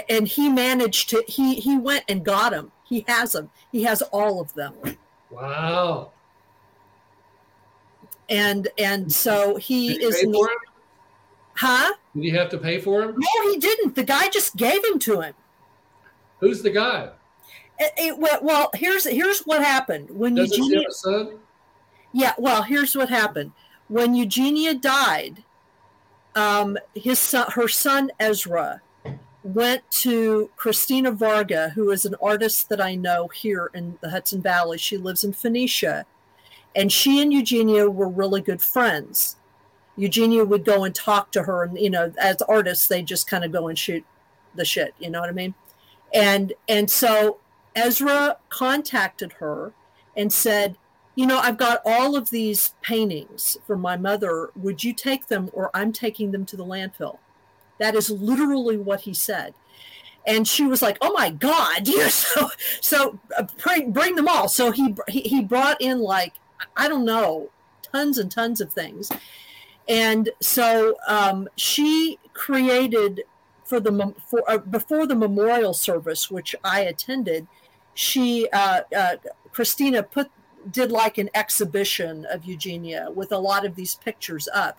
[0.08, 2.70] and he managed to, he, he went and got them.
[2.84, 3.50] He has them.
[3.72, 4.74] He has all of them.
[5.30, 6.12] Wow.
[8.28, 10.58] And, and so he is, pay for him?
[11.54, 11.92] huh?
[12.14, 13.14] Did he have to pay for him?
[13.16, 13.94] No, he didn't.
[13.94, 15.34] The guy just gave him to him.
[16.40, 17.10] Who's the guy?
[17.78, 20.78] It, it- well, here's here's what happened when Doesn't he Eugenia.
[20.80, 21.38] have a son?
[22.12, 23.52] Yeah, well, here's what happened
[23.88, 25.42] when Eugenia died.
[26.34, 28.82] Um, his son, her son Ezra,
[29.42, 34.42] went to Christina Varga, who is an artist that I know here in the Hudson
[34.42, 34.76] Valley.
[34.76, 36.04] She lives in Phoenicia,
[36.74, 39.36] and she and Eugenia were really good friends.
[39.96, 43.44] Eugenia would go and talk to her, and you know, as artists, they just kind
[43.44, 44.04] of go and shoot
[44.54, 44.94] the shit.
[44.98, 45.54] You know what I mean?
[46.12, 47.38] And and so
[47.74, 49.72] Ezra contacted her
[50.16, 50.76] and said,
[51.16, 54.50] you know, I've got all of these paintings from my mother.
[54.54, 57.18] Would you take them, or I'm taking them to the landfill?
[57.78, 59.54] That is literally what he said.
[60.26, 64.48] And she was like, "Oh my God!" You so so uh, bring bring them all.
[64.48, 66.34] So he he he brought in like
[66.76, 67.50] I don't know,
[67.82, 69.10] tons and tons of things.
[69.88, 73.22] And so um, she created
[73.64, 77.46] for the for uh, before the memorial service, which I attended.
[77.94, 79.16] She uh, uh,
[79.52, 80.30] Christina put
[80.70, 84.78] did like an exhibition of Eugenia with a lot of these pictures up.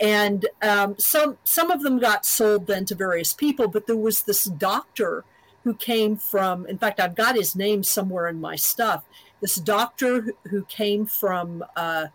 [0.00, 4.22] And um, some some of them got sold then to various people, but there was
[4.22, 5.24] this doctor
[5.64, 6.66] who came from.
[6.66, 9.04] In fact, I've got his name somewhere in my stuff.
[9.42, 12.06] This doctor who- came from, uh,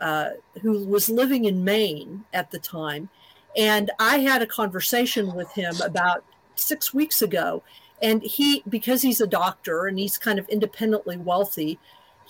[0.00, 0.30] uh,
[0.62, 3.10] who was living in Maine at the time,
[3.56, 7.62] and I had a conversation with him about six weeks ago.
[8.02, 11.78] And he, because he's a doctor and he's kind of independently wealthy,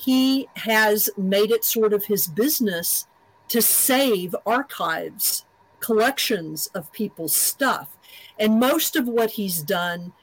[0.01, 3.07] he has made it sort of his business
[3.49, 5.45] to save archives,
[5.81, 7.99] collections of people's stuff.
[8.39, 10.15] And most of what he's done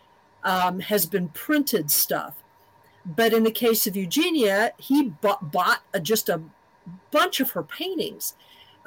[0.44, 2.42] um, has been printed stuff.
[3.06, 6.42] But in the case of Eugenia, he bought, bought a, just a
[7.12, 8.34] bunch of her paintings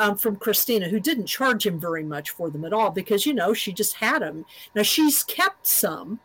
[0.00, 3.32] um, from Christina, who didn't charge him very much for them at all because, you
[3.32, 4.44] know, she just had them.
[4.74, 6.18] Now she's kept some.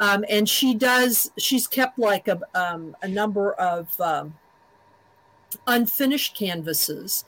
[0.00, 4.34] Um, and she does, she's kept like a, um, a number of um,
[5.66, 7.24] unfinished canvases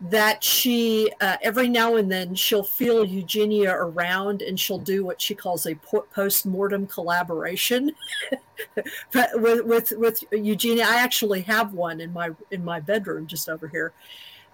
[0.00, 5.20] that she uh, every now and then she'll feel Eugenia around and she'll do what
[5.20, 7.92] she calls a post-mortem collaboration
[9.14, 10.84] with, with with Eugenia.
[10.88, 13.92] I actually have one in my in my bedroom just over here,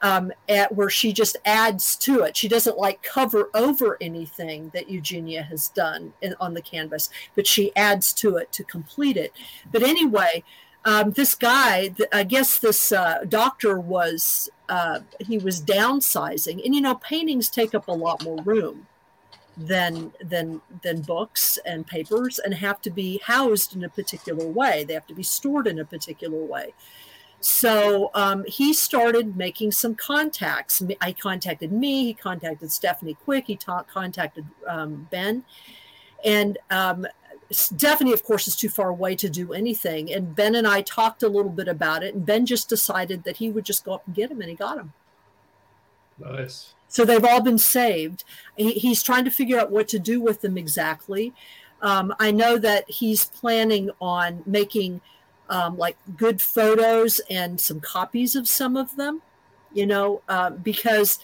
[0.03, 2.37] um, at where she just adds to it.
[2.37, 7.47] She doesn't like cover over anything that Eugenia has done in, on the canvas, but
[7.47, 9.33] she adds to it to complete it.
[9.73, 10.45] But anyway,
[10.85, 16.81] um, this guy, I guess this uh, doctor was uh, he was downsizing, and you
[16.81, 18.87] know, paintings take up a lot more room
[19.57, 24.85] than than than books and papers, and have to be housed in a particular way.
[24.85, 26.73] They have to be stored in a particular way.
[27.41, 30.83] So um, he started making some contacts.
[31.01, 32.05] I contacted me.
[32.05, 33.47] He contacted Stephanie Quick.
[33.47, 35.45] He ta- contacted um, Ben,
[36.25, 37.07] and um,
[37.51, 40.13] Stephanie, of course, is too far away to do anything.
[40.13, 43.37] And Ben and I talked a little bit about it, and Ben just decided that
[43.37, 44.93] he would just go up and get him, and he got him.
[46.19, 46.75] Nice.
[46.89, 48.25] So they've all been saved.
[48.57, 51.33] He, he's trying to figure out what to do with them exactly.
[51.83, 55.01] Um, I know that he's planning on making
[55.49, 59.23] um, like good photos and some copies of some of them,
[59.73, 61.19] you know, uh, because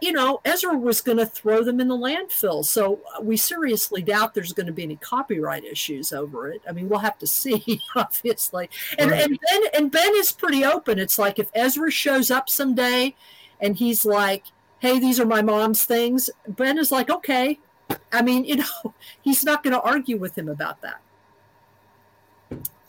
[0.00, 2.64] you know, Ezra was going to throw them in the landfill.
[2.64, 6.62] So we seriously doubt there's going to be any copyright issues over it.
[6.68, 8.70] I mean, we'll have to see, obviously.
[8.98, 9.22] And right.
[9.22, 10.98] and Ben and Ben is pretty open.
[10.98, 13.14] It's like if Ezra shows up someday
[13.60, 14.44] and he's like,
[14.78, 17.58] "Hey, these are my mom's things," Ben is like, "Okay."
[18.12, 21.00] I mean, you know, he's not going to argue with him about that.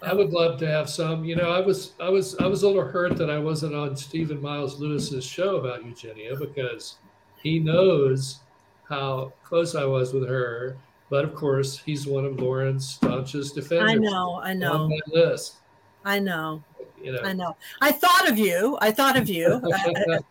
[0.02, 1.26] I would love to have some.
[1.26, 3.96] You know, I was I was I was a little hurt that I wasn't on
[3.96, 6.98] Stephen Miles Lewis's show about Eugenia because
[7.42, 8.40] he knows
[8.88, 10.78] how close I was with her.
[11.10, 13.92] But of course, he's one of Loren's staunchest defenders.
[13.92, 14.74] I know, I know.
[14.74, 15.58] On my list.
[16.06, 16.64] I know.
[17.02, 17.22] You know.
[17.24, 17.56] I know.
[17.82, 18.78] I thought of you.
[18.82, 19.62] I thought of you.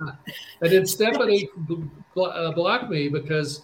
[0.00, 1.48] and then Stephanie
[2.16, 3.62] uh, blocked me because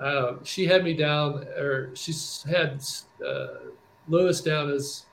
[0.00, 2.12] uh, she had me down, or she
[2.48, 2.84] had
[3.26, 3.46] uh,
[4.08, 5.06] Lewis down as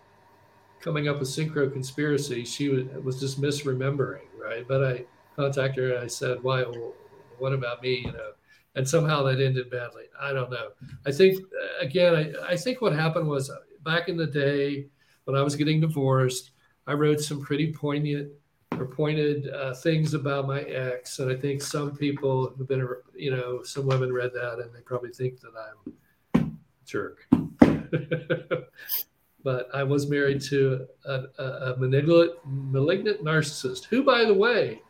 [0.82, 4.68] coming up with synchro conspiracy, she was, was just misremembering, right?
[4.68, 5.06] But I
[5.36, 6.64] contacted her and I said, "Why?
[6.64, 6.94] Well,
[7.40, 8.32] what about me?" You know,
[8.76, 10.06] and somehow that ended badly.
[10.20, 10.70] I don't know.
[11.06, 11.40] I think
[11.80, 13.52] again, I, I think what happened was
[13.84, 14.88] back in the day
[15.26, 16.52] when I was getting divorced,
[16.88, 18.32] I wrote some pretty poignant
[18.78, 23.32] or pointed uh, things about my ex, and I think some people have been, you
[23.32, 25.94] know, some women read that and they probably think that I'm
[26.36, 26.50] a
[26.86, 27.28] jerk.
[29.44, 34.82] but I was married to a, a, a malignant, malignant narcissist who, by the way,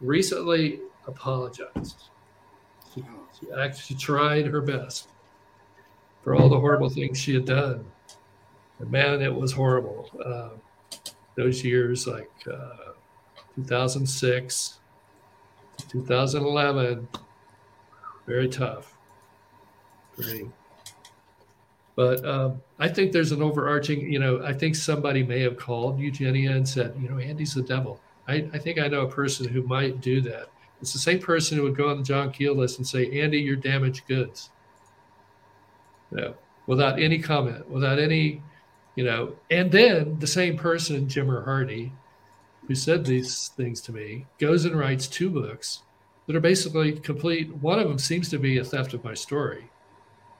[0.00, 2.10] recently apologized.
[2.94, 3.02] She,
[3.38, 5.08] she actually tried her best
[6.22, 7.84] for all the horrible things she had done.
[8.78, 10.10] And man, it was horrible.
[10.24, 10.50] Uh,
[11.36, 12.92] those years, like uh,
[13.56, 14.78] 2006,
[15.88, 17.08] 2011,
[18.26, 18.96] very tough
[20.12, 20.50] for me.
[21.96, 26.00] But um, I think there's an overarching, you know, I think somebody may have called
[26.00, 28.00] Eugenia and said, you know, Andy's the devil.
[28.26, 30.48] I, I think I know a person who might do that.
[30.80, 33.38] It's the same person who would go on the John Keel list and say, Andy,
[33.38, 34.50] you're damaged goods.
[36.10, 36.34] You know,
[36.66, 38.42] without any comment, without any,
[38.96, 41.92] you know, and then the same person, Jimmer Hardy,
[42.66, 45.82] who said these things to me, goes and writes two books
[46.26, 47.54] that are basically complete.
[47.56, 49.70] One of them seems to be a theft of my story.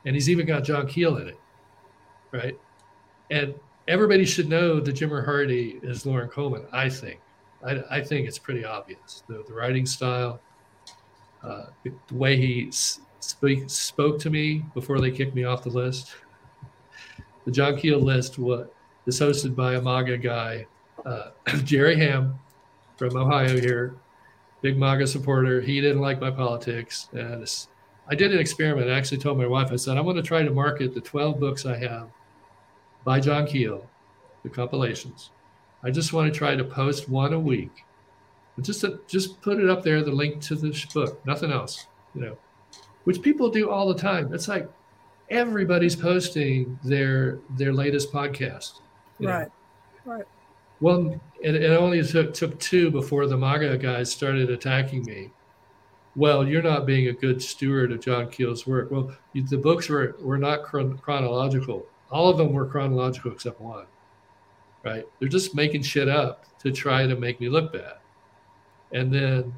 [0.05, 1.39] And he's even got John Keel in it
[2.35, 2.59] right?
[3.31, 3.55] And
[3.89, 6.67] everybody should know that Jimmer Hardy is Loren Coleman.
[6.73, 7.21] I think.
[7.65, 9.23] I, I think it's pretty obvious.
[9.27, 10.41] The, the writing style,
[11.43, 12.71] uh, the, the, way he
[13.21, 16.15] speak, spoke to me before they kicked me off the list.
[17.47, 18.75] The John Keel list what
[19.07, 20.67] is hosted by a MAGA guy,
[21.07, 21.31] uh,
[21.65, 22.39] Jerry Ham
[22.97, 23.95] from Ohio here,
[24.61, 25.61] big MAGA supporter.
[25.61, 27.47] He didn't like my politics, and
[28.09, 28.91] I did an experiment.
[28.91, 31.41] I actually told my wife, I said, I'm going to try to market the 12
[31.41, 32.09] books I have
[33.05, 33.89] by John Keel,
[34.43, 35.31] the compilations.
[35.83, 37.85] I just want to try to post one a week.
[38.57, 41.87] But Just to, just put it up there, the link to this book, nothing else,
[42.15, 42.37] you know,
[43.05, 44.33] which people do all the time.
[44.33, 44.71] It's like
[45.29, 48.81] everybody's posting their their latest podcast.
[49.21, 49.49] Right.
[50.07, 50.13] Know.
[50.13, 50.25] Right.
[50.81, 55.31] Well, it, it only took took two before the MAGA guys started attacking me.
[56.17, 58.91] Well, you're not being a good steward of John Keel's work.
[58.91, 63.87] Well, the books were were not chron- chronological all of them were chronological except one.
[64.85, 65.05] Right?
[65.19, 67.97] They're just making shit up to try to make me look bad.
[68.93, 69.55] And then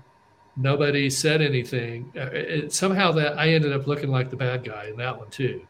[0.57, 2.13] nobody said anything.
[2.17, 5.29] Uh, it, somehow that I ended up looking like the bad guy in that one
[5.31, 5.67] too.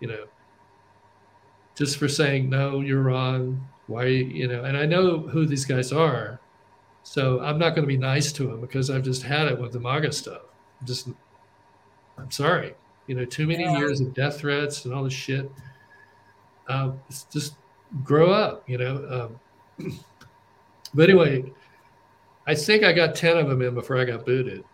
[0.00, 0.24] You know,
[1.74, 3.68] just for saying no, you're wrong.
[3.86, 4.64] Why, you know?
[4.64, 6.40] And I know who these guys are,
[7.02, 9.72] so I'm not going to be nice to them because I've just had it with
[9.72, 10.42] the MAGA stuff.
[10.80, 11.08] I'm just,
[12.16, 12.74] I'm sorry.
[13.06, 13.78] You know, too many yeah.
[13.78, 15.50] years of death threats and all this shit
[16.68, 17.54] um, just
[18.04, 19.30] grow up, you know.
[19.78, 19.98] Um,
[20.94, 21.52] but anyway,
[22.46, 24.64] I think I got 10 of them in before I got booted.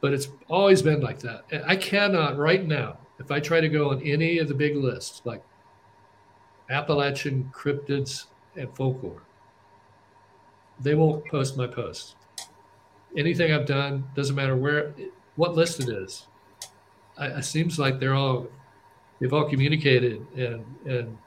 [0.00, 1.44] But it's always been like that.
[1.66, 5.20] I cannot right now, if I try to go on any of the big lists,
[5.24, 5.42] like
[6.70, 8.26] Appalachian cryptids
[8.56, 9.22] and folklore,
[10.80, 12.14] they won't post my posts.
[13.16, 14.94] Anything I've done, doesn't matter where,
[15.36, 16.26] what list it is.
[17.18, 18.46] It seems like they're all
[19.20, 21.18] they've all communicated and and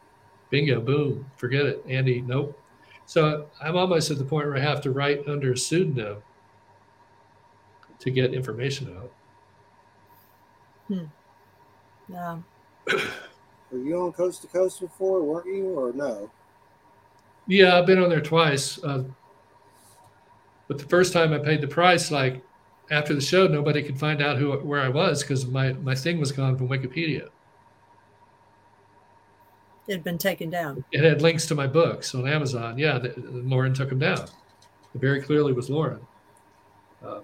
[0.50, 2.60] bingo, boom, forget it, Andy, nope.
[3.06, 6.18] So I'm almost at the point where I have to write under a pseudonym
[8.00, 9.12] to get information out.
[10.88, 11.06] Hmm.
[12.12, 12.38] Yeah.
[13.72, 16.30] Were you on Coast to Coast before, weren't you, or no?
[17.48, 18.82] Yeah, I've been on there twice.
[18.84, 19.04] Uh,
[20.68, 22.44] but the first time I paid the price, like
[22.92, 26.20] after the show, nobody could find out who where I was because my my thing
[26.20, 27.30] was gone from Wikipedia.
[29.88, 30.84] It had been taken down.
[30.92, 32.78] It had links to my books on Amazon.
[32.78, 34.20] Yeah, the, Loren took them down.
[34.20, 36.00] It very clearly was Loren.
[37.06, 37.20] Uh,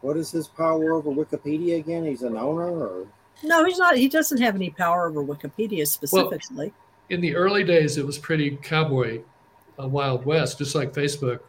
[0.00, 2.04] What is his power over Wikipedia again?
[2.04, 3.06] He's an owner, or
[3.44, 3.96] No, he's not.
[3.96, 6.72] He doesn't have any power over Wikipedia specifically.
[7.10, 9.20] in the early days, it was pretty cowboy,
[9.80, 11.40] uh, wild west, just like Facebook.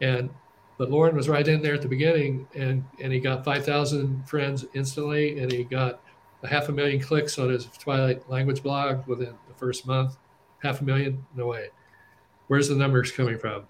[0.00, 0.30] And
[0.78, 4.28] but Loren was right in there at the beginning, and and he got five thousand
[4.28, 6.00] friends instantly, and he got
[6.42, 10.16] a half a million clicks on his Twilight language blog within the first month.
[10.62, 11.24] Half a million?
[11.34, 11.68] No way.
[12.48, 13.64] Where's the numbers coming from?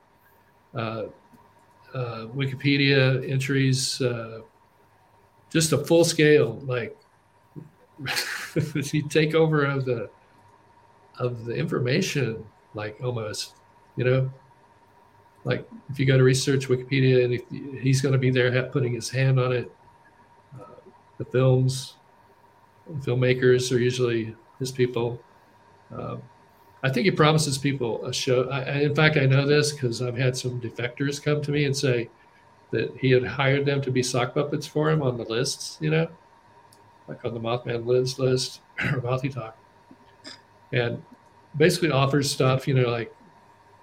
[0.75, 1.05] Uh,
[1.95, 4.41] uh, Wikipedia entries, uh,
[5.51, 6.97] just a full scale, like
[8.93, 10.09] you take over of the
[11.19, 12.45] of the information,
[12.75, 13.57] like almost,
[13.97, 14.31] you know,
[15.45, 18.95] like if you go to research Wikipedia and if he's going to be there putting
[18.95, 19.71] his hand on it,
[20.59, 20.81] uh,
[21.19, 21.97] the films,
[22.99, 25.21] filmmakers are usually his people.
[25.93, 26.23] Um,
[26.83, 28.49] I think he promises people a show.
[28.49, 31.65] I, I, in fact, I know this because I've had some defectors come to me
[31.65, 32.09] and say
[32.71, 35.91] that he had hired them to be sock puppets for him on the lists, you
[35.91, 36.09] know,
[37.09, 38.61] like on the Mothman Lives list
[38.93, 39.57] or Mouthy Talk.
[40.73, 41.03] And
[41.57, 43.15] basically offers stuff, you know, like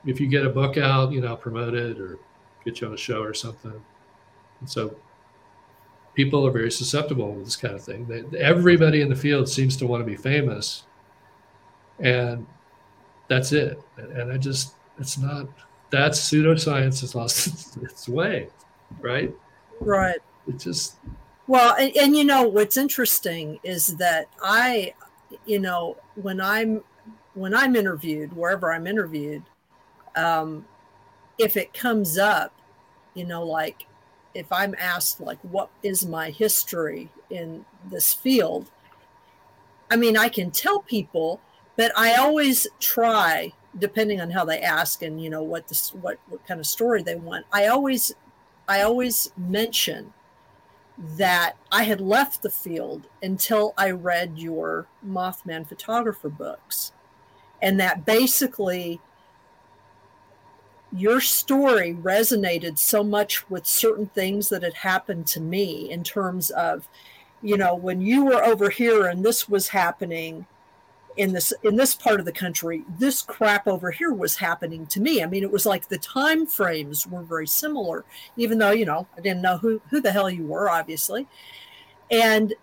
[0.05, 2.17] if you get a book out, you know, I'll promote it or
[2.63, 3.73] get you on a show or something.
[4.59, 4.95] And so
[6.17, 8.03] people are very susceptible to this kind of thing.
[8.07, 10.83] They, everybody in the field seems to want to be famous.
[11.99, 12.47] And
[13.27, 13.79] that's it.
[13.97, 15.47] And I just, it's not,
[15.91, 18.49] that's pseudoscience has lost its, its way,
[18.99, 19.31] right?
[19.79, 20.17] Right.
[20.47, 20.95] It just.
[21.45, 24.95] Well, and, and you know, what's interesting is that I,
[25.45, 26.83] you know, when I'm,
[27.35, 29.43] when I'm interviewed, wherever I'm interviewed,
[30.15, 30.65] um,
[31.37, 32.53] if it comes up,
[33.13, 33.85] you know, like
[34.37, 38.69] if I'm asked, like, what is my history in this field?
[39.89, 41.41] I mean, I can tell people
[41.77, 46.17] but I always try, depending on how they ask and you know what this what
[46.27, 47.45] what kind of story they want.
[47.53, 48.13] I always
[48.67, 50.11] I always mention
[50.97, 56.91] that I had left the field until I read your Mothman photographer books,
[57.61, 58.99] and that basically
[60.91, 66.49] your story resonated so much with certain things that had happened to me in terms
[66.51, 66.87] of
[67.41, 70.45] you know when you were over here and this was happening
[71.17, 75.01] in this in this part of the country this crap over here was happening to
[75.01, 75.21] me.
[75.21, 78.05] I mean it was like the time frames were very similar
[78.37, 81.27] even though you know i didn't know who who the hell you were obviously.
[82.09, 82.53] And,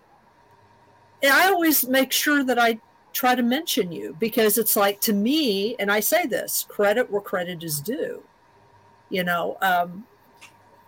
[1.21, 2.79] and i always make sure that i
[3.15, 7.21] try to mention you because it's like to me and i say this credit where
[7.21, 8.21] credit is due
[9.09, 10.05] you know um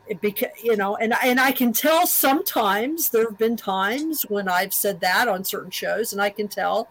[0.08, 4.48] it beca- you know and and I can tell sometimes there have been times when
[4.48, 6.88] I've said that on certain shows and I can tell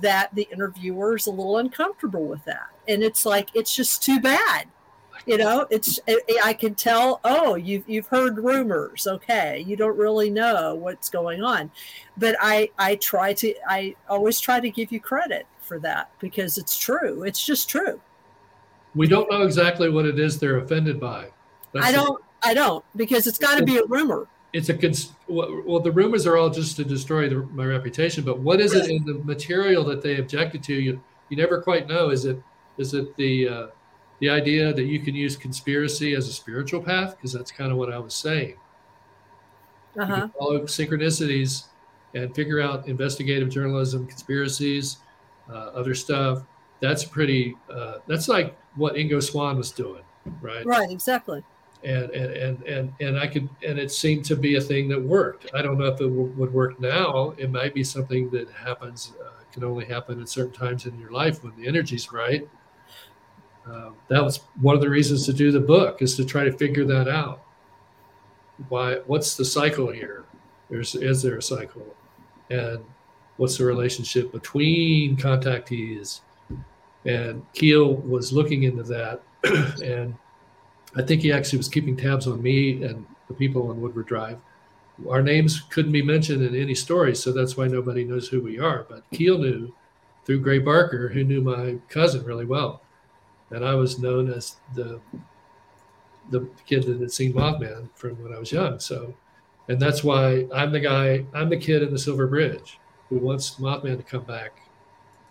[0.00, 2.68] that the interviewer is a little uncomfortable with that.
[2.86, 4.66] And it's like, it's just too bad.
[5.26, 6.00] You know, it's
[6.44, 7.20] I can tell.
[7.24, 9.06] Oh, you've you've heard rumors.
[9.06, 11.70] Okay, you don't really know what's going on,
[12.16, 16.58] but I I try to I always try to give you credit for that because
[16.58, 17.24] it's true.
[17.24, 18.00] It's just true.
[18.94, 21.28] We don't know exactly what it is they're offended by.
[21.72, 22.20] That's I don't.
[22.42, 25.92] The, I don't because it's got to be a rumor it's a cons- well the
[25.92, 29.14] rumors are all just to destroy the, my reputation but what is it in the
[29.24, 32.40] material that they objected to you you never quite know is it
[32.78, 33.66] is it the uh,
[34.20, 37.78] the idea that you can use conspiracy as a spiritual path because that's kind of
[37.78, 38.56] what i was saying
[39.98, 40.28] uh-huh.
[40.38, 41.64] follow synchronicities
[42.14, 44.98] and figure out investigative journalism conspiracies
[45.50, 46.42] uh, other stuff
[46.80, 50.02] that's pretty uh, that's like what ingo swann was doing
[50.40, 51.42] right right exactly
[51.82, 55.00] and and and and, and I could and it seemed to be a thing that
[55.00, 55.50] worked.
[55.54, 57.34] I don't know if it w- would work now.
[57.38, 61.10] It might be something that happens uh, can only happen at certain times in your
[61.10, 62.46] life when the energy's right.
[64.10, 66.84] That was one of the reasons to do the book is to try to figure
[66.84, 67.42] that out.
[68.68, 68.96] Why?
[69.06, 70.24] What's the cycle here?
[70.68, 71.86] There's is there a cycle,
[72.50, 72.84] and
[73.36, 76.20] what's the relationship between contactees?
[77.06, 79.22] And Keel was looking into that,
[79.82, 80.14] and
[80.96, 84.38] I think he actually was keeping tabs on me and the people on Woodward Drive.
[85.08, 88.58] Our names couldn't be mentioned in any story, so that's why nobody knows who we
[88.58, 88.84] are.
[88.88, 89.72] But Keel knew
[90.26, 92.82] through Gray Barker, who knew my cousin really well,
[93.50, 95.00] and I was known as the
[96.30, 98.78] the kid that had seen Mothman from when I was young.
[98.78, 99.14] So,
[99.68, 101.24] and that's why I'm the guy.
[101.34, 102.78] I'm the kid in the Silver Bridge
[103.08, 104.60] who wants Mothman to come back.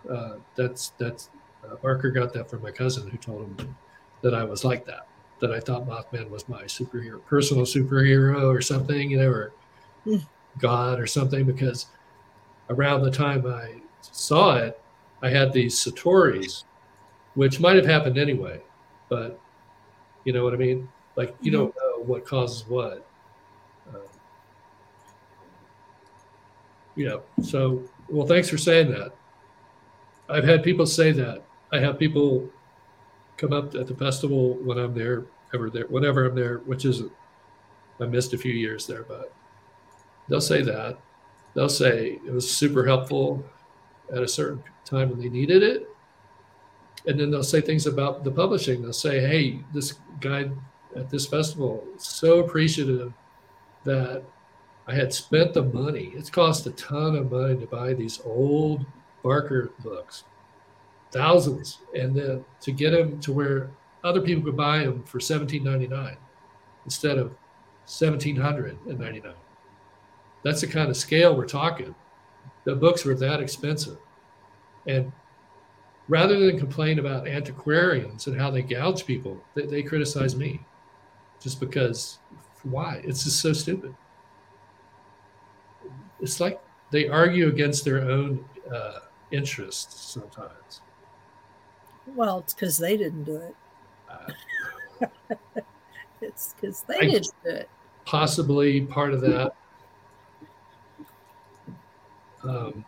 [0.10, 1.30] Uh, that's that's
[1.64, 3.76] uh, Barker got that from my cousin who told him
[4.22, 5.08] that I was like that
[5.40, 9.54] that I thought Mothman was my superhero, personal superhero or something, you know, or
[10.06, 10.26] mm.
[10.58, 11.88] God or something, because
[12.70, 14.82] around the time I saw it,
[15.22, 16.66] I had these Satori's,
[17.40, 18.60] which might have happened anyway,
[19.08, 19.40] but
[20.26, 20.90] you know what I mean?
[21.16, 21.62] Like you mm-hmm.
[21.62, 23.08] don't know what causes what.
[23.88, 24.02] Um,
[26.98, 27.16] yeah.
[27.42, 29.14] So, well, thanks for saying that.
[30.28, 31.42] I've had people say that.
[31.72, 32.50] I have people
[33.38, 37.12] come up at the festival when I'm there, ever there, whenever I'm there, which isn't.
[38.02, 39.32] I missed a few years there, but
[40.28, 40.98] they'll say that.
[41.54, 43.46] They'll say it was super helpful
[44.14, 45.88] at a certain time when they needed it,
[47.08, 48.82] and then they'll say things about the publishing.
[48.82, 50.50] They'll say, hey, this guy
[50.96, 53.14] at this festival is so appreciative
[53.86, 54.24] that
[54.88, 56.12] I had spent the money.
[56.16, 58.86] It's cost a ton of money to buy these old
[59.24, 60.24] Barker books,
[61.12, 63.70] thousands, and then to get them to where
[64.04, 66.18] other people could buy them for seventeen ninety nine
[66.86, 67.36] instead of
[67.86, 69.34] seventeen hundred and ninety nine.
[70.44, 71.94] That's the kind of scale we're talking.
[72.64, 73.98] The books were that expensive,
[74.88, 75.12] and
[76.10, 80.60] rather than complain about antiquarians and how they gouge people, they, they criticize me,
[81.40, 82.20] just because
[82.64, 83.00] why?
[83.06, 83.96] It's just so stupid.
[86.20, 86.60] It's like
[86.92, 89.00] they argue against their own uh,
[89.32, 90.82] interests sometimes.
[92.16, 93.56] Well, it's because they didn't do it.
[94.10, 95.08] Uh,
[96.22, 97.70] it's because they I- didn't do it.
[98.06, 99.54] possibly part of that.
[102.44, 102.84] Um,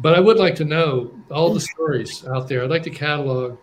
[0.00, 2.62] but I would like to know all the stories out there.
[2.62, 3.58] I'd like to catalog.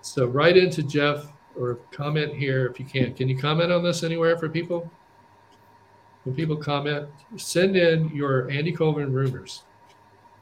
[0.00, 1.26] So write into Jeff
[1.56, 3.14] or comment here if you can.
[3.14, 4.90] Can you comment on this anywhere for people?
[6.24, 9.64] When people comment, send in your Andy Colvin rumors.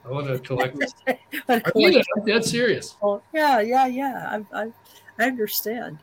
[0.05, 0.95] I want to collect this.
[1.47, 2.97] But I mean, I'm dead serious.
[3.03, 4.43] Well, yeah, yeah, yeah.
[4.53, 4.73] I, I,
[5.19, 5.99] I understand.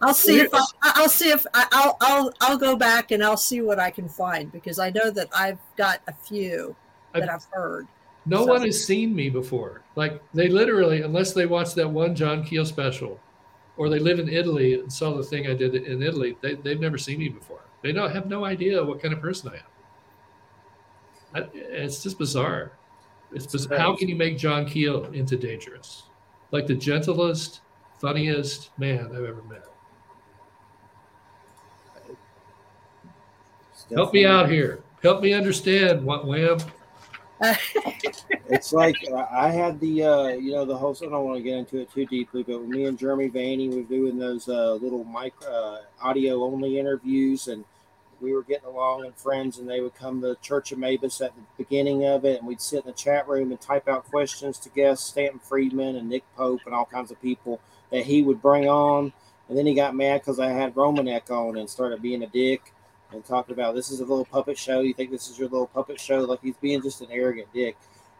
[0.00, 3.60] I'll see if I, I'll see if I'll I'll I'll go back and I'll see
[3.60, 6.76] what I can find because I know that I've got a few
[7.14, 7.86] that I've heard.
[8.26, 9.82] No So- one has seen me before.
[9.96, 13.18] Like they literally, unless they watched that one John Keel special,
[13.76, 16.80] or they live in Italy and saw the thing I did in Italy, they, they've
[16.80, 17.60] never seen me before.
[17.82, 21.44] They don't have no idea what kind of person I am.
[21.44, 22.72] I, it's just bizarre.
[23.32, 26.04] It's biz- how can you make John Keel into dangerous?
[26.50, 27.60] Like the gentlest,
[28.00, 29.64] funniest man I've ever met.
[33.94, 34.80] Help me out here.
[35.02, 36.58] Help me understand what Wham.
[38.48, 40.96] it's like I had the uh, you know the whole.
[40.96, 43.82] I don't want to get into it too deeply, but me and Jeremy Vaeni were
[43.82, 47.64] doing those uh, little mic uh, audio only interviews, and
[48.20, 49.58] we were getting along and friends.
[49.58, 52.60] And they would come to Church of Mabus at the beginning of it, and we'd
[52.60, 56.24] sit in the chat room and type out questions to guests, Stanton Friedman and Nick
[56.36, 57.60] Pope and all kinds of people
[57.90, 59.12] that he would bring on.
[59.48, 62.72] And then he got mad because I had Romanek on and started being a dick
[63.12, 64.80] and talking about this is a little puppet show.
[64.80, 66.20] You think this is your little puppet show?
[66.20, 67.76] Like he's being just an arrogant dick.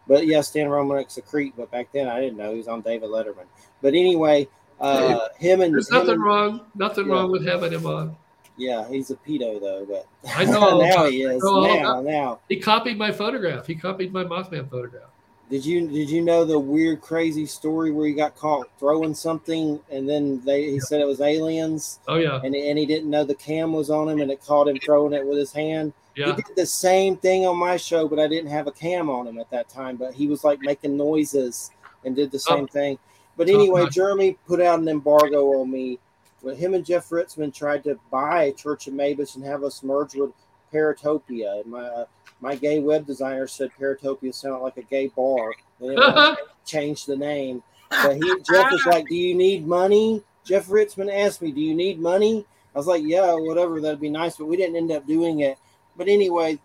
[0.06, 1.54] But yeah, Stan Romanek's a creep.
[1.56, 3.46] But back then I didn't know he was on David Letterman.
[3.82, 4.48] But anyway,
[4.80, 6.60] uh, him and There's nothing and- wrong.
[6.74, 7.12] Nothing Yeah.
[7.14, 8.16] wrong with having him on.
[8.56, 9.86] Yeah, he's a pedo though.
[9.88, 10.80] But I know.
[10.82, 11.42] now he is.
[11.42, 12.40] Now, now.
[12.48, 13.66] He copied my photograph.
[13.66, 15.10] He copied my Mothman photograph.
[15.50, 19.80] Did you did you know the weird crazy story where he got caught throwing something
[19.90, 23.24] and then they he said it was aliens Oh yeah, and and he didn't know
[23.24, 25.94] the cam was on him and it caught him throwing it with his hand.
[26.16, 26.26] yeah.
[26.26, 29.26] He did the same thing on my show, but I didn't have a cam on
[29.26, 29.96] him at that time.
[29.96, 31.70] But he was like making noises
[32.04, 32.98] and did the same thing.
[33.36, 33.94] But Oh, anyway, nice.
[33.94, 35.98] Jeremy put out an embargo on me.
[36.42, 40.14] When him and Jeff Ritzmann tried to buy Church of Mabus and have us merge
[40.14, 40.30] with
[40.72, 42.04] Paratopia, and my uh,
[42.40, 45.52] my gay web designer said Paratopia sounded like a gay bar.
[45.80, 47.62] They didn't change the name.
[47.90, 51.74] But he, Jeff was like, "Do you need money?" Jeff Ritzmann asked me, "Do you
[51.74, 52.44] need money?"
[52.74, 55.58] I was like, "Yeah, whatever, that'd be nice." But we didn't end up doing it.
[55.96, 56.58] But anyway,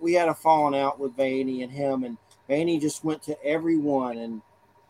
[0.00, 2.16] we had a falling out with Vaeni and him, and
[2.48, 4.40] Vaeni just went to everyone and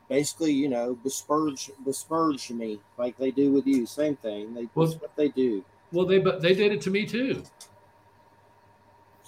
[0.08, 3.84] basically, you know, besmirched besmirched me like they do with you.
[3.86, 4.54] Same thing.
[4.54, 5.64] They, Well- that's what they do.
[5.92, 7.42] Well, they but they did it to me too.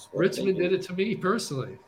[0.04, 1.78] That's what they Richmond did it to me personally.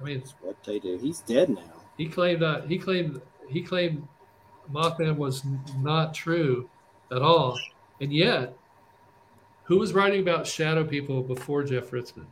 [0.00, 0.98] I mean, what they do.
[0.98, 1.62] He's dead now.
[1.96, 4.06] he claimed that he claimed he claimed
[4.72, 5.42] Mothman was
[5.78, 6.68] not true
[7.10, 7.58] at all,
[8.00, 8.56] and yet,
[9.64, 12.26] who was writing about shadow people before Jeff Ritzmann?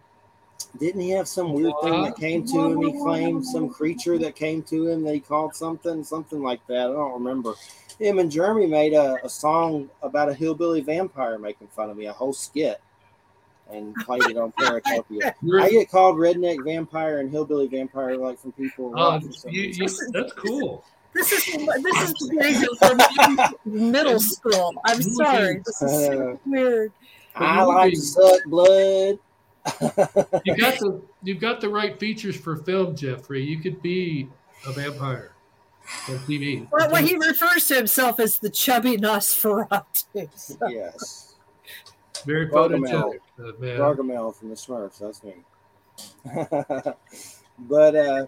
[0.79, 2.83] Didn't he have some weird thing that came to him?
[2.83, 6.91] He claimed some creature that came to him that he called something, something like that.
[6.91, 7.55] I don't remember.
[7.99, 12.07] Him and Jeremy made a, a song about a hillbilly vampire making fun of me,
[12.07, 12.81] a whole skit,
[13.73, 15.35] and played it on Paratopia.
[15.63, 18.93] I get called redneck vampire and hillbilly vampire like from people.
[18.97, 20.85] oh, you, you, that's cool.
[21.13, 24.75] This is this is the days middle school.
[24.85, 25.63] I'm sorry.
[25.65, 26.93] This is so uh, weird.
[27.35, 29.19] I like to suck blood.
[30.45, 33.43] You got the you've got the right features for film, Jeffrey.
[33.43, 34.29] You could be
[34.67, 35.33] a vampire
[36.09, 36.69] on TV.
[36.71, 40.29] Well, well, he refers to himself as the chubby Nosferatu.
[40.37, 40.57] So.
[40.69, 41.35] yes,
[42.25, 42.89] Very Gargamel.
[42.89, 43.79] photogenic, uh, man.
[43.79, 44.99] Gargamel from the Smurfs.
[44.99, 45.35] That's me.
[47.59, 48.27] but uh,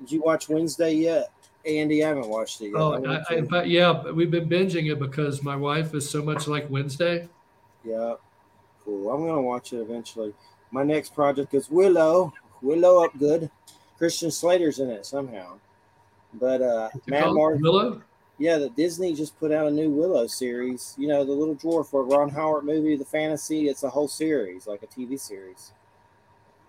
[0.00, 1.32] did you watch Wednesday yet?
[1.66, 2.76] Andy, I haven't watched it yet.
[2.76, 6.46] Oh, I, I, but yeah, we've been binging it because my wife is so much
[6.46, 7.28] like Wednesday.
[7.84, 8.14] Yeah,
[8.84, 9.10] cool.
[9.10, 10.32] I'm gonna watch it eventually.
[10.70, 12.32] My next project is Willow.
[12.62, 13.50] Willow Ufgood.
[13.98, 15.58] Christian Slater's in it somehow.
[16.34, 17.62] But uh, Madmartigan.
[17.62, 18.02] Willow.
[18.38, 20.94] Yeah, that Disney just put out a new Willow series.
[20.98, 23.68] You know, the Little Dwarf, or Ron Howard movie, the fantasy.
[23.68, 25.72] It's a whole series, like a TV series.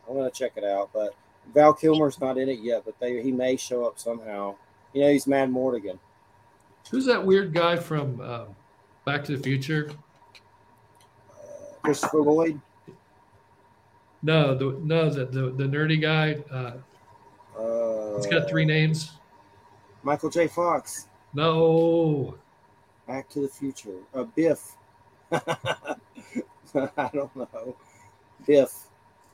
[0.07, 1.13] I'm gonna check it out, but
[1.53, 4.55] Val Kilmer's not in it yet, but they he may show up somehow.
[4.93, 5.99] You know, he's Madmartigan.
[6.89, 8.45] Who's that weird guy from uh,
[9.05, 9.91] Back to the Future?
[11.29, 12.61] Uh, Christopher Lloyd.
[14.23, 16.37] No, the no the the, the nerdy guy.
[16.49, 19.11] Uh, uh, he's got three names.
[20.03, 20.47] Michael J.
[20.47, 21.07] Fox.
[21.37, 22.35] No.
[23.07, 23.99] Back to the Future.
[24.11, 24.75] Uh, Biff.
[25.31, 25.95] I
[27.13, 27.77] don't know.
[28.47, 28.87] Biff.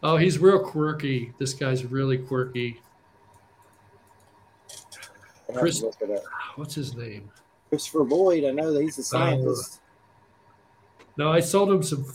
[0.03, 1.33] Oh, he's real quirky.
[1.37, 2.81] This guy's really quirky.
[5.55, 5.81] Chris,
[6.57, 7.31] what's his name?
[7.69, 8.43] Christopher Lloyd.
[8.43, 9.79] I know that he's a scientist.
[9.79, 12.05] Uh, no, I sold him some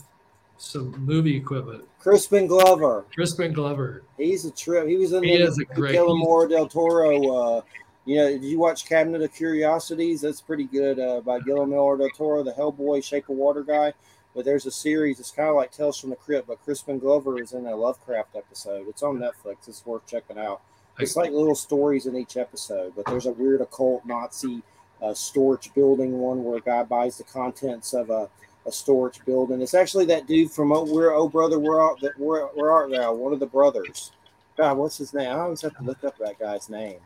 [0.57, 1.83] some movie equipment.
[1.97, 3.05] Crispin Glover.
[3.15, 4.03] Crispin Glover.
[4.17, 4.87] He's a trip.
[4.87, 7.57] He was in he the, is a great, Guillermo del Toro.
[7.57, 7.61] Uh,
[8.09, 10.21] you know, did you watch Cabinet of Curiosities?
[10.21, 13.93] That's pretty good uh, by Guillermo del Toro, the Hellboy, Shape of Water guy.
[14.33, 15.19] But there's a series.
[15.19, 18.35] It's kind of like Tales from the Crypt, but Crispin Glover is in a Lovecraft
[18.35, 18.87] episode.
[18.87, 19.67] It's on Netflix.
[19.67, 20.61] It's worth checking out.
[20.97, 24.63] It's like little stories in each episode, but there's a weird occult Nazi
[25.03, 28.27] uh, storage building one where a guy buys the contents of a,
[28.65, 29.61] a storage building.
[29.61, 32.89] It's actually that dude from oh, where oh brother where art that where, where art
[32.89, 33.13] thou?
[33.13, 34.13] One of the brothers.
[34.57, 35.29] God, what's his name?
[35.29, 36.97] I always have to look up that guy's name.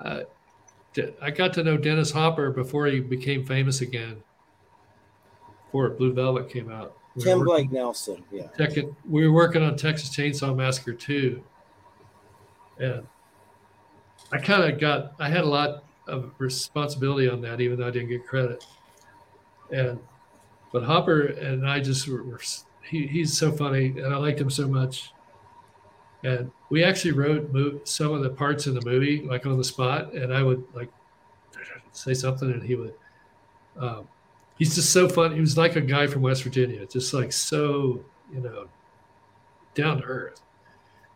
[0.00, 0.22] Uh,
[1.22, 4.22] I got to know Dennis Hopper before he became famous again.
[5.66, 6.96] Before Blue Velvet came out.
[7.14, 8.48] We Tim Blake Nelson, yeah.
[9.08, 11.42] we were working on Texas Chainsaw Massacre 2.
[12.78, 13.06] And
[14.32, 17.90] I kind of got, I had a lot of responsibility on that, even though I
[17.90, 18.64] didn't get credit.
[19.70, 19.98] And,
[20.72, 22.40] but Hopper and I just were, were
[22.82, 25.12] he, he's so funny and I liked him so much.
[26.22, 29.64] And we actually wrote mo- some of the parts in the movie, like on the
[29.64, 30.12] spot.
[30.12, 30.90] And I would like
[31.92, 32.94] say something and he would,
[33.78, 34.08] um,
[34.58, 35.34] he's just so fun.
[35.34, 38.68] He was like a guy from West Virginia, just like so, you know,
[39.74, 40.40] down to earth.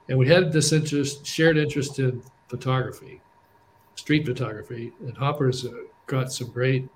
[0.09, 3.21] And we had this interest, shared interest in photography,
[3.95, 5.71] street photography, and Hopper's uh,
[6.07, 6.89] got some great,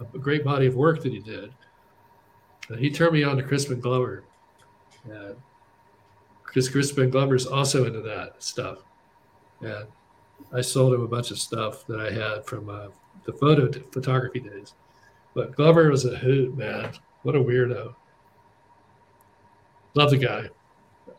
[0.00, 1.52] a great body of work that he did.
[2.78, 4.24] He turned me on to Crispin Glover,
[6.46, 8.78] because Crispin Glover's also into that stuff.
[9.60, 9.86] And
[10.52, 12.88] I sold him a bunch of stuff that I had from uh,
[13.24, 14.74] the photo photography days.
[15.34, 16.92] But Glover was a hoot, man.
[17.22, 17.94] What a weirdo.
[19.94, 20.48] Love the guy.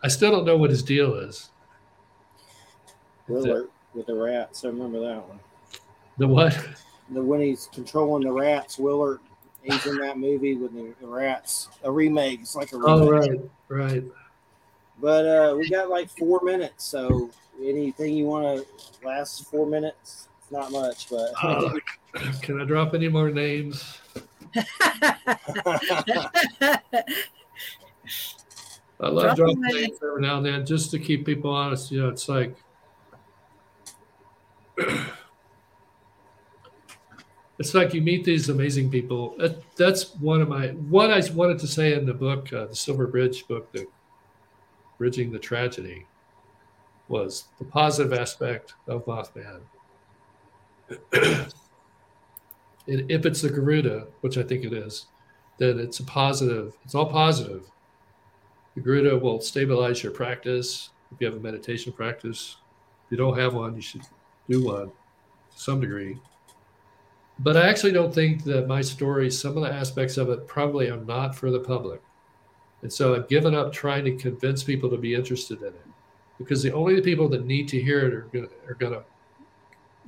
[0.03, 1.49] I still don't know what his deal is.
[3.27, 4.63] Willard with the rats.
[4.63, 5.39] I remember that one.
[6.17, 6.57] The what?
[7.09, 9.19] The when he's controlling the rats, Willard.
[9.63, 11.67] He's in that movie with the, the rats.
[11.83, 12.41] A remake.
[12.41, 12.89] It's like a remake.
[12.89, 13.39] Oh right,
[13.69, 14.03] right.
[14.99, 16.85] But uh, we got like four minutes.
[16.85, 17.29] So
[17.61, 18.65] anything you want to
[19.05, 20.27] last four minutes?
[20.41, 21.73] It's not much, but uh,
[22.41, 23.99] can I drop any more names?
[28.99, 31.91] I love dropping names every now and then just to keep people honest.
[31.91, 32.55] You know, it's like
[37.59, 39.35] it's like you meet these amazing people.
[39.37, 42.75] That, that's one of my what I wanted to say in the book, uh, the
[42.75, 43.85] Silver Bridge book, the
[44.97, 46.05] bridging the tragedy,
[47.07, 49.61] was the positive aspect of Mothman.
[52.87, 55.07] if it's the Garuda, which I think it is,
[55.57, 56.73] then it's a positive.
[56.83, 57.69] It's all positive.
[58.75, 60.89] The Garuda will stabilize your practice.
[61.11, 62.57] If you have a meditation practice,
[63.05, 64.03] if you don't have one, you should
[64.49, 64.93] do one to
[65.55, 66.19] some degree.
[67.39, 70.89] But I actually don't think that my story, some of the aspects of it probably
[70.89, 72.01] are not for the public.
[72.81, 75.87] And so I've given up trying to convince people to be interested in it
[76.37, 79.03] because the only people that need to hear it are going are to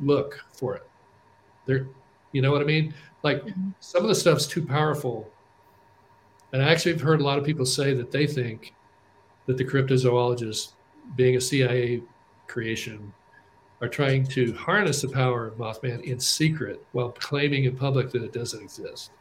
[0.01, 0.87] look for it.
[1.65, 1.87] They're,
[2.31, 2.93] you know what I mean?
[3.23, 3.71] Like mm-hmm.
[3.79, 5.29] some of the stuff's too powerful.
[6.53, 8.73] And I actually have heard a lot of people say that they think
[9.45, 10.73] that the cryptozoologist,
[11.15, 12.01] being a CIA
[12.47, 13.13] creation,
[13.81, 18.23] are trying to harness the power of Mothman in secret while claiming in public that
[18.23, 19.11] it doesn't exist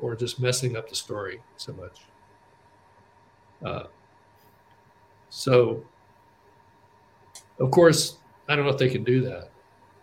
[0.00, 2.07] or just messing up the story so much.
[3.64, 3.84] Uh,
[5.30, 5.84] so,
[7.58, 8.18] of course,
[8.48, 9.50] I don't know if they can do that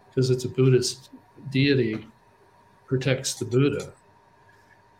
[0.10, 1.10] because it's a Buddhist
[1.52, 2.07] deity
[2.88, 3.94] protects the Buddha.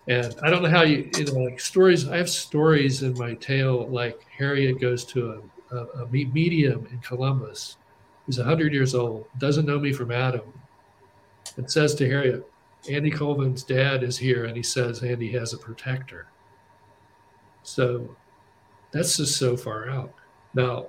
[0.08, 2.08] And I don't know how you, you know, like stories.
[2.08, 5.42] I have stories in my tale, like Harriet goes to
[5.72, 7.78] a, a medium in Columbus
[8.26, 10.42] who's 100 years old, doesn't know me from Adam,
[11.58, 12.50] and says to Harriet,
[12.90, 16.28] Andy Colvin's dad is here, and he says Andy has a protector.
[17.64, 18.16] So
[18.96, 20.14] that's just so far out.
[20.54, 20.88] Now,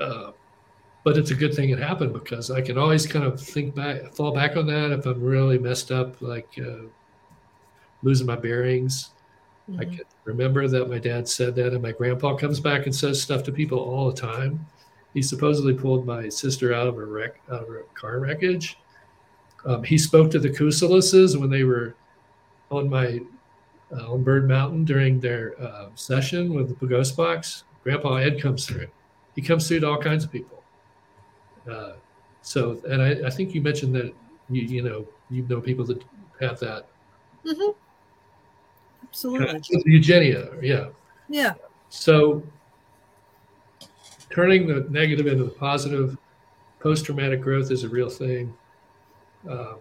[0.00, 0.30] uh,
[1.04, 4.14] but it's a good thing it happened because I can always kind of think back,
[4.14, 6.86] fall back on that if I'm really messed up, like uh,
[8.02, 9.10] losing my bearings.
[9.70, 9.80] Mm-hmm.
[9.80, 13.20] I can remember that my dad said that, and my grandpa comes back and says
[13.20, 14.66] stuff to people all the time.
[15.12, 18.78] He supposedly pulled my sister out of a wreck, out of a car wreckage.
[19.66, 21.94] Um, he spoke to the Kusalises when they were
[22.70, 23.20] on my
[23.92, 27.64] uh, on Bird Mountain during their uh, session with the Ghost Box.
[27.82, 28.88] Grandpa Ed comes through.
[29.34, 30.62] He comes through to all kinds of people.
[31.70, 31.92] Uh,
[32.42, 34.14] so, and I, I, think you mentioned that
[34.48, 36.02] you you know you know people that
[36.40, 36.86] have that.
[37.44, 37.70] Mm-hmm.
[39.06, 39.60] Absolutely.
[39.84, 40.88] Eugenia, yeah.
[41.28, 41.54] Yeah.
[41.88, 42.42] So
[44.30, 46.16] turning the negative into the positive,
[46.80, 48.54] post traumatic growth is a real thing.
[49.48, 49.76] Um,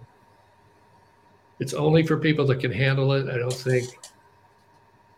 [1.60, 3.30] it's only for people that can handle it.
[3.30, 3.88] I don't think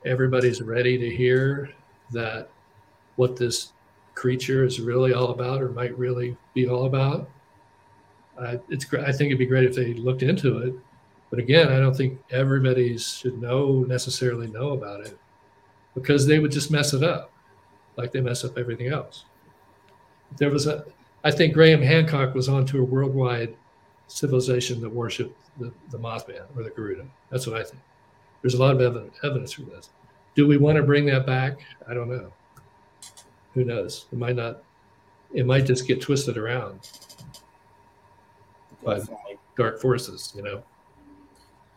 [0.06, 1.70] everybody's ready to hear
[2.12, 2.50] that
[3.18, 3.74] what this
[4.16, 7.30] creature is really all about or might really be all about.
[8.70, 10.74] It's I think it'd be great if they looked into it,
[11.30, 15.18] but again, I don't think everybody should know necessarily know about it
[15.94, 17.34] because they would just mess it up
[17.98, 19.26] like they mess up everything else.
[20.38, 20.86] There was a,
[21.26, 23.56] I think Graham Hancock was onto a worldwide
[24.10, 27.06] civilization that worshiped the, the Mothman or the Garuda.
[27.30, 27.82] That's what I think.
[28.42, 29.90] There's a lot of evidence, evidence for this.
[30.36, 31.60] Do we want to bring that back?
[31.88, 32.32] I don't know.
[33.54, 34.06] Who knows?
[34.12, 34.64] It might not.
[35.34, 36.80] It might just get twisted around
[38.84, 39.02] by
[39.58, 40.34] dark forces.
[40.36, 40.64] You know.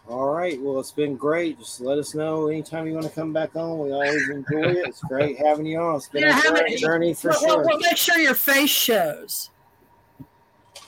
[0.09, 0.61] All right.
[0.61, 1.59] Well, it's been great.
[1.59, 3.79] Just let us know anytime you want to come back on.
[3.79, 4.87] We always enjoy it.
[4.89, 5.97] It's great having you on.
[5.97, 7.57] It's been yeah, a great journey for well, sure.
[7.59, 9.51] Well, well, make sure your face shows.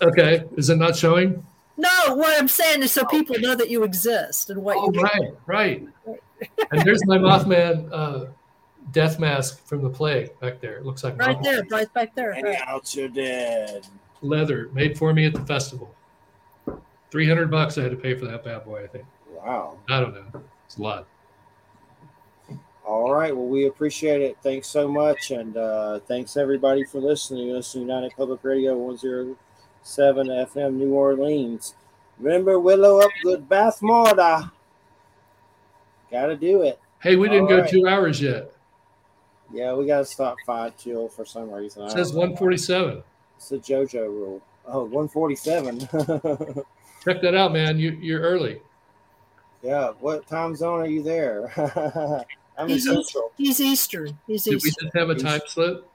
[0.04, 0.44] Okay.
[0.56, 1.44] Is it not showing?
[1.76, 5.00] No, what I'm saying is so people know that you exist and what oh, you
[5.00, 5.88] right, right.
[6.70, 8.26] and there's my Mothman uh,
[8.92, 10.76] death mask from the plague back there.
[10.76, 11.42] It looks like right Mothman.
[11.42, 12.30] there, right back there.
[12.30, 12.60] And right.
[12.64, 13.86] out you're dead.
[14.22, 15.92] Leather made for me at the festival.
[17.10, 18.84] Three hundred bucks I had to pay for that bad boy.
[18.84, 19.04] I think.
[19.28, 19.78] Wow.
[19.88, 20.42] I don't know.
[20.66, 21.06] It's a lot.
[22.84, 23.34] All right.
[23.34, 24.36] Well, we appreciate it.
[24.42, 27.48] Thanks so much, and uh, thanks everybody for listening.
[27.50, 29.36] Listen to United Public Radio one zero seven
[29.84, 31.74] FM New Orleans.
[32.18, 34.50] Remember Willow up good Bavmorda.
[36.10, 36.78] Gotta do it.
[37.02, 37.70] Hey, we didn't All go right.
[37.70, 38.52] two hours yet.
[39.52, 41.84] Yeah, we gotta stop five till for some reason.
[41.84, 43.02] It says one forty seven.
[43.36, 44.42] It's the JoJo rule.
[44.66, 45.80] Oh, 147.
[47.04, 47.78] Check that out, man.
[47.78, 48.62] You you're early.
[49.62, 49.92] Yeah.
[50.00, 51.52] What time zone are you there?
[52.56, 53.32] I'm he's in Central.
[53.36, 54.16] He's Eastern.
[54.26, 54.70] He's Did Eastern.
[54.80, 55.88] we just have a time slip?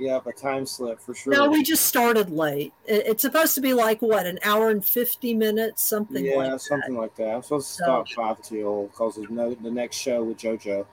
[0.00, 1.34] Yeah, a time slip for sure.
[1.34, 2.72] No, we just started late.
[2.86, 6.24] It's supposed to be like what, an hour and fifty minutes, something.
[6.24, 6.38] Like that.
[6.38, 7.28] Yeah, like something like that.
[7.28, 10.86] I'm supposed to so, stop five till because there's no the next show with JoJo.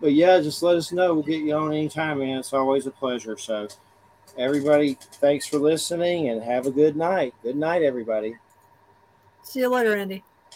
[0.00, 1.14] But yeah, just let us know.
[1.14, 2.38] We'll get you on anytime, man.
[2.38, 3.36] It's always a pleasure.
[3.36, 3.66] So,
[4.38, 7.34] everybody, thanks for listening and have a good night.
[7.42, 8.36] Good night, everybody.
[9.42, 10.22] See you later, Andy.